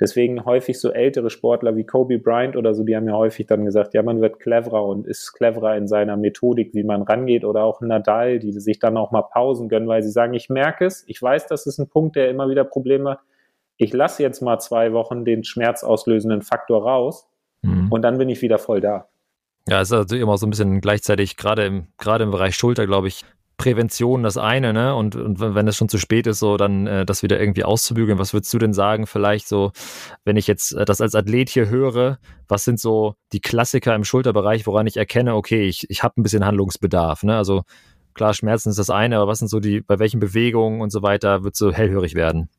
Deswegen 0.00 0.46
häufig 0.46 0.80
so 0.80 0.90
ältere 0.90 1.28
Sportler 1.28 1.76
wie 1.76 1.84
Kobe 1.84 2.18
Bryant 2.18 2.56
oder 2.56 2.72
so, 2.72 2.84
die 2.84 2.96
haben 2.96 3.06
ja 3.06 3.12
häufig 3.12 3.46
dann 3.46 3.66
gesagt, 3.66 3.92
ja, 3.92 4.02
man 4.02 4.22
wird 4.22 4.40
cleverer 4.40 4.86
und 4.86 5.06
ist 5.06 5.34
cleverer 5.34 5.76
in 5.76 5.86
seiner 5.86 6.16
Methodik, 6.16 6.74
wie 6.74 6.84
man 6.84 7.02
rangeht 7.02 7.44
oder 7.44 7.64
auch 7.64 7.82
Nadal, 7.82 8.38
die 8.38 8.52
sich 8.52 8.78
dann 8.78 8.96
auch 8.96 9.10
mal 9.10 9.22
Pausen 9.22 9.68
gönnen, 9.68 9.88
weil 9.88 10.02
sie 10.02 10.10
sagen, 10.10 10.32
ich 10.32 10.48
merke 10.48 10.86
es, 10.86 11.04
ich 11.06 11.20
weiß, 11.20 11.46
das 11.48 11.66
ist 11.66 11.78
ein 11.78 11.90
Punkt, 11.90 12.16
der 12.16 12.30
immer 12.30 12.48
wieder 12.48 12.64
Probleme. 12.64 13.18
Ich 13.80 13.94
lasse 13.94 14.22
jetzt 14.22 14.42
mal 14.42 14.58
zwei 14.58 14.92
Wochen 14.92 15.24
den 15.24 15.42
schmerzauslösenden 15.42 16.42
Faktor 16.42 16.82
raus 16.82 17.26
mhm. 17.62 17.90
und 17.90 18.02
dann 18.02 18.18
bin 18.18 18.28
ich 18.28 18.42
wieder 18.42 18.58
voll 18.58 18.82
da. 18.82 19.08
Ja, 19.68 19.80
es 19.80 19.88
ist 19.88 19.96
also 19.96 20.16
immer 20.16 20.36
so 20.36 20.46
ein 20.46 20.50
bisschen 20.50 20.82
gleichzeitig, 20.82 21.38
gerade 21.38 21.64
im, 21.64 21.86
gerade 21.96 22.24
im 22.24 22.30
Bereich 22.30 22.56
Schulter, 22.56 22.86
glaube 22.86 23.08
ich, 23.08 23.24
Prävention 23.56 24.22
das 24.22 24.36
eine, 24.36 24.74
ne? 24.74 24.94
Und, 24.94 25.16
und 25.16 25.40
wenn 25.40 25.66
es 25.66 25.76
schon 25.76 25.88
zu 25.88 25.96
spät 25.96 26.26
ist, 26.26 26.40
so 26.40 26.58
dann 26.58 26.86
äh, 26.86 27.06
das 27.06 27.22
wieder 27.22 27.40
irgendwie 27.40 27.64
auszubügeln. 27.64 28.18
Was 28.18 28.34
würdest 28.34 28.52
du 28.52 28.58
denn 28.58 28.74
sagen, 28.74 29.06
vielleicht 29.06 29.48
so, 29.48 29.72
wenn 30.24 30.36
ich 30.36 30.46
jetzt 30.46 30.72
äh, 30.72 30.84
das 30.84 31.00
als 31.00 31.14
Athlet 31.14 31.48
hier 31.48 31.68
höre, 31.68 32.18
was 32.48 32.64
sind 32.64 32.80
so 32.80 33.14
die 33.32 33.40
Klassiker 33.40 33.94
im 33.94 34.04
Schulterbereich, 34.04 34.66
woran 34.66 34.86
ich 34.86 34.98
erkenne, 34.98 35.34
okay, 35.34 35.66
ich, 35.66 35.88
ich 35.88 36.02
habe 36.02 36.20
ein 36.20 36.22
bisschen 36.22 36.44
Handlungsbedarf, 36.44 37.22
ne? 37.22 37.36
Also 37.36 37.62
klar, 38.12 38.34
Schmerzen 38.34 38.70
ist 38.70 38.78
das 38.78 38.90
eine, 38.90 39.16
aber 39.16 39.26
was 39.26 39.38
sind 39.38 39.48
so 39.48 39.60
die, 39.60 39.80
bei 39.80 39.98
welchen 39.98 40.20
Bewegungen 40.20 40.82
und 40.82 40.90
so 40.90 41.02
weiter, 41.02 41.44
wird 41.44 41.56
so 41.56 41.72
hellhörig 41.72 42.14
werden? 42.14 42.50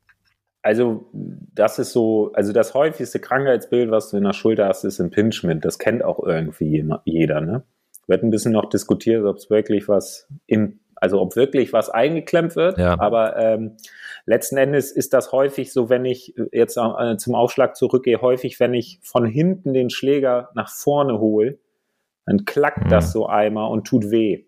Also, 0.62 1.08
das 1.12 1.78
ist 1.78 1.92
so, 1.92 2.32
also 2.34 2.52
das 2.52 2.74
häufigste 2.74 3.18
Krankheitsbild, 3.18 3.90
was 3.90 4.10
du 4.10 4.16
in 4.16 4.24
der 4.24 4.32
Schulter 4.32 4.68
hast, 4.68 4.84
ist 4.84 5.00
Impingement. 5.00 5.64
Das 5.64 5.78
kennt 5.78 6.04
auch 6.04 6.24
irgendwie 6.24 6.88
jeder, 7.04 7.40
ne? 7.40 7.64
Wird 8.06 8.22
ein 8.22 8.30
bisschen 8.30 8.52
noch 8.52 8.68
diskutiert, 8.68 9.24
ob 9.24 9.36
es 9.36 9.50
wirklich 9.50 9.88
was 9.88 10.28
im 10.46 10.80
also 11.02 11.20
ob 11.20 11.34
wirklich 11.34 11.72
was 11.72 11.90
eingeklemmt 11.90 12.54
wird. 12.54 12.78
Ja. 12.78 12.96
Aber 13.00 13.36
ähm, 13.36 13.76
letzten 14.24 14.56
Endes 14.56 14.92
ist 14.92 15.12
das 15.12 15.32
häufig 15.32 15.72
so, 15.72 15.90
wenn 15.90 16.04
ich 16.04 16.32
jetzt 16.52 16.76
äh, 16.76 17.16
zum 17.16 17.34
Aufschlag 17.34 17.74
zurückgehe, 17.74 18.20
häufig, 18.20 18.60
wenn 18.60 18.72
ich 18.72 19.00
von 19.02 19.26
hinten 19.26 19.72
den 19.72 19.90
Schläger 19.90 20.50
nach 20.54 20.70
vorne 20.70 21.18
hole, 21.18 21.58
dann 22.24 22.44
klackt 22.44 22.84
mhm. 22.84 22.88
das 22.88 23.10
so 23.10 23.26
einmal 23.26 23.68
und 23.72 23.84
tut 23.84 24.12
weh. 24.12 24.44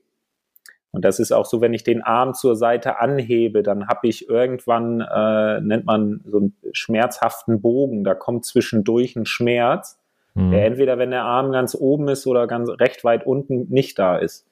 Und 0.94 1.04
das 1.04 1.18
ist 1.18 1.32
auch 1.32 1.44
so, 1.44 1.60
wenn 1.60 1.74
ich 1.74 1.82
den 1.82 2.02
Arm 2.02 2.34
zur 2.34 2.54
Seite 2.54 3.00
anhebe, 3.00 3.64
dann 3.64 3.88
habe 3.88 4.06
ich 4.06 4.28
irgendwann, 4.28 5.00
äh, 5.00 5.60
nennt 5.60 5.86
man 5.86 6.20
so 6.24 6.38
einen 6.38 6.56
schmerzhaften 6.70 7.60
Bogen, 7.60 8.04
da 8.04 8.14
kommt 8.14 8.44
zwischendurch 8.44 9.16
ein 9.16 9.26
Schmerz, 9.26 9.98
mhm. 10.34 10.52
der 10.52 10.64
entweder, 10.66 10.96
wenn 10.96 11.10
der 11.10 11.24
Arm 11.24 11.50
ganz 11.50 11.74
oben 11.74 12.06
ist 12.06 12.28
oder 12.28 12.46
ganz 12.46 12.70
recht 12.70 13.02
weit 13.02 13.26
unten 13.26 13.66
nicht 13.70 13.98
da 13.98 14.16
ist. 14.16 14.46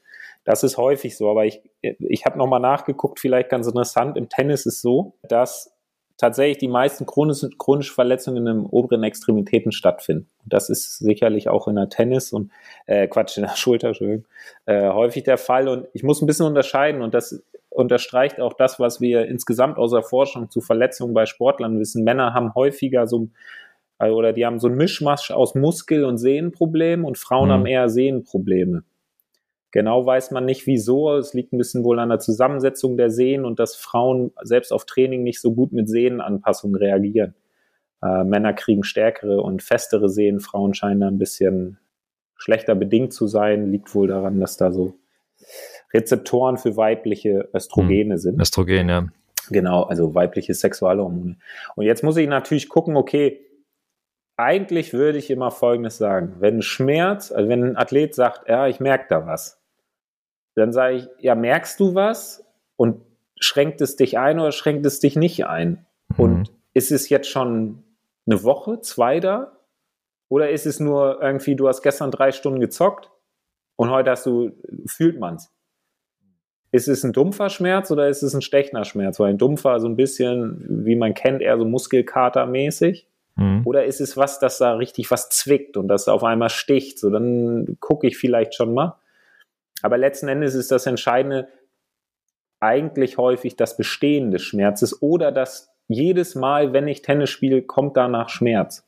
Das 0.45 0.65
ist 0.65 0.77
häufig 0.79 1.17
so, 1.17 1.31
aber 1.31 1.45
ich, 1.45 1.63
ich 1.81 2.27
habe 2.27 2.37
nochmal 2.37 2.59
nachgeguckt, 2.59 3.21
vielleicht 3.21 3.49
ganz 3.49 3.69
interessant, 3.69 4.17
im 4.17 4.29
Tennis 4.29 4.67
ist 4.67 4.83
so, 4.83 5.15
dass 5.23 5.72
tatsächlich 6.23 6.59
die 6.59 6.69
meisten 6.69 7.05
chronischen, 7.05 7.59
chronische 7.59 7.93
Verletzungen 7.93 8.37
in 8.37 8.45
den 8.45 8.67
oberen 8.67 9.03
Extremitäten 9.03 9.73
stattfinden. 9.73 10.29
Und 10.45 10.53
das 10.53 10.71
ist 10.71 11.01
sicherlich 11.01 11.49
auch 11.49 11.67
in 11.67 11.75
der 11.75 11.89
Tennis 11.89 12.33
und 12.33 12.53
äh, 12.87 13.09
Quatsch, 13.09 13.39
in 13.39 13.43
der 13.43 13.57
Schulter, 13.57 13.93
äh, 14.67 14.89
häufig 14.89 15.25
der 15.25 15.37
Fall. 15.37 15.67
Und 15.67 15.89
ich 15.95 16.05
muss 16.05 16.23
ein 16.23 16.27
bisschen 16.27 16.47
unterscheiden 16.47 17.03
und 17.03 17.13
das 17.13 17.43
unterstreicht 17.71 18.41
auch 18.41 18.53
das, 18.53 18.79
was 18.79 19.01
wir 19.01 19.27
insgesamt 19.27 19.79
aus 19.79 19.91
der 19.91 20.05
Forschung 20.05 20.49
zu 20.49 20.61
Verletzungen 20.61 21.13
bei 21.13 21.27
Sportlern 21.27 21.81
wissen. 21.81 22.05
Männer 22.05 22.35
haben 22.35 22.55
häufiger 22.55 23.09
so 23.09 23.29
oder 23.99 24.33
die 24.33 24.47
haben 24.47 24.61
so 24.61 24.69
ein 24.69 24.77
Mischmasch 24.77 25.31
aus 25.33 25.55
Muskel- 25.55 26.05
und 26.05 26.19
Sehnenproblemen 26.19 27.05
und 27.05 27.19
Frauen 27.19 27.49
mhm. 27.49 27.53
haben 27.53 27.67
eher 27.67 27.89
Sehnenprobleme. 27.89 28.85
Genau 29.73 30.05
weiß 30.05 30.31
man 30.31 30.45
nicht 30.45 30.67
wieso. 30.67 31.17
Es 31.17 31.33
liegt 31.33 31.53
ein 31.53 31.59
bisschen 31.59 31.83
wohl 31.83 31.99
an 31.99 32.11
der 32.11 32.19
Zusammensetzung 32.19 32.99
der 32.99 33.11
Sehnen 33.11 33.47
und 33.47 33.59
dass 33.59 33.75
Frauen 33.75 34.33
selbst 34.43 34.71
auf 34.71 34.85
Training 34.85 35.23
nicht 35.23 35.41
so 35.41 35.55
gut 35.55 35.73
mit 35.73 35.89
Sehnenanpassungen 35.89 36.77
reagieren. 36.77 37.35
Äh, 38.03 38.25
Männer 38.25 38.53
kriegen 38.53 38.85
stärkere 38.85 39.41
und 39.41 39.63
festere 39.63 40.11
Sehnen, 40.11 40.41
Frauen 40.41 40.75
scheinen 40.75 41.01
da 41.01 41.09
ein 41.09 41.19
bisschen 41.19 41.79
schlechter 42.37 42.75
bedingt 42.75 43.15
zu 43.15 43.27
sein. 43.27 43.73
Liegt 43.73 43.95
wohl 43.95 44.09
daran, 44.09 44.41
dass 44.41 44.59
da 44.59 44.73
so 44.73 44.95
Rezeptoren 45.95 46.59
für 46.59 46.77
weibliche 46.77 47.49
Östrogene 47.55 48.15
hm. 48.15 48.19
sind. 48.19 48.41
Östrogen, 48.41 48.89
ja. 48.91 49.07
Genau, 49.49 49.85
also 49.85 50.15
weibliche 50.15 50.55
Sexualhormone. 50.55 51.37
Und 51.77 51.85
jetzt 51.85 52.05
muss 52.05 52.17
ich 52.17 52.29
natürlich 52.29 52.69
gucken, 52.69 52.97
okay, 52.97 53.41
eigentlich 54.37 54.93
würde 54.93 55.19
ich 55.19 55.31
immer 55.31 55.51
Folgendes 55.51 55.99
sagen. 55.99 56.37
Wenn 56.39 56.63
Schmerz, 56.63 57.33
also 57.33 57.49
wenn 57.49 57.65
ein 57.65 57.77
Athlet 57.77 58.15
sagt, 58.15 58.49
ja, 58.49 58.67
ich 58.67 58.81
merke 58.81 59.07
da 59.09 59.27
was, 59.27 59.62
dann 60.55 60.73
sage 60.73 60.97
ich, 60.97 61.09
ja, 61.19 61.35
merkst 61.35 61.79
du 61.81 61.95
was? 61.95 62.45
Und 62.77 63.03
schränkt 63.39 63.81
es 63.81 63.97
dich 63.97 64.19
ein 64.19 64.39
oder 64.39 64.53
schränkt 64.53 64.87
es 64.87 65.01
dich 65.01 65.17
nicht 65.17 65.47
ein? 65.47 65.87
Mhm. 66.17 66.25
Und 66.25 66.53
ist 66.75 66.93
es 66.93 67.09
jetzt 67.09 67.29
schon 67.29 67.83
eine 68.27 68.43
Woche, 68.43 68.81
zwei 68.81 69.21
da? 69.21 69.53
Oder 70.29 70.51
ist 70.51 70.67
es 70.67 70.81
nur 70.81 71.21
irgendwie, 71.21 71.57
du 71.57 71.69
hast 71.69 71.83
gestern 71.83 72.11
drei 72.11 72.33
Stunden 72.33 72.61
gezockt 72.61 73.11
und 73.77 73.91
heute 73.91 74.11
hast 74.11 74.25
du, 74.25 74.53
fühlt 74.87 75.19
man's? 75.19 75.53
Ist 76.71 76.89
es 76.89 77.05
ein 77.05 77.13
dumpfer 77.13 77.51
Schmerz 77.51 77.91
oder 77.91 78.09
ist 78.09 78.23
es 78.23 78.35
ein 78.35 78.41
stechender 78.41 78.85
Schmerz? 78.85 79.21
Weil 79.21 79.31
ein 79.31 79.39
dumpfer 79.39 79.79
so 79.79 79.89
ein 79.89 79.97
bisschen, 79.97 80.87
wie 80.87 80.97
man 80.97 81.13
kennt, 81.13 81.43
eher 81.43 81.59
so 81.59 81.67
Muskelkatermäßig. 81.67 83.07
Mhm. 83.37 83.63
Oder 83.67 83.85
ist 83.85 84.01
es 84.01 84.17
was, 84.17 84.39
das 84.39 84.57
da 84.57 84.75
richtig 84.75 85.11
was 85.11 85.29
zwickt 85.29 85.77
und 85.77 85.89
das 85.89 86.09
auf 86.09 86.25
einmal 86.25 86.49
sticht? 86.49 86.99
So, 86.99 87.11
dann 87.11 87.77
gucke 87.81 88.07
ich 88.07 88.17
vielleicht 88.17 88.55
schon 88.55 88.73
mal. 88.73 88.97
Aber 89.83 89.99
letzten 89.99 90.29
Endes 90.29 90.55
ist 90.55 90.71
das 90.71 90.87
Entscheidende 90.87 91.49
eigentlich 92.61 93.19
häufig 93.19 93.57
das 93.57 93.77
Bestehen 93.77 94.31
des 94.31 94.43
Schmerzes 94.43 95.03
oder 95.03 95.33
das 95.33 95.73
jedes 95.89 96.35
Mal, 96.35 96.73
wenn 96.73 96.89
ich 96.89 97.03
Tennis 97.03 97.31
spiele, 97.31 97.63
kommt 97.63 97.97
danach 97.97 98.29
Schmerz. 98.29 98.87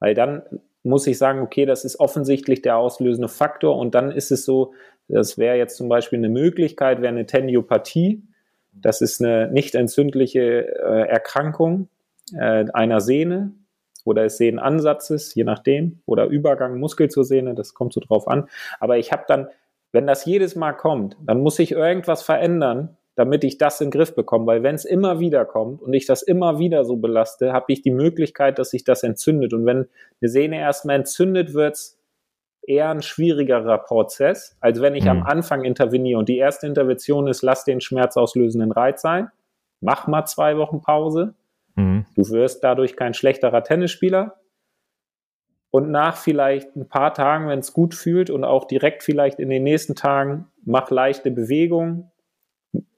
Weil 0.00 0.14
dann 0.14 0.42
muss 0.82 1.06
ich 1.06 1.16
sagen, 1.16 1.40
okay, 1.40 1.64
das 1.64 1.84
ist 1.84 2.00
offensichtlich 2.00 2.60
der 2.60 2.76
auslösende 2.76 3.28
Faktor 3.28 3.78
und 3.78 3.94
dann 3.94 4.10
ist 4.10 4.32
es 4.32 4.44
so, 4.44 4.74
das 5.08 5.38
wäre 5.38 5.56
jetzt 5.56 5.76
zum 5.76 5.88
Beispiel 5.88 6.18
eine 6.18 6.28
Möglichkeit, 6.28 7.00
wäre 7.00 7.12
eine 7.12 7.26
Teniopathie. 7.26 8.22
Das 8.72 9.00
ist 9.00 9.22
eine 9.22 9.50
nicht 9.50 9.74
entzündliche 9.74 10.40
äh, 10.40 11.08
Erkrankung 11.08 11.88
äh, 12.34 12.64
einer 12.72 13.00
Sehne 13.00 13.52
oder 14.04 14.24
des 14.24 14.38
Sehnenansatzes, 14.38 15.34
je 15.34 15.44
nachdem, 15.44 16.00
oder 16.06 16.26
Übergang 16.26 16.78
Muskel 16.80 17.08
zur 17.08 17.24
Sehne, 17.24 17.54
das 17.54 17.74
kommt 17.74 17.92
so 17.92 18.00
drauf 18.00 18.26
an. 18.26 18.48
Aber 18.80 18.98
ich 18.98 19.12
habe 19.12 19.24
dann 19.28 19.48
wenn 19.92 20.06
das 20.06 20.24
jedes 20.24 20.56
Mal 20.56 20.72
kommt, 20.72 21.16
dann 21.24 21.40
muss 21.40 21.58
ich 21.58 21.72
irgendwas 21.72 22.22
verändern, 22.22 22.96
damit 23.14 23.44
ich 23.44 23.58
das 23.58 23.80
in 23.80 23.88
den 23.88 23.92
Griff 23.92 24.14
bekomme. 24.14 24.46
Weil 24.46 24.62
wenn 24.62 24.74
es 24.74 24.84
immer 24.84 25.20
wieder 25.20 25.44
kommt 25.44 25.82
und 25.82 25.92
ich 25.92 26.06
das 26.06 26.22
immer 26.22 26.58
wieder 26.58 26.84
so 26.84 26.96
belaste, 26.96 27.52
habe 27.52 27.66
ich 27.68 27.82
die 27.82 27.90
Möglichkeit, 27.90 28.58
dass 28.58 28.70
sich 28.70 28.84
das 28.84 29.02
entzündet. 29.02 29.52
Und 29.52 29.66
wenn 29.66 29.88
eine 30.20 30.28
Sehne 30.28 30.58
erstmal 30.58 30.96
entzündet, 30.96 31.52
wird 31.52 31.74
es 31.74 31.98
eher 32.66 32.90
ein 32.90 33.02
schwierigerer 33.02 33.78
Prozess, 33.78 34.56
als 34.60 34.80
wenn 34.80 34.94
ich 34.94 35.04
mhm. 35.04 35.10
am 35.10 35.22
Anfang 35.24 35.64
interveniere. 35.64 36.18
Und 36.18 36.28
die 36.28 36.38
erste 36.38 36.66
Intervention 36.66 37.26
ist, 37.26 37.42
lass 37.42 37.64
den 37.64 37.80
schmerzauslösenden 37.80 38.72
Reiz 38.72 39.02
sein, 39.02 39.30
mach 39.80 40.06
mal 40.06 40.24
zwei 40.24 40.56
Wochen 40.56 40.80
Pause. 40.80 41.34
Mhm. 41.74 42.06
Du 42.14 42.28
wirst 42.30 42.64
dadurch 42.64 42.96
kein 42.96 43.14
schlechterer 43.14 43.62
Tennisspieler, 43.62 44.36
und 45.72 45.90
nach 45.90 46.18
vielleicht 46.18 46.76
ein 46.76 46.86
paar 46.86 47.14
Tagen, 47.14 47.48
wenn 47.48 47.58
es 47.58 47.72
gut 47.72 47.94
fühlt 47.94 48.28
und 48.28 48.44
auch 48.44 48.66
direkt 48.66 49.02
vielleicht 49.02 49.40
in 49.40 49.48
den 49.48 49.64
nächsten 49.64 49.94
Tagen, 49.94 50.46
mach 50.66 50.90
leichte 50.90 51.30
Bewegungen, 51.30 52.10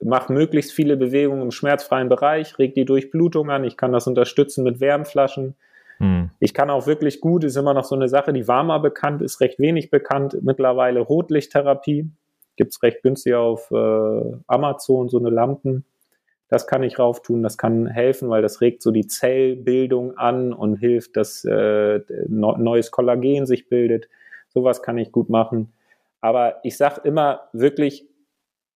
mach 0.03 0.27
möglichst 0.27 0.73
viele 0.73 0.97
Bewegungen 0.97 1.41
im 1.41 1.51
schmerzfreien 1.51 2.09
Bereich, 2.09 2.59
reg 2.59 2.75
die 2.75 2.83
Durchblutung 2.83 3.49
an. 3.49 3.63
Ich 3.63 3.77
kann 3.77 3.93
das 3.93 4.07
unterstützen 4.07 4.65
mit 4.65 4.81
Wärmflaschen. 4.81 5.55
Hm. 5.99 6.31
Ich 6.39 6.53
kann 6.53 6.69
auch 6.69 6.85
wirklich 6.85 7.21
gut, 7.21 7.45
ist 7.45 7.55
immer 7.55 7.73
noch 7.73 7.85
so 7.85 7.95
eine 7.95 8.09
Sache, 8.09 8.33
die 8.33 8.49
war 8.49 8.65
mal 8.65 8.79
bekannt, 8.79 9.21
ist 9.21 9.39
recht 9.39 9.57
wenig 9.57 9.89
bekannt. 9.89 10.37
Mittlerweile 10.41 10.99
Rotlichttherapie. 10.99 12.11
Gibt 12.57 12.71
es 12.73 12.83
recht 12.83 13.03
günstig 13.03 13.35
auf 13.35 13.71
äh, 13.71 14.33
Amazon, 14.47 15.07
so 15.07 15.17
eine 15.17 15.29
Lampen. 15.29 15.85
Das 16.47 16.67
kann 16.67 16.83
ich 16.83 16.99
rauf 16.99 17.21
tun, 17.21 17.41
das 17.41 17.57
kann 17.57 17.87
helfen, 17.87 18.29
weil 18.29 18.41
das 18.41 18.61
regt 18.61 18.81
so 18.83 18.91
die 18.91 19.07
Zellbildung 19.07 20.17
an 20.17 20.53
und 20.53 20.75
hilft, 20.75 21.17
dass 21.17 21.43
äh, 21.43 22.01
neues 22.27 22.91
Kollagen 22.91 23.47
sich 23.47 23.67
bildet. 23.67 24.07
Sowas 24.49 24.83
kann 24.83 24.97
ich 24.97 25.11
gut 25.11 25.29
machen. 25.29 25.73
Aber 26.21 26.59
ich 26.63 26.77
sage 26.77 27.01
immer 27.03 27.49
wirklich, 27.51 28.07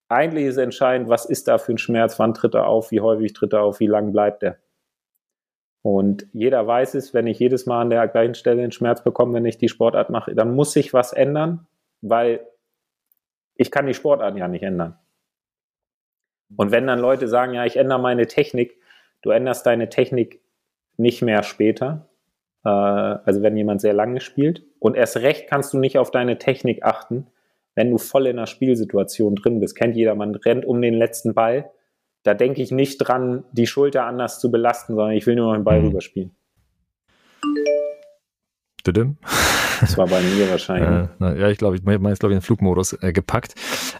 eigentlich 0.07 0.45
ist 0.45 0.57
entscheidend, 0.57 1.09
was 1.09 1.25
ist 1.25 1.47
da 1.47 1.59
für 1.59 1.73
ein 1.73 1.77
Schmerz, 1.77 2.17
wann 2.17 2.33
tritt 2.33 2.55
er 2.55 2.67
auf, 2.67 2.89
wie 2.91 3.01
häufig 3.01 3.33
tritt 3.33 3.53
er 3.53 3.61
auf, 3.61 3.79
wie 3.79 3.87
lang 3.87 4.11
bleibt 4.11 4.41
er. 4.41 4.57
Und 5.81 6.27
jeder 6.33 6.65
weiß 6.65 6.95
es, 6.95 7.13
wenn 7.13 7.27
ich 7.27 7.39
jedes 7.39 7.65
Mal 7.65 7.81
an 7.81 7.89
der 7.89 8.07
gleichen 8.07 8.33
Stelle 8.33 8.61
einen 8.63 8.71
Schmerz 8.71 9.03
bekomme, 9.03 9.35
wenn 9.35 9.45
ich 9.45 9.57
die 9.57 9.69
Sportart 9.69 10.09
mache, 10.09 10.35
dann 10.35 10.53
muss 10.53 10.73
sich 10.73 10.93
was 10.93 11.13
ändern, 11.13 11.67
weil 12.01 12.45
ich 13.55 13.71
kann 13.71 13.87
die 13.87 13.93
Sportart 13.93 14.35
ja 14.37 14.47
nicht 14.47 14.63
ändern. 14.63 14.97
Und 16.55 16.71
wenn 16.71 16.87
dann 16.87 16.99
Leute 16.99 17.27
sagen, 17.27 17.53
ja, 17.53 17.65
ich 17.65 17.77
ändere 17.77 17.99
meine 17.99 18.27
Technik, 18.27 18.77
du 19.21 19.29
änderst 19.29 19.65
deine 19.65 19.89
Technik 19.89 20.41
nicht 20.97 21.21
mehr 21.21 21.43
später, 21.43 22.09
Äh, 22.65 22.69
also 22.69 23.41
wenn 23.41 23.55
jemand 23.55 23.79
sehr 23.79 23.93
lange 23.93 24.19
spielt. 24.19 24.63
Und 24.79 24.97
erst 24.97 25.17
recht 25.17 25.47
kannst 25.49 25.73
du 25.73 25.77
nicht 25.77 25.97
auf 25.97 26.11
deine 26.11 26.37
Technik 26.37 26.83
achten, 26.83 27.27
wenn 27.75 27.89
du 27.89 27.97
voll 27.97 28.27
in 28.27 28.37
einer 28.37 28.47
Spielsituation 28.47 29.35
drin 29.35 29.61
bist. 29.61 29.75
Kennt 29.77 29.95
jeder, 29.95 30.15
man 30.15 30.35
rennt 30.35 30.65
um 30.65 30.81
den 30.81 30.93
letzten 30.93 31.33
Ball. 31.33 31.71
Da 32.23 32.33
denke 32.33 32.61
ich 32.61 32.71
nicht 32.71 32.97
dran, 32.97 33.45
die 33.53 33.65
Schulter 33.65 34.05
anders 34.05 34.41
zu 34.41 34.51
belasten, 34.51 34.95
sondern 34.95 35.15
ich 35.15 35.25
will 35.25 35.35
nur 35.35 35.47
noch 35.47 35.53
den 35.53 35.63
Ball 35.63 35.79
mhm. 35.79 35.87
rüberspielen. 35.87 36.35
Das 39.79 39.97
war 39.97 40.07
bei 40.07 40.21
mir 40.21 40.49
wahrscheinlich. 40.49 40.89
Äh, 40.89 41.07
na, 41.19 41.35
ja, 41.35 41.49
ich 41.49 41.57
glaube, 41.57 41.77
ich 41.77 41.83
meine 41.83 42.09
jetzt, 42.09 42.19
glaube 42.19 42.33
ich, 42.33 42.35
in 42.35 42.39
den 42.39 42.45
Flugmodus 42.45 42.93
äh, 43.01 43.13
gepackt. 43.13 43.55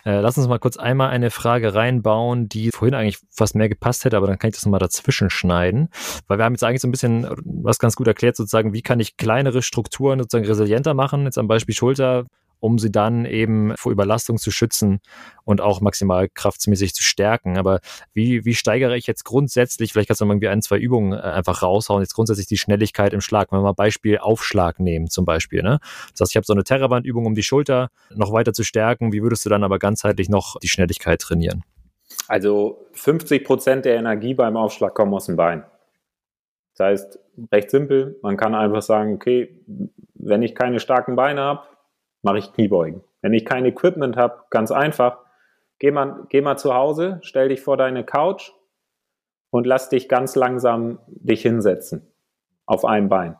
Äh, 0.05 0.19
lass 0.19 0.37
uns 0.37 0.47
mal 0.47 0.59
kurz 0.59 0.77
einmal 0.77 1.09
eine 1.09 1.31
Frage 1.31 1.73
reinbauen, 1.73 2.49
die 2.49 2.71
vorhin 2.71 2.95
eigentlich 2.95 3.19
fast 3.29 3.55
mehr 3.55 3.69
gepasst 3.69 4.05
hätte, 4.05 4.17
aber 4.17 4.27
dann 4.27 4.39
kann 4.39 4.49
ich 4.49 4.55
das 4.55 4.65
nochmal 4.65 4.79
dazwischen 4.79 5.29
schneiden. 5.29 5.89
Weil 6.27 6.37
wir 6.37 6.45
haben 6.45 6.53
jetzt 6.53 6.63
eigentlich 6.63 6.81
so 6.81 6.87
ein 6.87 6.91
bisschen 6.91 7.27
was 7.43 7.79
ganz 7.79 7.95
gut 7.95 8.07
erklärt, 8.07 8.35
sozusagen, 8.35 8.73
wie 8.73 8.81
kann 8.81 8.99
ich 8.99 9.17
kleinere 9.17 9.61
Strukturen 9.61 10.19
sozusagen 10.19 10.45
resilienter 10.47 10.93
machen, 10.93 11.25
jetzt 11.25 11.37
am 11.37 11.47
Beispiel 11.47 11.75
Schulter, 11.75 12.25
um 12.59 12.79
sie 12.79 12.91
dann 12.91 13.25
eben 13.25 13.73
vor 13.77 13.91
Überlastung 13.91 14.37
zu 14.37 14.51
schützen 14.51 14.99
und 15.45 15.61
auch 15.61 15.81
maximal 15.81 16.29
kraftsmäßig 16.29 16.93
zu 16.93 17.03
stärken. 17.03 17.57
Aber 17.57 17.79
wie, 18.13 18.45
wie 18.45 18.53
steigere 18.53 18.97
ich 18.97 19.07
jetzt 19.07 19.23
grundsätzlich, 19.23 19.93
vielleicht 19.93 20.09
kannst 20.09 20.21
du 20.21 20.25
mal 20.25 20.33
irgendwie 20.33 20.49
ein, 20.49 20.61
zwei 20.61 20.77
Übungen 20.77 21.13
äh, 21.13 21.21
einfach 21.21 21.61
raushauen, 21.63 22.01
jetzt 22.01 22.13
grundsätzlich 22.13 22.47
die 22.47 22.57
Schnelligkeit 22.57 23.13
im 23.13 23.21
Schlag. 23.21 23.51
Wenn 23.51 23.59
wir 23.59 23.63
mal 23.63 23.73
Beispiel 23.73 24.17
Aufschlag 24.17 24.79
nehmen 24.79 25.09
zum 25.09 25.25
Beispiel. 25.25 25.63
Ne? 25.63 25.79
Das 26.11 26.21
heißt, 26.21 26.31
ich 26.31 26.35
habe 26.35 26.45
so 26.45 26.53
eine 26.53 26.63
Terraband-Übung, 26.63 27.25
um 27.25 27.35
die 27.35 27.43
Schulter 27.43 27.89
noch 28.13 28.33
weiter 28.33 28.53
zu 28.53 28.63
stärken. 28.63 29.11
Wie 29.13 29.23
würdest 29.23 29.45
du 29.45 29.49
dann 29.49 29.63
aber 29.63 29.79
ganzheitlich 29.79 30.29
noch 30.29 30.57
die 30.59 30.67
Schnelligkeit 30.67 31.21
trainieren? 31.21 31.63
Also 32.27 32.87
50 32.93 33.43
Prozent 33.43 33.85
der 33.85 33.95
Energie 33.95 34.33
beim 34.33 34.57
Aufschlag 34.57 34.93
kommen 34.93 35.13
aus 35.13 35.27
dem 35.27 35.35
Bein. 35.35 35.63
Das 36.75 36.87
heißt, 36.87 37.19
recht 37.51 37.71
simpel, 37.71 38.17
man 38.21 38.37
kann 38.37 38.55
einfach 38.55 38.81
sagen, 38.81 39.13
okay, 39.15 39.59
wenn 40.13 40.41
ich 40.41 40.55
keine 40.55 40.79
starken 40.79 41.15
Beine 41.15 41.41
habe, 41.41 41.63
mache 42.21 42.39
ich 42.39 42.53
Kniebeugen. 42.53 43.03
Wenn 43.21 43.33
ich 43.33 43.45
kein 43.45 43.65
Equipment 43.65 44.17
habe, 44.17 44.43
ganz 44.49 44.71
einfach, 44.71 45.19
geh 45.79 45.91
mal, 45.91 46.25
geh 46.29 46.41
mal 46.41 46.57
zu 46.57 46.73
Hause, 46.73 47.19
stell 47.21 47.49
dich 47.49 47.61
vor 47.61 47.77
deine 47.77 48.03
Couch 48.03 48.51
und 49.49 49.65
lass 49.65 49.89
dich 49.89 50.09
ganz 50.09 50.35
langsam 50.35 50.99
dich 51.07 51.41
hinsetzen 51.41 52.07
auf 52.65 52.85
einem 52.85 53.09
Bein 53.09 53.35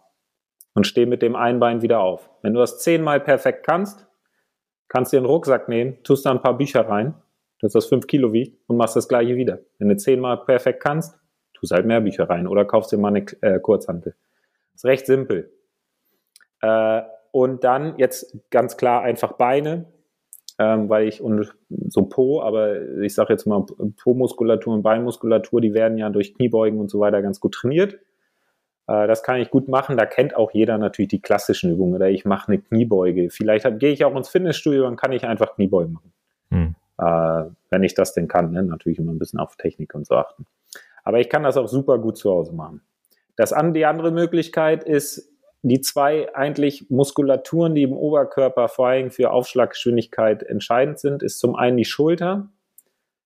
und 0.73 0.87
steh 0.87 1.05
mit 1.05 1.21
dem 1.21 1.35
einen 1.35 1.59
Bein 1.59 1.81
wieder 1.81 1.99
auf. 1.99 2.29
Wenn 2.41 2.53
du 2.53 2.59
das 2.59 2.79
zehnmal 2.79 3.19
perfekt 3.19 3.65
kannst, 3.65 4.07
kannst 4.87 5.13
du 5.13 5.17
dir 5.17 5.19
einen 5.19 5.27
Rucksack 5.27 5.69
nehmen, 5.69 6.01
tust 6.03 6.25
da 6.25 6.31
ein 6.31 6.41
paar 6.41 6.57
Bücher 6.57 6.87
rein, 6.87 7.13
dass 7.61 7.73
das 7.73 7.85
fünf 7.85 8.07
Kilo 8.07 8.33
wiegt 8.33 8.57
und 8.67 8.77
machst 8.77 8.95
das 8.95 9.07
gleiche 9.07 9.35
wieder. 9.35 9.59
Wenn 9.77 9.89
du 9.89 9.97
zehnmal 9.97 10.37
perfekt 10.37 10.81
kannst, 10.81 11.19
tust 11.53 11.71
halt 11.71 11.85
mehr 11.85 12.01
Bücher 12.01 12.29
rein 12.29 12.47
oder 12.47 12.65
kaufst 12.65 12.91
dir 12.91 12.97
mal 12.97 13.09
eine 13.09 13.25
äh, 13.41 13.59
Kurzhantel. 13.59 14.15
Ist 14.73 14.85
recht 14.85 15.05
simpel. 15.05 15.51
Äh, 16.61 17.01
und 17.31 17.63
dann 17.63 17.97
jetzt 17.97 18.37
ganz 18.49 18.77
klar 18.77 19.01
einfach 19.01 19.33
Beine, 19.33 19.85
ähm, 20.57 20.89
weil 20.89 21.07
ich 21.07 21.21
und 21.21 21.53
so 21.87 22.03
Po, 22.03 22.41
aber 22.41 22.81
ich 23.01 23.13
sage 23.13 23.33
jetzt 23.33 23.45
mal 23.45 23.65
Po-Muskulatur 24.03 24.73
und 24.73 24.83
Beinmuskulatur, 24.83 25.61
die 25.61 25.73
werden 25.73 25.97
ja 25.97 26.09
durch 26.09 26.33
Kniebeugen 26.33 26.79
und 26.79 26.89
so 26.89 26.99
weiter 26.99 27.21
ganz 27.21 27.39
gut 27.39 27.53
trainiert. 27.53 27.99
Äh, 28.89 29.07
das 29.07 29.23
kann 29.23 29.39
ich 29.39 29.51
gut 29.51 29.67
machen. 29.67 29.97
Da 29.97 30.05
kennt 30.05 30.35
auch 30.35 30.51
jeder 30.51 30.77
natürlich 30.77 31.09
die 31.09 31.21
klassischen 31.21 31.71
Übungen. 31.71 31.95
Oder 31.95 32.09
ich 32.09 32.25
mache 32.25 32.51
eine 32.51 32.59
Kniebeuge. 32.59 33.29
Vielleicht 33.29 33.65
gehe 33.79 33.91
ich 33.91 34.03
auch 34.03 34.15
ins 34.15 34.29
Fitnessstudio 34.29 34.87
und 34.87 34.95
kann 34.95 35.11
ich 35.11 35.25
einfach 35.25 35.55
Kniebeugen 35.55 35.93
machen. 35.93 36.13
Hm. 36.49 36.75
Äh, 36.97 37.51
wenn 37.69 37.83
ich 37.83 37.93
das 37.93 38.13
denn 38.13 38.27
kann. 38.27 38.51
Ne? 38.51 38.63
Natürlich 38.63 38.99
immer 38.99 39.13
ein 39.13 39.19
bisschen 39.19 39.39
auf 39.39 39.55
Technik 39.55 39.93
und 39.93 40.07
so 40.07 40.15
achten. 40.15 40.45
Aber 41.03 41.19
ich 41.19 41.29
kann 41.29 41.43
das 41.43 41.55
auch 41.55 41.67
super 41.67 41.99
gut 41.99 42.17
zu 42.17 42.31
Hause 42.31 42.53
machen. 42.53 42.81
Das 43.35 43.53
an, 43.53 43.73
die 43.73 43.85
andere 43.85 44.11
Möglichkeit 44.11 44.83
ist, 44.83 45.31
die 45.61 45.81
zwei 45.81 46.33
eigentlich 46.35 46.89
Muskulaturen, 46.89 47.75
die 47.75 47.83
im 47.83 47.93
Oberkörper 47.93 48.69
vor 48.69 48.87
allem 48.87 49.11
für 49.11 49.31
Aufschlaggeschwindigkeit 49.31 50.43
entscheidend 50.43 50.99
sind, 50.99 51.21
ist 51.21 51.39
zum 51.39 51.55
einen 51.55 51.77
die 51.77 51.85
Schulter 51.85 52.49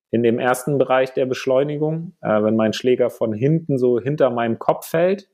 in 0.10 0.24
dem 0.24 0.40
ersten 0.40 0.78
Bereich 0.78 1.14
der 1.14 1.26
Beschleunigung. 1.26 2.14
Äh, 2.22 2.44
wenn 2.44 2.56
mein 2.56 2.74
Schläger 2.74 3.10
von 3.10 3.34
hinten 3.34 3.78
so 3.78 4.00
hinter 4.00 4.30
meinem 4.30 4.60
Kopf 4.60 4.88
fällt, 4.88 5.30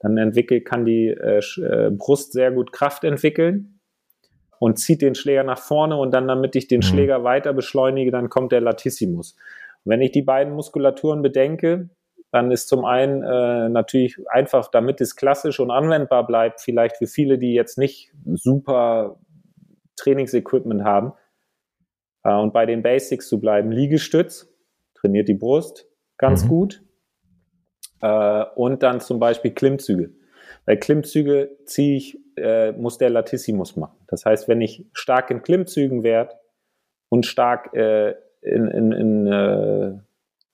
dann 0.00 0.18
entwickelt, 0.18 0.64
kann 0.66 0.84
die 0.84 1.08
äh, 1.08 1.40
äh, 1.62 1.90
Brust 1.90 2.32
sehr 2.32 2.52
gut 2.52 2.72
Kraft 2.72 3.04
entwickeln 3.04 3.80
und 4.58 4.78
zieht 4.78 5.02
den 5.02 5.14
Schläger 5.14 5.42
nach 5.42 5.58
vorne 5.58 5.96
und 5.96 6.12
dann, 6.12 6.28
damit 6.28 6.56
ich 6.56 6.68
den 6.68 6.78
mhm. 6.78 6.84
Schläger 6.84 7.24
weiter 7.24 7.52
beschleunige, 7.52 8.10
dann 8.10 8.28
kommt 8.28 8.52
der 8.52 8.60
Latissimus. 8.60 9.36
Und 9.84 9.90
wenn 9.90 10.02
ich 10.02 10.12
die 10.12 10.22
beiden 10.22 10.54
Muskulaturen 10.54 11.22
bedenke, 11.22 11.90
dann 12.32 12.50
ist 12.50 12.68
zum 12.68 12.84
einen 12.84 13.22
äh, 13.22 13.68
natürlich 13.68 14.18
einfach, 14.28 14.68
damit 14.70 15.00
es 15.00 15.16
klassisch 15.16 15.60
und 15.60 15.70
anwendbar 15.70 16.26
bleibt, 16.26 16.60
vielleicht 16.60 16.96
für 16.96 17.06
viele, 17.06 17.38
die 17.38 17.54
jetzt 17.54 17.78
nicht 17.78 18.12
super 18.34 19.18
Trainingsequipment 19.96 20.84
haben 20.84 21.12
äh, 22.24 22.34
und 22.34 22.52
bei 22.52 22.66
den 22.66 22.82
Basics 22.82 23.28
zu 23.28 23.40
bleiben, 23.40 23.70
Liegestütz, 23.70 24.52
trainiert 24.94 25.28
die 25.28 25.34
Brust 25.34 25.88
ganz 26.18 26.44
mhm. 26.44 26.48
gut 26.48 26.82
äh, 28.00 28.44
und 28.54 28.82
dann 28.82 29.00
zum 29.00 29.18
Beispiel 29.18 29.52
Klimmzüge. 29.52 30.12
Bei 30.64 30.76
Klimmzüge 30.76 31.56
ziehe 31.64 31.96
ich, 31.96 32.18
äh, 32.36 32.72
muss 32.72 32.98
der 32.98 33.10
Latissimus 33.10 33.76
machen. 33.76 33.96
Das 34.08 34.24
heißt, 34.24 34.48
wenn 34.48 34.60
ich 34.60 34.86
stark 34.92 35.30
in 35.30 35.42
Klimmzügen 35.42 36.02
werde 36.02 36.34
und 37.08 37.24
stark 37.24 37.72
äh, 37.74 38.14
in, 38.42 38.66
in, 38.68 38.92
in 38.92 39.26
äh, 39.26 39.98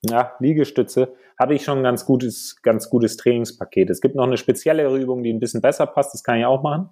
ja, 0.08 0.32
Liegestütze, 0.40 1.14
habe 1.38 1.54
ich 1.54 1.64
schon 1.64 1.78
ein 1.78 1.84
ganz 1.84 2.04
gutes, 2.06 2.60
ganz 2.62 2.90
gutes 2.90 3.16
Trainingspaket. 3.16 3.90
Es 3.90 4.00
gibt 4.00 4.14
noch 4.14 4.26
eine 4.26 4.36
speziellere 4.36 4.96
Übung, 4.98 5.22
die 5.22 5.32
ein 5.32 5.40
bisschen 5.40 5.60
besser 5.60 5.86
passt, 5.86 6.14
das 6.14 6.24
kann 6.24 6.38
ich 6.38 6.44
auch 6.44 6.62
machen. 6.62 6.90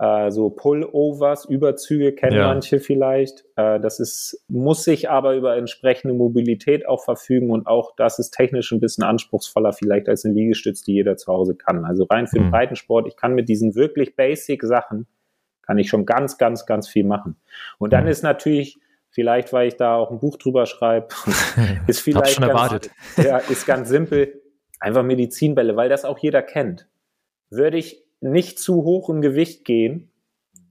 Äh, 0.00 0.30
so 0.30 0.50
Pullovers, 0.50 1.44
Überzüge 1.44 2.12
kennen 2.12 2.36
ja. 2.36 2.46
manche 2.46 2.78
vielleicht. 2.78 3.44
Äh, 3.56 3.80
das 3.80 3.98
ist, 3.98 4.44
muss 4.48 4.84
sich 4.84 5.10
aber 5.10 5.34
über 5.34 5.56
entsprechende 5.56 6.14
Mobilität 6.14 6.86
auch 6.86 7.02
verfügen 7.02 7.50
und 7.50 7.66
auch 7.66 7.94
das 7.96 8.20
ist 8.20 8.30
technisch 8.30 8.70
ein 8.70 8.80
bisschen 8.80 9.02
anspruchsvoller 9.02 9.72
vielleicht 9.72 10.08
als 10.08 10.24
ein 10.24 10.34
Liegestütz, 10.34 10.82
die 10.82 10.94
jeder 10.94 11.16
zu 11.16 11.32
Hause 11.32 11.56
kann. 11.56 11.84
Also 11.84 12.04
rein 12.04 12.28
für 12.28 12.36
den 12.36 12.46
mhm. 12.46 12.52
Breitensport, 12.52 13.08
ich 13.08 13.16
kann 13.16 13.34
mit 13.34 13.48
diesen 13.48 13.74
wirklich 13.74 14.14
basic 14.14 14.62
Sachen, 14.62 15.08
kann 15.62 15.78
ich 15.78 15.88
schon 15.88 16.06
ganz, 16.06 16.38
ganz, 16.38 16.64
ganz 16.64 16.88
viel 16.88 17.04
machen. 17.04 17.36
Und 17.78 17.92
dann 17.92 18.04
mhm. 18.04 18.10
ist 18.10 18.22
natürlich 18.22 18.78
Vielleicht, 19.18 19.52
weil 19.52 19.66
ich 19.66 19.74
da 19.74 19.96
auch 19.96 20.12
ein 20.12 20.20
Buch 20.20 20.36
drüber 20.36 20.64
schreibe. 20.64 21.08
ist 21.88 22.02
vielleicht 22.02 22.34
schon 22.34 22.46
ganz, 22.46 22.52
erwartet. 22.52 22.90
Ja, 23.16 23.38
ist 23.38 23.66
ganz 23.66 23.88
simpel. 23.88 24.40
Einfach 24.78 25.02
Medizinbälle, 25.02 25.74
weil 25.74 25.88
das 25.88 26.04
auch 26.04 26.18
jeder 26.18 26.40
kennt. 26.40 26.86
Würde 27.50 27.78
ich 27.78 28.04
nicht 28.20 28.60
zu 28.60 28.84
hoch 28.84 29.10
im 29.10 29.20
Gewicht 29.20 29.64
gehen, 29.64 30.12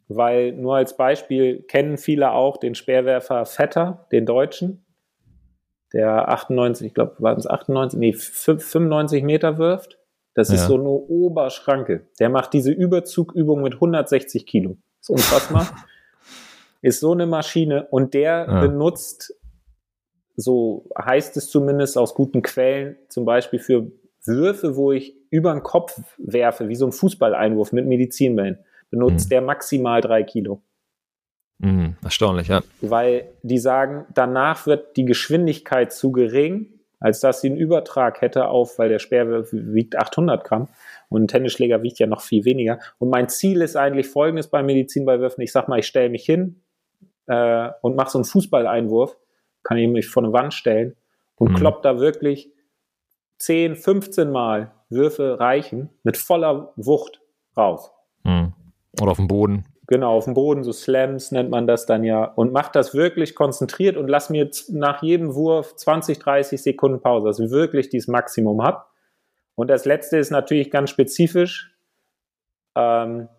weil 0.08 0.54
nur 0.54 0.78
als 0.78 0.96
Beispiel 0.96 1.64
kennen 1.64 1.98
viele 1.98 2.32
auch 2.32 2.56
den 2.56 2.74
Speerwerfer 2.74 3.46
Vetter, 3.46 4.08
den 4.14 4.26
Deutschen, 4.26 4.86
der 5.92 6.30
98, 6.30 6.88
ich 6.88 6.94
glaube, 6.94 7.18
waren 7.20 7.38
es 7.38 7.48
98, 7.48 8.00
nee, 8.00 8.14
95 8.14 9.24
Meter 9.24 9.58
wirft. 9.58 10.00
Das 10.36 10.48
ja. 10.48 10.56
ist 10.56 10.68
so 10.68 10.76
eine 10.76 10.88
Oberschranke. 10.88 12.08
Der 12.18 12.30
macht 12.30 12.54
diese 12.54 12.72
Überzugübung 12.72 13.62
mit 13.62 13.74
160 13.74 14.46
Kilo. 14.46 14.78
Das 15.02 15.10
ist 15.10 15.10
unfassbar. 15.10 15.68
ist 16.88 17.02
so 17.02 17.12
eine 17.12 17.26
Maschine 17.26 17.88
und 17.92 18.14
der 18.14 18.48
ja. 18.48 18.62
benutzt, 18.62 19.36
so 20.38 20.90
heißt 20.98 21.36
es 21.36 21.50
zumindest 21.50 21.98
aus 21.98 22.16
guten 22.16 22.42
Quellen, 22.42 22.96
zum 23.10 23.26
Beispiel 23.26 23.60
für 23.60 23.92
Würfe, 24.26 24.78
wo 24.78 24.94
ich 24.94 25.16
über 25.30 25.52
den 25.52 25.64
Kopf 25.64 26.00
werfe, 26.18 26.70
wie 26.70 26.76
so 26.76 26.86
ein 26.86 26.94
Fußballeinwurf 26.94 27.74
mit 27.74 27.86
Medizinbällen, 27.88 28.60
benutzt 28.90 29.26
mhm. 29.26 29.30
der 29.30 29.42
maximal 29.42 30.00
drei 30.00 30.24
Kilo. 30.24 30.62
Mhm, 31.60 31.98
erstaunlich, 32.02 32.48
ja. 32.48 32.62
Weil 32.80 33.34
die 33.44 33.58
sagen, 33.58 34.06
danach 34.14 34.66
wird 34.66 34.96
die 34.96 35.06
Geschwindigkeit 35.06 35.92
zu 35.92 36.14
gering, 36.14 36.70
als 37.00 37.20
dass 37.20 37.42
sie 37.42 37.48
einen 37.48 37.58
Übertrag 37.58 38.22
hätte 38.22 38.48
auf, 38.48 38.80
weil 38.80 38.88
der 38.88 39.00
Speer 39.00 39.52
wiegt 39.52 39.98
800 39.98 40.46
Gramm 40.46 40.70
und 41.10 41.24
ein 41.24 41.28
Tennisschläger 41.28 41.84
wiegt 41.84 42.00
ja 42.00 42.08
noch 42.08 42.22
viel 42.22 42.46
weniger. 42.46 42.80
Und 42.98 43.10
mein 43.10 43.28
Ziel 43.28 43.62
ist 43.62 43.76
eigentlich 43.76 44.08
folgendes 44.08 44.48
beim 44.48 44.68
Medizinballwürfen. 44.68 45.44
Ich 45.44 45.52
sag 45.52 45.68
mal, 45.68 45.80
ich 45.80 45.88
stelle 45.88 46.10
mich 46.10 46.24
hin, 46.24 46.62
äh, 47.28 47.70
und 47.82 47.96
mache 47.96 48.10
so 48.10 48.18
einen 48.18 48.26
Fußballeinwurf, 48.26 49.16
kann 49.64 49.78
ich 49.78 49.88
mich 49.88 50.08
vor 50.08 50.24
eine 50.24 50.34
Wand 50.34 50.54
stellen 50.54 50.96
und 51.36 51.52
mhm. 51.52 51.56
klopp 51.56 51.82
da 51.82 52.00
wirklich 52.00 52.52
10, 53.40 53.76
15 53.76 54.32
Mal 54.32 54.72
Würfe 54.90 55.40
reichen 55.40 55.90
mit 56.04 56.18
voller 56.18 56.74
Wucht 56.76 57.22
raus. 57.56 57.92
Mhm. 58.24 58.54
Oder 59.02 59.12
auf 59.12 59.18
dem 59.18 59.28
Boden. 59.28 59.66
Genau, 59.88 60.18
auf 60.18 60.26
dem 60.26 60.34
Boden, 60.34 60.64
so 60.64 60.74
Slams 60.74 61.32
nennt 61.32 61.50
man 61.50 61.66
das 61.66 61.86
dann 61.86 62.04
ja. 62.04 62.26
Und 62.26 62.52
mach 62.52 62.70
das 62.70 62.94
wirklich 62.94 63.36
konzentriert 63.36 63.96
und 63.96 64.08
lass 64.08 64.30
mir 64.30 64.50
nach 64.70 65.02
jedem 65.02 65.34
Wurf 65.34 65.76
20, 65.76 66.20
30 66.20 66.62
Sekunden 66.62 67.02
Pause, 67.02 67.28
dass 67.28 67.40
ich 67.40 67.52
wirklich 67.52 67.90
dieses 67.90 68.10
Maximum 68.10 68.62
habe. 68.62 68.84
Und 69.56 69.70
das 69.70 69.86
letzte 69.86 70.18
ist 70.18 70.30
natürlich 70.30 70.72
ganz 70.72 70.90
spezifisch. 70.90 71.74
Ähm, 72.76 73.30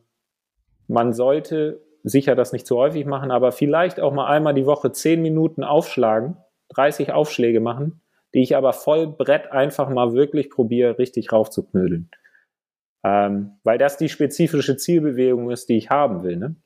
man 0.87 1.13
sollte 1.13 1.83
sicher 2.03 2.35
das 2.35 2.53
nicht 2.53 2.67
zu 2.67 2.77
häufig 2.77 3.07
machen, 3.07 3.31
aber 3.31 3.53
vielleicht 3.53 4.01
auch 4.01 4.13
mal 4.13 4.27
einmal 4.27 4.55
die 4.55 4.67
Woche 4.67 4.93
zehn 4.93 5.23
Minuten 5.23 5.65
aufschlagen, 5.65 6.37
30 6.71 7.13
Aufschläge 7.13 7.61
machen, 7.61 8.01
die 8.35 8.43
ich 8.43 8.57
aber 8.57 8.73
voll 8.73 9.07
Brett 9.07 9.53
einfach 9.53 9.89
mal 9.89 10.13
wirklich 10.13 10.51
probiere, 10.51 10.99
richtig 10.99 11.33
raufzuknödeln. 11.33 12.11
Äh, 12.13 12.17
Ähm, 13.05 13.53
weil 13.65 13.79
das 13.79 13.97
die 13.97 14.09
spezifische 14.09 14.77
Zielbewegung 14.77 15.51
ist, 15.51 15.69
die 15.69 15.77
ich 15.77 15.89
haben 15.89 16.25
will. 16.25 16.37
Ne? 16.37 16.57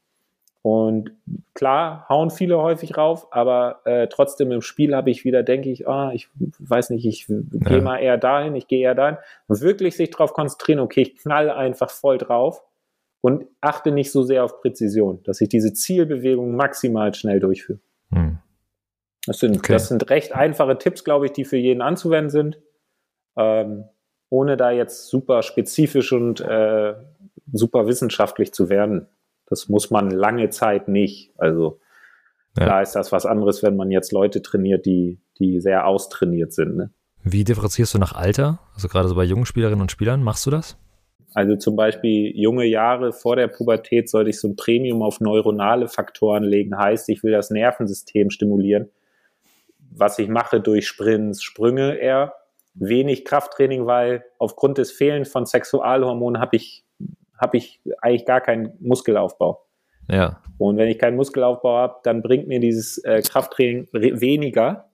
Und 0.62 1.12
klar, 1.54 2.06
hauen 2.08 2.30
viele 2.30 2.58
häufig 2.58 2.96
rauf, 2.96 3.26
aber 3.32 3.80
äh, 3.84 4.06
trotzdem 4.08 4.52
im 4.52 4.62
Spiel 4.62 4.94
habe 4.94 5.10
ich 5.10 5.24
wieder, 5.24 5.42
denke 5.42 5.70
ich, 5.70 5.88
ah, 5.88 6.12
ich 6.14 6.28
weiß 6.58 6.90
nicht, 6.90 7.04
ich 7.04 7.28
ja. 7.28 7.36
gehe 7.50 7.82
mal 7.82 7.98
eher 7.98 8.16
dahin, 8.16 8.54
ich 8.54 8.66
gehe 8.66 8.80
eher 8.80 8.94
dahin. 8.94 9.18
Und 9.48 9.60
wirklich 9.60 9.96
sich 9.96 10.10
darauf 10.10 10.32
konzentrieren, 10.32 10.80
okay, 10.80 11.02
ich 11.02 11.16
knall 11.16 11.50
einfach 11.50 11.90
voll 11.90 12.16
drauf 12.18 12.64
und 13.22 13.46
achte 13.60 13.92
nicht 13.92 14.12
so 14.12 14.22
sehr 14.22 14.44
auf 14.44 14.60
Präzision, 14.60 15.22
dass 15.22 15.40
ich 15.40 15.48
diese 15.48 15.72
Zielbewegung 15.72 16.54
maximal 16.54 17.14
schnell 17.14 17.40
durchführe. 17.40 17.78
Hm. 18.10 18.38
Das, 19.26 19.38
sind, 19.38 19.56
okay. 19.56 19.72
das 19.72 19.88
sind 19.88 20.10
recht 20.10 20.34
einfache 20.34 20.76
Tipps, 20.76 21.04
glaube 21.04 21.26
ich, 21.26 21.32
die 21.32 21.44
für 21.44 21.56
jeden 21.56 21.80
anzuwenden 21.80 22.30
sind. 22.30 22.58
Ähm, 23.36 23.84
ohne 24.28 24.56
da 24.56 24.70
jetzt 24.70 25.08
super 25.08 25.42
spezifisch 25.42 26.12
und 26.12 26.40
äh, 26.40 26.94
super 27.52 27.86
wissenschaftlich 27.86 28.52
zu 28.52 28.68
werden. 28.68 29.06
Das 29.46 29.68
muss 29.68 29.90
man 29.90 30.10
lange 30.10 30.50
Zeit 30.50 30.88
nicht. 30.88 31.32
Also 31.38 31.80
ja. 32.58 32.64
klar 32.64 32.82
ist 32.82 32.92
das 32.92 33.12
was 33.12 33.24
anderes, 33.24 33.62
wenn 33.62 33.76
man 33.76 33.90
jetzt 33.90 34.10
Leute 34.10 34.42
trainiert, 34.42 34.84
die, 34.84 35.20
die 35.38 35.60
sehr 35.60 35.86
austrainiert 35.86 36.52
sind. 36.52 36.76
Ne? 36.76 36.90
Wie 37.22 37.44
differenzierst 37.44 37.94
du 37.94 37.98
nach 37.98 38.14
Alter? 38.14 38.58
Also 38.74 38.88
gerade 38.88 39.08
so 39.08 39.14
bei 39.14 39.24
jungen 39.24 39.46
Spielerinnen 39.46 39.82
und 39.82 39.92
Spielern, 39.92 40.22
machst 40.22 40.46
du 40.46 40.50
das? 40.50 40.76
Also 41.34 41.56
zum 41.56 41.76
Beispiel 41.76 42.32
junge 42.36 42.64
Jahre 42.64 43.12
vor 43.12 43.36
der 43.36 43.48
Pubertät 43.48 44.08
sollte 44.08 44.30
ich 44.30 44.40
so 44.40 44.48
ein 44.48 44.56
Premium 44.56 45.02
auf 45.02 45.20
neuronale 45.20 45.88
Faktoren 45.88 46.44
legen. 46.44 46.76
Heißt, 46.76 47.08
ich 47.08 47.22
will 47.22 47.32
das 47.32 47.50
Nervensystem 47.50 48.30
stimulieren. 48.30 48.90
Was 49.90 50.18
ich 50.18 50.28
mache 50.28 50.60
durch 50.60 50.86
Sprints, 50.86 51.42
Sprünge 51.42 51.96
eher 51.96 52.34
wenig 52.74 53.24
Krafttraining, 53.24 53.86
weil 53.86 54.24
aufgrund 54.38 54.78
des 54.78 54.92
Fehlens 54.92 55.30
von 55.30 55.46
Sexualhormonen 55.46 56.40
habe 56.40 56.56
ich, 56.56 56.84
hab 57.38 57.54
ich 57.54 57.80
eigentlich 58.00 58.24
gar 58.24 58.40
keinen 58.40 58.72
Muskelaufbau. 58.80 59.64
Ja. 60.08 60.40
Und 60.58 60.76
wenn 60.76 60.88
ich 60.88 60.98
keinen 60.98 61.16
Muskelaufbau 61.16 61.76
habe, 61.76 61.96
dann 62.02 62.22
bringt 62.22 62.48
mir 62.48 62.60
dieses 62.60 62.98
äh, 62.98 63.22
Krafttraining 63.22 63.88
weniger, 63.92 64.91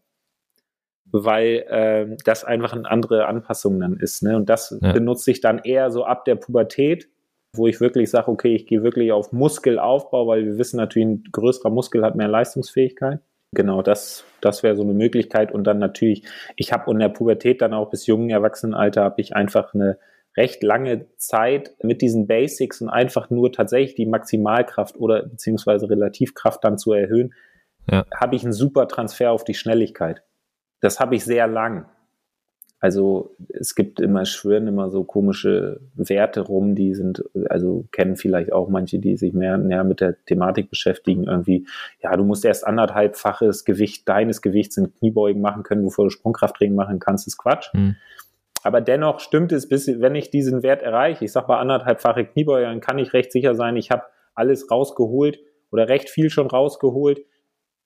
weil 1.12 1.64
äh, 1.68 2.16
das 2.24 2.44
einfach 2.44 2.72
eine 2.72 2.90
andere 2.90 3.26
Anpassung 3.26 3.80
dann 3.80 3.96
ist. 3.96 4.22
Ne? 4.22 4.36
Und 4.36 4.48
das 4.48 4.76
ja. 4.80 4.92
benutze 4.92 5.30
ich 5.30 5.40
dann 5.40 5.58
eher 5.58 5.90
so 5.90 6.04
ab 6.04 6.24
der 6.24 6.34
Pubertät, 6.36 7.08
wo 7.54 7.66
ich 7.66 7.80
wirklich 7.80 8.10
sage, 8.10 8.28
okay, 8.28 8.54
ich 8.54 8.66
gehe 8.66 8.82
wirklich 8.82 9.12
auf 9.12 9.32
Muskelaufbau, 9.32 10.26
weil 10.26 10.44
wir 10.44 10.58
wissen 10.58 10.76
natürlich, 10.76 11.08
ein 11.08 11.24
größerer 11.32 11.70
Muskel 11.70 12.04
hat 12.04 12.14
mehr 12.14 12.28
Leistungsfähigkeit. 12.28 13.20
Genau, 13.52 13.80
das, 13.80 14.24
das 14.40 14.62
wäre 14.62 14.76
so 14.76 14.82
eine 14.82 14.92
Möglichkeit. 14.92 15.52
Und 15.52 15.64
dann 15.64 15.78
natürlich, 15.78 16.24
ich 16.56 16.72
habe 16.72 16.90
in 16.90 16.98
der 16.98 17.08
Pubertät 17.08 17.62
dann 17.62 17.72
auch 17.72 17.90
bis 17.90 18.06
jungen 18.06 18.28
Erwachsenenalter 18.28 19.02
habe 19.02 19.20
ich 19.20 19.34
einfach 19.34 19.74
eine 19.74 19.98
recht 20.36 20.62
lange 20.62 21.06
Zeit 21.16 21.74
mit 21.82 22.02
diesen 22.02 22.26
Basics 22.26 22.80
und 22.82 22.90
einfach 22.90 23.30
nur 23.30 23.50
tatsächlich 23.50 23.94
die 23.94 24.06
Maximalkraft 24.06 24.96
oder 24.96 25.24
beziehungsweise 25.24 25.88
Relativkraft 25.88 26.62
dann 26.62 26.78
zu 26.78 26.92
erhöhen, 26.92 27.34
ja. 27.90 28.04
habe 28.14 28.36
ich 28.36 28.44
einen 28.44 28.52
super 28.52 28.86
Transfer 28.86 29.32
auf 29.32 29.44
die 29.44 29.54
Schnelligkeit. 29.54 30.22
Das 30.80 31.00
habe 31.00 31.16
ich 31.16 31.24
sehr 31.24 31.46
lang. 31.46 31.86
Also 32.80 33.34
es 33.48 33.74
gibt 33.74 33.98
immer, 33.98 34.24
schwören 34.24 34.68
immer 34.68 34.88
so 34.90 35.02
komische 35.02 35.80
Werte 35.94 36.42
rum, 36.42 36.76
die 36.76 36.94
sind, 36.94 37.24
also 37.48 37.86
kennen 37.90 38.14
vielleicht 38.14 38.52
auch 38.52 38.68
manche, 38.68 39.00
die 39.00 39.16
sich 39.16 39.32
mehr 39.32 39.58
näher 39.58 39.82
mit 39.82 40.00
der 40.00 40.24
Thematik 40.26 40.70
beschäftigen, 40.70 41.24
irgendwie, 41.24 41.66
ja, 42.00 42.16
du 42.16 42.22
musst 42.22 42.44
erst 42.44 42.64
anderthalbfaches 42.64 43.64
Gewicht 43.64 44.08
deines 44.08 44.42
Gewichts 44.42 44.76
in 44.76 44.94
Kniebeugen 44.94 45.42
machen 45.42 45.64
können, 45.64 45.82
bevor 45.82 46.04
du 46.04 46.10
Sprungkrafttraining 46.10 46.76
machen 46.76 47.00
kannst, 47.00 47.26
ist 47.26 47.36
Quatsch. 47.36 47.74
Mhm. 47.74 47.96
Aber 48.62 48.80
dennoch 48.80 49.18
stimmt 49.18 49.50
es, 49.50 49.68
bis 49.68 49.88
wenn 50.00 50.14
ich 50.14 50.30
diesen 50.30 50.62
Wert 50.62 50.82
erreiche, 50.82 51.24
ich 51.24 51.32
sag 51.32 51.48
mal 51.48 51.58
anderthalbfache 51.58 52.26
Kniebeuge, 52.26 52.66
dann 52.66 52.80
kann 52.80 52.98
ich 52.98 53.12
recht 53.12 53.32
sicher 53.32 53.56
sein, 53.56 53.76
ich 53.76 53.90
habe 53.90 54.04
alles 54.34 54.70
rausgeholt 54.70 55.40
oder 55.72 55.88
recht 55.88 56.08
viel 56.08 56.30
schon 56.30 56.46
rausgeholt, 56.46 57.22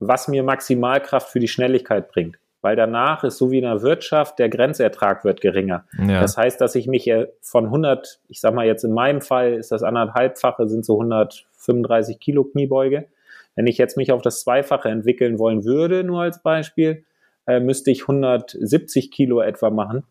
was 0.00 0.28
mir 0.28 0.42
Maximalkraft 0.42 1.30
für 1.30 1.40
die 1.40 1.48
Schnelligkeit 1.48 2.10
bringt 2.10 2.41
weil 2.62 2.76
danach 2.76 3.24
ist 3.24 3.38
so 3.38 3.50
wie 3.50 3.58
in 3.58 3.64
der 3.64 3.82
Wirtschaft, 3.82 4.38
der 4.38 4.48
Grenzertrag 4.48 5.24
wird 5.24 5.40
geringer. 5.40 5.84
Ja. 5.98 6.20
Das 6.20 6.36
heißt, 6.36 6.60
dass 6.60 6.74
ich 6.74 6.86
mich 6.86 7.12
von 7.40 7.66
100, 7.66 8.20
ich 8.28 8.40
sag 8.40 8.54
mal 8.54 8.66
jetzt 8.66 8.84
in 8.84 8.92
meinem 8.92 9.20
Fall 9.20 9.54
ist 9.54 9.72
das 9.72 9.82
anderthalbfache, 9.82 10.68
sind 10.68 10.84
so 10.84 10.94
135 10.94 12.18
Kilo 12.20 12.44
Kniebeuge. 12.44 13.06
Wenn 13.54 13.66
ich 13.66 13.76
jetzt 13.78 13.96
mich 13.96 14.12
auf 14.12 14.22
das 14.22 14.40
Zweifache 14.40 14.88
entwickeln 14.88 15.38
wollen 15.38 15.64
würde, 15.64 16.04
nur 16.04 16.22
als 16.22 16.42
Beispiel, 16.42 17.04
äh, 17.46 17.60
müsste 17.60 17.90
ich 17.90 18.02
170 18.02 19.10
Kilo 19.10 19.40
etwa 19.40 19.70
machen. 19.70 20.04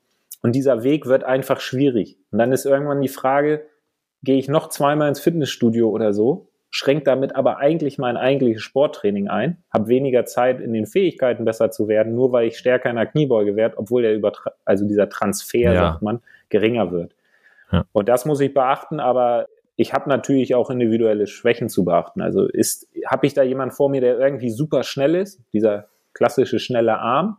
Und 0.43 0.53
dieser 0.53 0.83
Weg 0.83 1.05
wird 1.05 1.23
einfach 1.23 1.61
schwierig. 1.61 2.17
Und 2.31 2.39
dann 2.39 2.51
ist 2.51 2.65
irgendwann 2.65 3.01
die 3.01 3.07
Frage, 3.07 3.65
gehe 4.23 4.37
ich 4.37 4.49
noch 4.49 4.69
zweimal 4.69 5.09
ins 5.09 5.19
Fitnessstudio 5.19 5.89
oder 5.89 6.13
so 6.13 6.50
schränkt 6.71 7.05
damit 7.05 7.35
aber 7.35 7.57
eigentlich 7.57 7.97
mein 7.97 8.15
eigentliches 8.15 8.63
Sporttraining 8.63 9.27
ein, 9.27 9.57
habe 9.71 9.87
weniger 9.87 10.25
Zeit 10.25 10.61
in 10.61 10.71
den 10.71 10.85
Fähigkeiten 10.85 11.43
besser 11.43 11.69
zu 11.69 11.89
werden, 11.89 12.15
nur 12.15 12.31
weil 12.31 12.47
ich 12.47 12.57
stärker 12.57 12.89
in 12.89 12.95
der 12.95 13.05
Kniebeuge 13.05 13.57
werde, 13.57 13.77
obwohl 13.77 14.01
der 14.01 14.15
Übertra 14.15 14.53
also 14.63 14.87
dieser 14.87 15.09
Transfer, 15.09 15.73
ja. 15.73 15.73
sagt 15.73 16.01
man, 16.01 16.21
geringer 16.49 16.91
wird. 16.91 17.13
Ja. 17.71 17.85
Und 17.91 18.07
das 18.07 18.25
muss 18.25 18.39
ich 18.39 18.53
beachten, 18.53 19.01
aber 19.01 19.47
ich 19.75 19.93
habe 19.93 20.09
natürlich 20.09 20.55
auch 20.55 20.69
individuelle 20.69 21.27
Schwächen 21.27 21.67
zu 21.67 21.83
beachten. 21.83 22.21
Also 22.21 22.45
ist, 22.45 22.87
habe 23.05 23.27
ich 23.27 23.33
da 23.33 23.43
jemand 23.43 23.73
vor 23.73 23.89
mir, 23.89 23.99
der 23.99 24.17
irgendwie 24.17 24.49
super 24.49 24.83
schnell 24.83 25.15
ist, 25.15 25.41
dieser 25.53 25.87
klassische 26.13 26.59
schnelle 26.59 26.99
Arm, 26.99 27.37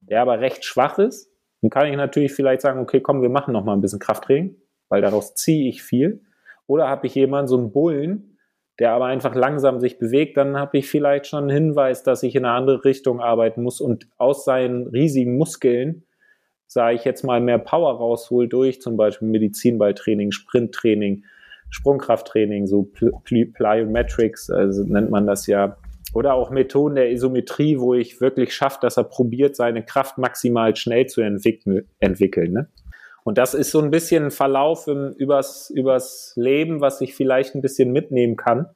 der 0.00 0.22
aber 0.22 0.40
recht 0.40 0.64
schwach 0.64 0.98
ist, 0.98 1.30
dann 1.60 1.70
kann 1.70 1.86
ich 1.86 1.96
natürlich 1.96 2.32
vielleicht 2.32 2.60
sagen, 2.60 2.80
okay, 2.80 3.00
komm, 3.00 3.22
wir 3.22 3.30
machen 3.30 3.52
noch 3.52 3.64
mal 3.64 3.72
ein 3.72 3.80
bisschen 3.80 3.98
Krafttraining, 3.98 4.56
weil 4.88 5.02
daraus 5.02 5.34
ziehe 5.34 5.68
ich 5.68 5.82
viel. 5.82 6.22
Oder 6.66 6.88
habe 6.88 7.06
ich 7.06 7.14
jemanden, 7.14 7.48
so 7.48 7.58
einen 7.58 7.72
Bullen, 7.72 8.33
der 8.78 8.92
aber 8.92 9.06
einfach 9.06 9.34
langsam 9.34 9.80
sich 9.80 9.98
bewegt, 9.98 10.36
dann 10.36 10.56
habe 10.56 10.78
ich 10.78 10.88
vielleicht 10.88 11.26
schon 11.26 11.44
einen 11.44 11.50
Hinweis, 11.50 12.02
dass 12.02 12.22
ich 12.22 12.34
in 12.34 12.44
eine 12.44 12.54
andere 12.54 12.84
Richtung 12.84 13.20
arbeiten 13.20 13.62
muss 13.62 13.80
und 13.80 14.08
aus 14.18 14.44
seinen 14.44 14.88
riesigen 14.88 15.36
Muskeln, 15.36 16.04
sage 16.66 16.96
ich 16.96 17.04
jetzt 17.04 17.22
mal, 17.22 17.40
mehr 17.40 17.58
Power 17.58 17.96
raushol 17.96 18.48
durch 18.48 18.80
zum 18.80 18.96
Beispiel 18.96 19.28
Medizinballtraining, 19.28 20.32
Sprinttraining, 20.32 21.24
Sprungkrafttraining, 21.70 22.66
so 22.66 22.82
Plyometrics, 22.82 24.50
also 24.50 24.84
nennt 24.84 25.10
man 25.10 25.26
das 25.26 25.46
ja. 25.46 25.76
Oder 26.12 26.34
auch 26.34 26.50
Methoden 26.50 26.94
der 26.94 27.10
Isometrie, 27.10 27.80
wo 27.80 27.94
ich 27.94 28.20
wirklich 28.20 28.54
schaffe, 28.54 28.78
dass 28.80 28.96
er 28.96 29.04
probiert, 29.04 29.56
seine 29.56 29.84
Kraft 29.84 30.18
maximal 30.18 30.76
schnell 30.76 31.06
zu 31.06 31.20
entwickeln. 31.20 31.88
entwickeln 31.98 32.52
ne? 32.52 32.68
Und 33.24 33.38
das 33.38 33.54
ist 33.54 33.70
so 33.70 33.80
ein 33.80 33.90
bisschen 33.90 34.26
ein 34.26 34.30
Verlauf 34.30 34.86
im, 34.86 35.12
übers, 35.12 35.70
übers 35.70 36.34
Leben, 36.36 36.80
was 36.80 37.00
ich 37.00 37.14
vielleicht 37.14 37.54
ein 37.54 37.62
bisschen 37.62 37.90
mitnehmen 37.90 38.36
kann, 38.36 38.68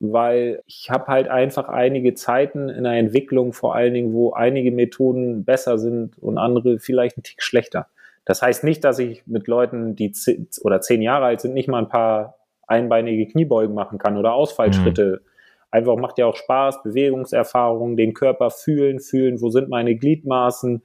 weil 0.00 0.62
ich 0.66 0.90
habe 0.90 1.06
halt 1.06 1.28
einfach 1.28 1.68
einige 1.68 2.14
Zeiten 2.14 2.68
in 2.68 2.84
der 2.84 2.92
Entwicklung, 2.92 3.54
vor 3.54 3.74
allen 3.74 3.94
Dingen, 3.94 4.12
wo 4.12 4.32
einige 4.32 4.70
Methoden 4.70 5.44
besser 5.44 5.78
sind 5.78 6.18
und 6.18 6.36
andere 6.36 6.78
vielleicht 6.78 7.16
ein 7.16 7.22
Tick 7.22 7.42
schlechter. 7.42 7.88
Das 8.26 8.42
heißt 8.42 8.64
nicht, 8.64 8.84
dass 8.84 8.98
ich 8.98 9.26
mit 9.26 9.48
Leuten, 9.48 9.96
die 9.96 10.12
zehn 10.12 10.46
oder 10.62 10.82
zehn 10.82 11.00
Jahre 11.00 11.24
alt 11.24 11.40
sind, 11.40 11.54
nicht 11.54 11.68
mal 11.68 11.78
ein 11.78 11.88
paar 11.88 12.36
einbeinige 12.66 13.26
Kniebeugen 13.26 13.74
machen 13.74 13.98
kann 13.98 14.16
oder 14.18 14.34
Ausfallschritte. 14.34 15.20
Mhm. 15.22 15.26
Einfach 15.70 15.96
macht 15.96 16.18
ja 16.18 16.26
auch 16.26 16.36
Spaß, 16.36 16.82
Bewegungserfahrung, 16.82 17.96
den 17.96 18.12
Körper 18.12 18.50
fühlen, 18.50 19.00
fühlen, 19.00 19.40
wo 19.40 19.48
sind 19.48 19.68
meine 19.68 19.96
Gliedmaßen, 19.96 20.82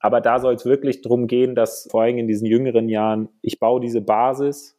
aber 0.00 0.20
da 0.20 0.38
soll 0.38 0.54
es 0.54 0.64
wirklich 0.64 1.02
darum 1.02 1.26
gehen, 1.26 1.54
dass 1.54 1.88
vor 1.90 2.02
allem 2.02 2.18
in 2.18 2.28
diesen 2.28 2.46
jüngeren 2.46 2.88
Jahren, 2.88 3.28
ich 3.42 3.58
baue 3.58 3.80
diese 3.80 4.00
Basis, 4.00 4.78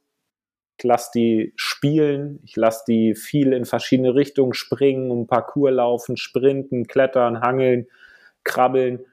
ich 0.77 0.83
lasse 0.85 1.11
die 1.13 1.53
spielen, 1.57 2.39
ich 2.45 2.55
lasse 2.55 2.83
die 2.87 3.13
viel 3.15 3.51
in 3.51 3.65
verschiedene 3.65 4.15
Richtungen 4.15 4.53
springen, 4.53 5.11
um 5.11 5.27
Parcours 5.27 5.73
laufen, 5.73 6.15
sprinten, 6.15 6.87
klettern, 6.87 7.41
hangeln, 7.41 7.87
krabbeln, 8.45 9.05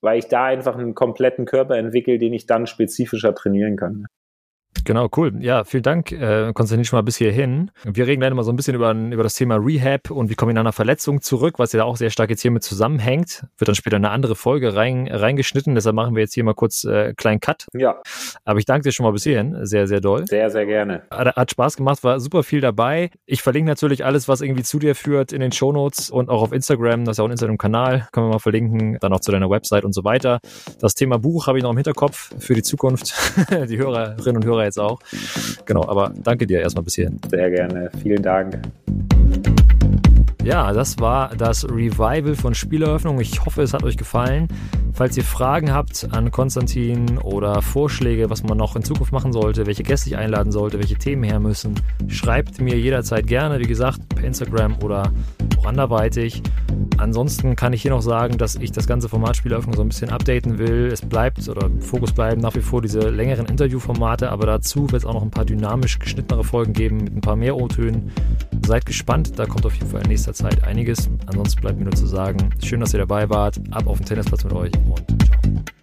weil 0.00 0.18
ich 0.18 0.28
da 0.28 0.44
einfach 0.46 0.74
einen 0.74 0.94
kompletten 0.94 1.44
Körper 1.44 1.76
entwickle, 1.76 2.18
den 2.18 2.32
ich 2.32 2.46
dann 2.46 2.66
spezifischer 2.66 3.34
trainieren 3.34 3.76
kann. 3.76 4.06
Genau, 4.86 5.08
cool. 5.16 5.32
Ja, 5.40 5.64
vielen 5.64 5.82
Dank, 5.82 6.12
äh, 6.12 6.52
Konstantin, 6.54 6.84
schon 6.84 6.96
mal 6.96 7.02
bis 7.02 7.16
hierhin. 7.16 7.72
Wir 7.82 8.06
reden 8.06 8.20
gleich 8.20 8.32
mal 8.32 8.44
so 8.44 8.52
ein 8.52 8.56
bisschen 8.56 8.76
über, 8.76 8.92
über 8.92 9.24
das 9.24 9.34
Thema 9.34 9.56
Rehab 9.56 10.12
und 10.12 10.30
wie 10.30 10.36
komme 10.36 10.52
ich 10.52 10.54
nach 10.54 10.60
einer 10.60 10.72
Verletzung 10.72 11.22
zurück, 11.22 11.58
was 11.58 11.72
ja 11.72 11.82
auch 11.82 11.96
sehr 11.96 12.10
stark 12.10 12.30
jetzt 12.30 12.42
hier 12.42 12.52
mit 12.52 12.62
zusammenhängt. 12.62 13.44
Wird 13.58 13.66
dann 13.66 13.74
später 13.74 13.96
eine 13.96 14.10
andere 14.10 14.36
Folge 14.36 14.76
rein, 14.76 15.08
reingeschnitten, 15.10 15.74
deshalb 15.74 15.96
machen 15.96 16.14
wir 16.14 16.22
jetzt 16.22 16.34
hier 16.34 16.44
mal 16.44 16.54
kurz 16.54 16.84
äh, 16.84 17.14
kleinen 17.14 17.40
Cut. 17.40 17.66
Ja. 17.74 18.00
Aber 18.44 18.60
ich 18.60 18.64
danke 18.64 18.84
dir 18.84 18.92
schon 18.92 19.02
mal 19.02 19.10
bis 19.10 19.24
hierhin. 19.24 19.66
Sehr, 19.66 19.88
sehr 19.88 20.00
doll. 20.00 20.24
Sehr, 20.28 20.50
sehr 20.50 20.66
gerne. 20.66 21.02
Hat, 21.10 21.34
hat 21.34 21.50
Spaß 21.50 21.76
gemacht, 21.76 22.04
war 22.04 22.20
super 22.20 22.44
viel 22.44 22.60
dabei. 22.60 23.10
Ich 23.24 23.42
verlinke 23.42 23.68
natürlich 23.68 24.04
alles, 24.04 24.28
was 24.28 24.40
irgendwie 24.40 24.62
zu 24.62 24.78
dir 24.78 24.94
führt, 24.94 25.32
in 25.32 25.40
den 25.40 25.50
Shownotes 25.50 26.10
und 26.10 26.28
auch 26.28 26.42
auf 26.42 26.52
Instagram. 26.52 27.04
Das 27.04 27.14
ist 27.14 27.18
ja 27.18 27.24
auch 27.24 27.28
ein 27.28 27.32
Instagram-Kanal. 27.32 28.06
Können 28.12 28.28
wir 28.28 28.34
mal 28.34 28.38
verlinken. 28.38 28.98
Dann 29.00 29.12
auch 29.12 29.20
zu 29.20 29.32
deiner 29.32 29.50
Website 29.50 29.84
und 29.84 29.94
so 29.94 30.04
weiter. 30.04 30.38
Das 30.78 30.94
Thema 30.94 31.18
Buch 31.18 31.48
habe 31.48 31.58
ich 31.58 31.64
noch 31.64 31.72
im 31.72 31.76
Hinterkopf 31.76 32.30
für 32.38 32.54
die 32.54 32.62
Zukunft. 32.62 33.12
die 33.68 33.78
Hörerinnen 33.78 34.36
und 34.36 34.44
Hörer 34.44 34.62
jetzt 34.62 34.75
auch. 34.78 35.00
Genau, 35.64 35.86
aber 35.88 36.12
danke 36.22 36.46
dir 36.46 36.60
erstmal 36.60 36.84
bis 36.84 36.94
hierhin. 36.94 37.18
Sehr 37.28 37.50
gerne. 37.50 37.90
Vielen 38.02 38.22
Dank. 38.22 38.60
Ja, 40.46 40.72
das 40.72 41.00
war 41.00 41.34
das 41.34 41.68
Revival 41.68 42.36
von 42.36 42.54
Spieleröffnung. 42.54 43.18
Ich 43.18 43.44
hoffe, 43.44 43.62
es 43.62 43.74
hat 43.74 43.82
euch 43.82 43.96
gefallen. 43.96 44.46
Falls 44.92 45.16
ihr 45.16 45.24
Fragen 45.24 45.74
habt 45.74 46.06
an 46.12 46.30
Konstantin 46.30 47.18
oder 47.18 47.60
Vorschläge, 47.60 48.30
was 48.30 48.44
man 48.44 48.56
noch 48.56 48.76
in 48.76 48.84
Zukunft 48.84 49.12
machen 49.12 49.32
sollte, 49.32 49.66
welche 49.66 49.82
Gäste 49.82 50.08
ich 50.08 50.16
einladen 50.16 50.52
sollte, 50.52 50.78
welche 50.78 50.94
Themen 50.94 51.24
her 51.24 51.40
müssen, 51.40 51.74
schreibt 52.06 52.60
mir 52.60 52.78
jederzeit 52.78 53.26
gerne, 53.26 53.58
wie 53.58 53.66
gesagt, 53.66 54.08
per 54.08 54.24
Instagram 54.24 54.76
oder 54.84 55.12
auch 55.58 55.66
anderweitig. 55.66 56.42
Ansonsten 56.96 57.56
kann 57.56 57.72
ich 57.72 57.82
hier 57.82 57.90
noch 57.90 58.00
sagen, 58.00 58.38
dass 58.38 58.54
ich 58.54 58.72
das 58.72 58.86
ganze 58.86 59.08
Format 59.08 59.36
Spieleröffnung 59.36 59.74
so 59.74 59.82
ein 59.82 59.88
bisschen 59.88 60.10
updaten 60.10 60.58
will. 60.58 60.88
Es 60.92 61.02
bleibt 61.02 61.46
oder 61.48 61.68
Fokus 61.80 62.12
bleiben 62.12 62.40
nach 62.40 62.54
wie 62.54 62.60
vor 62.60 62.80
diese 62.80 63.10
längeren 63.10 63.46
Interviewformate, 63.46 64.30
aber 64.30 64.46
dazu 64.46 64.90
wird 64.92 65.02
es 65.02 65.04
auch 65.04 65.14
noch 65.14 65.22
ein 65.22 65.30
paar 65.30 65.44
dynamisch 65.44 65.98
geschnittenere 65.98 66.44
Folgen 66.44 66.72
geben 66.72 66.98
mit 66.98 67.16
ein 67.16 67.20
paar 67.20 67.36
mehr 67.36 67.56
O-Tönen. 67.56 68.12
Seid 68.64 68.86
gespannt, 68.86 69.38
da 69.38 69.44
kommt 69.44 69.66
auf 69.66 69.74
jeden 69.74 69.90
Fall 69.90 70.02
in 70.02 70.08
nächster 70.08 70.32
Zeit 70.36 70.62
einiges. 70.64 71.08
Ansonsten 71.26 71.60
bleibt 71.60 71.78
mir 71.78 71.84
nur 71.84 71.94
zu 71.94 72.06
sagen, 72.06 72.50
schön, 72.62 72.80
dass 72.80 72.92
ihr 72.92 73.00
dabei 73.00 73.28
wart. 73.28 73.60
Ab 73.70 73.86
auf 73.86 73.98
den 73.98 74.06
Tennisplatz 74.06 74.44
mit 74.44 74.52
euch 74.52 74.72
und 74.74 75.75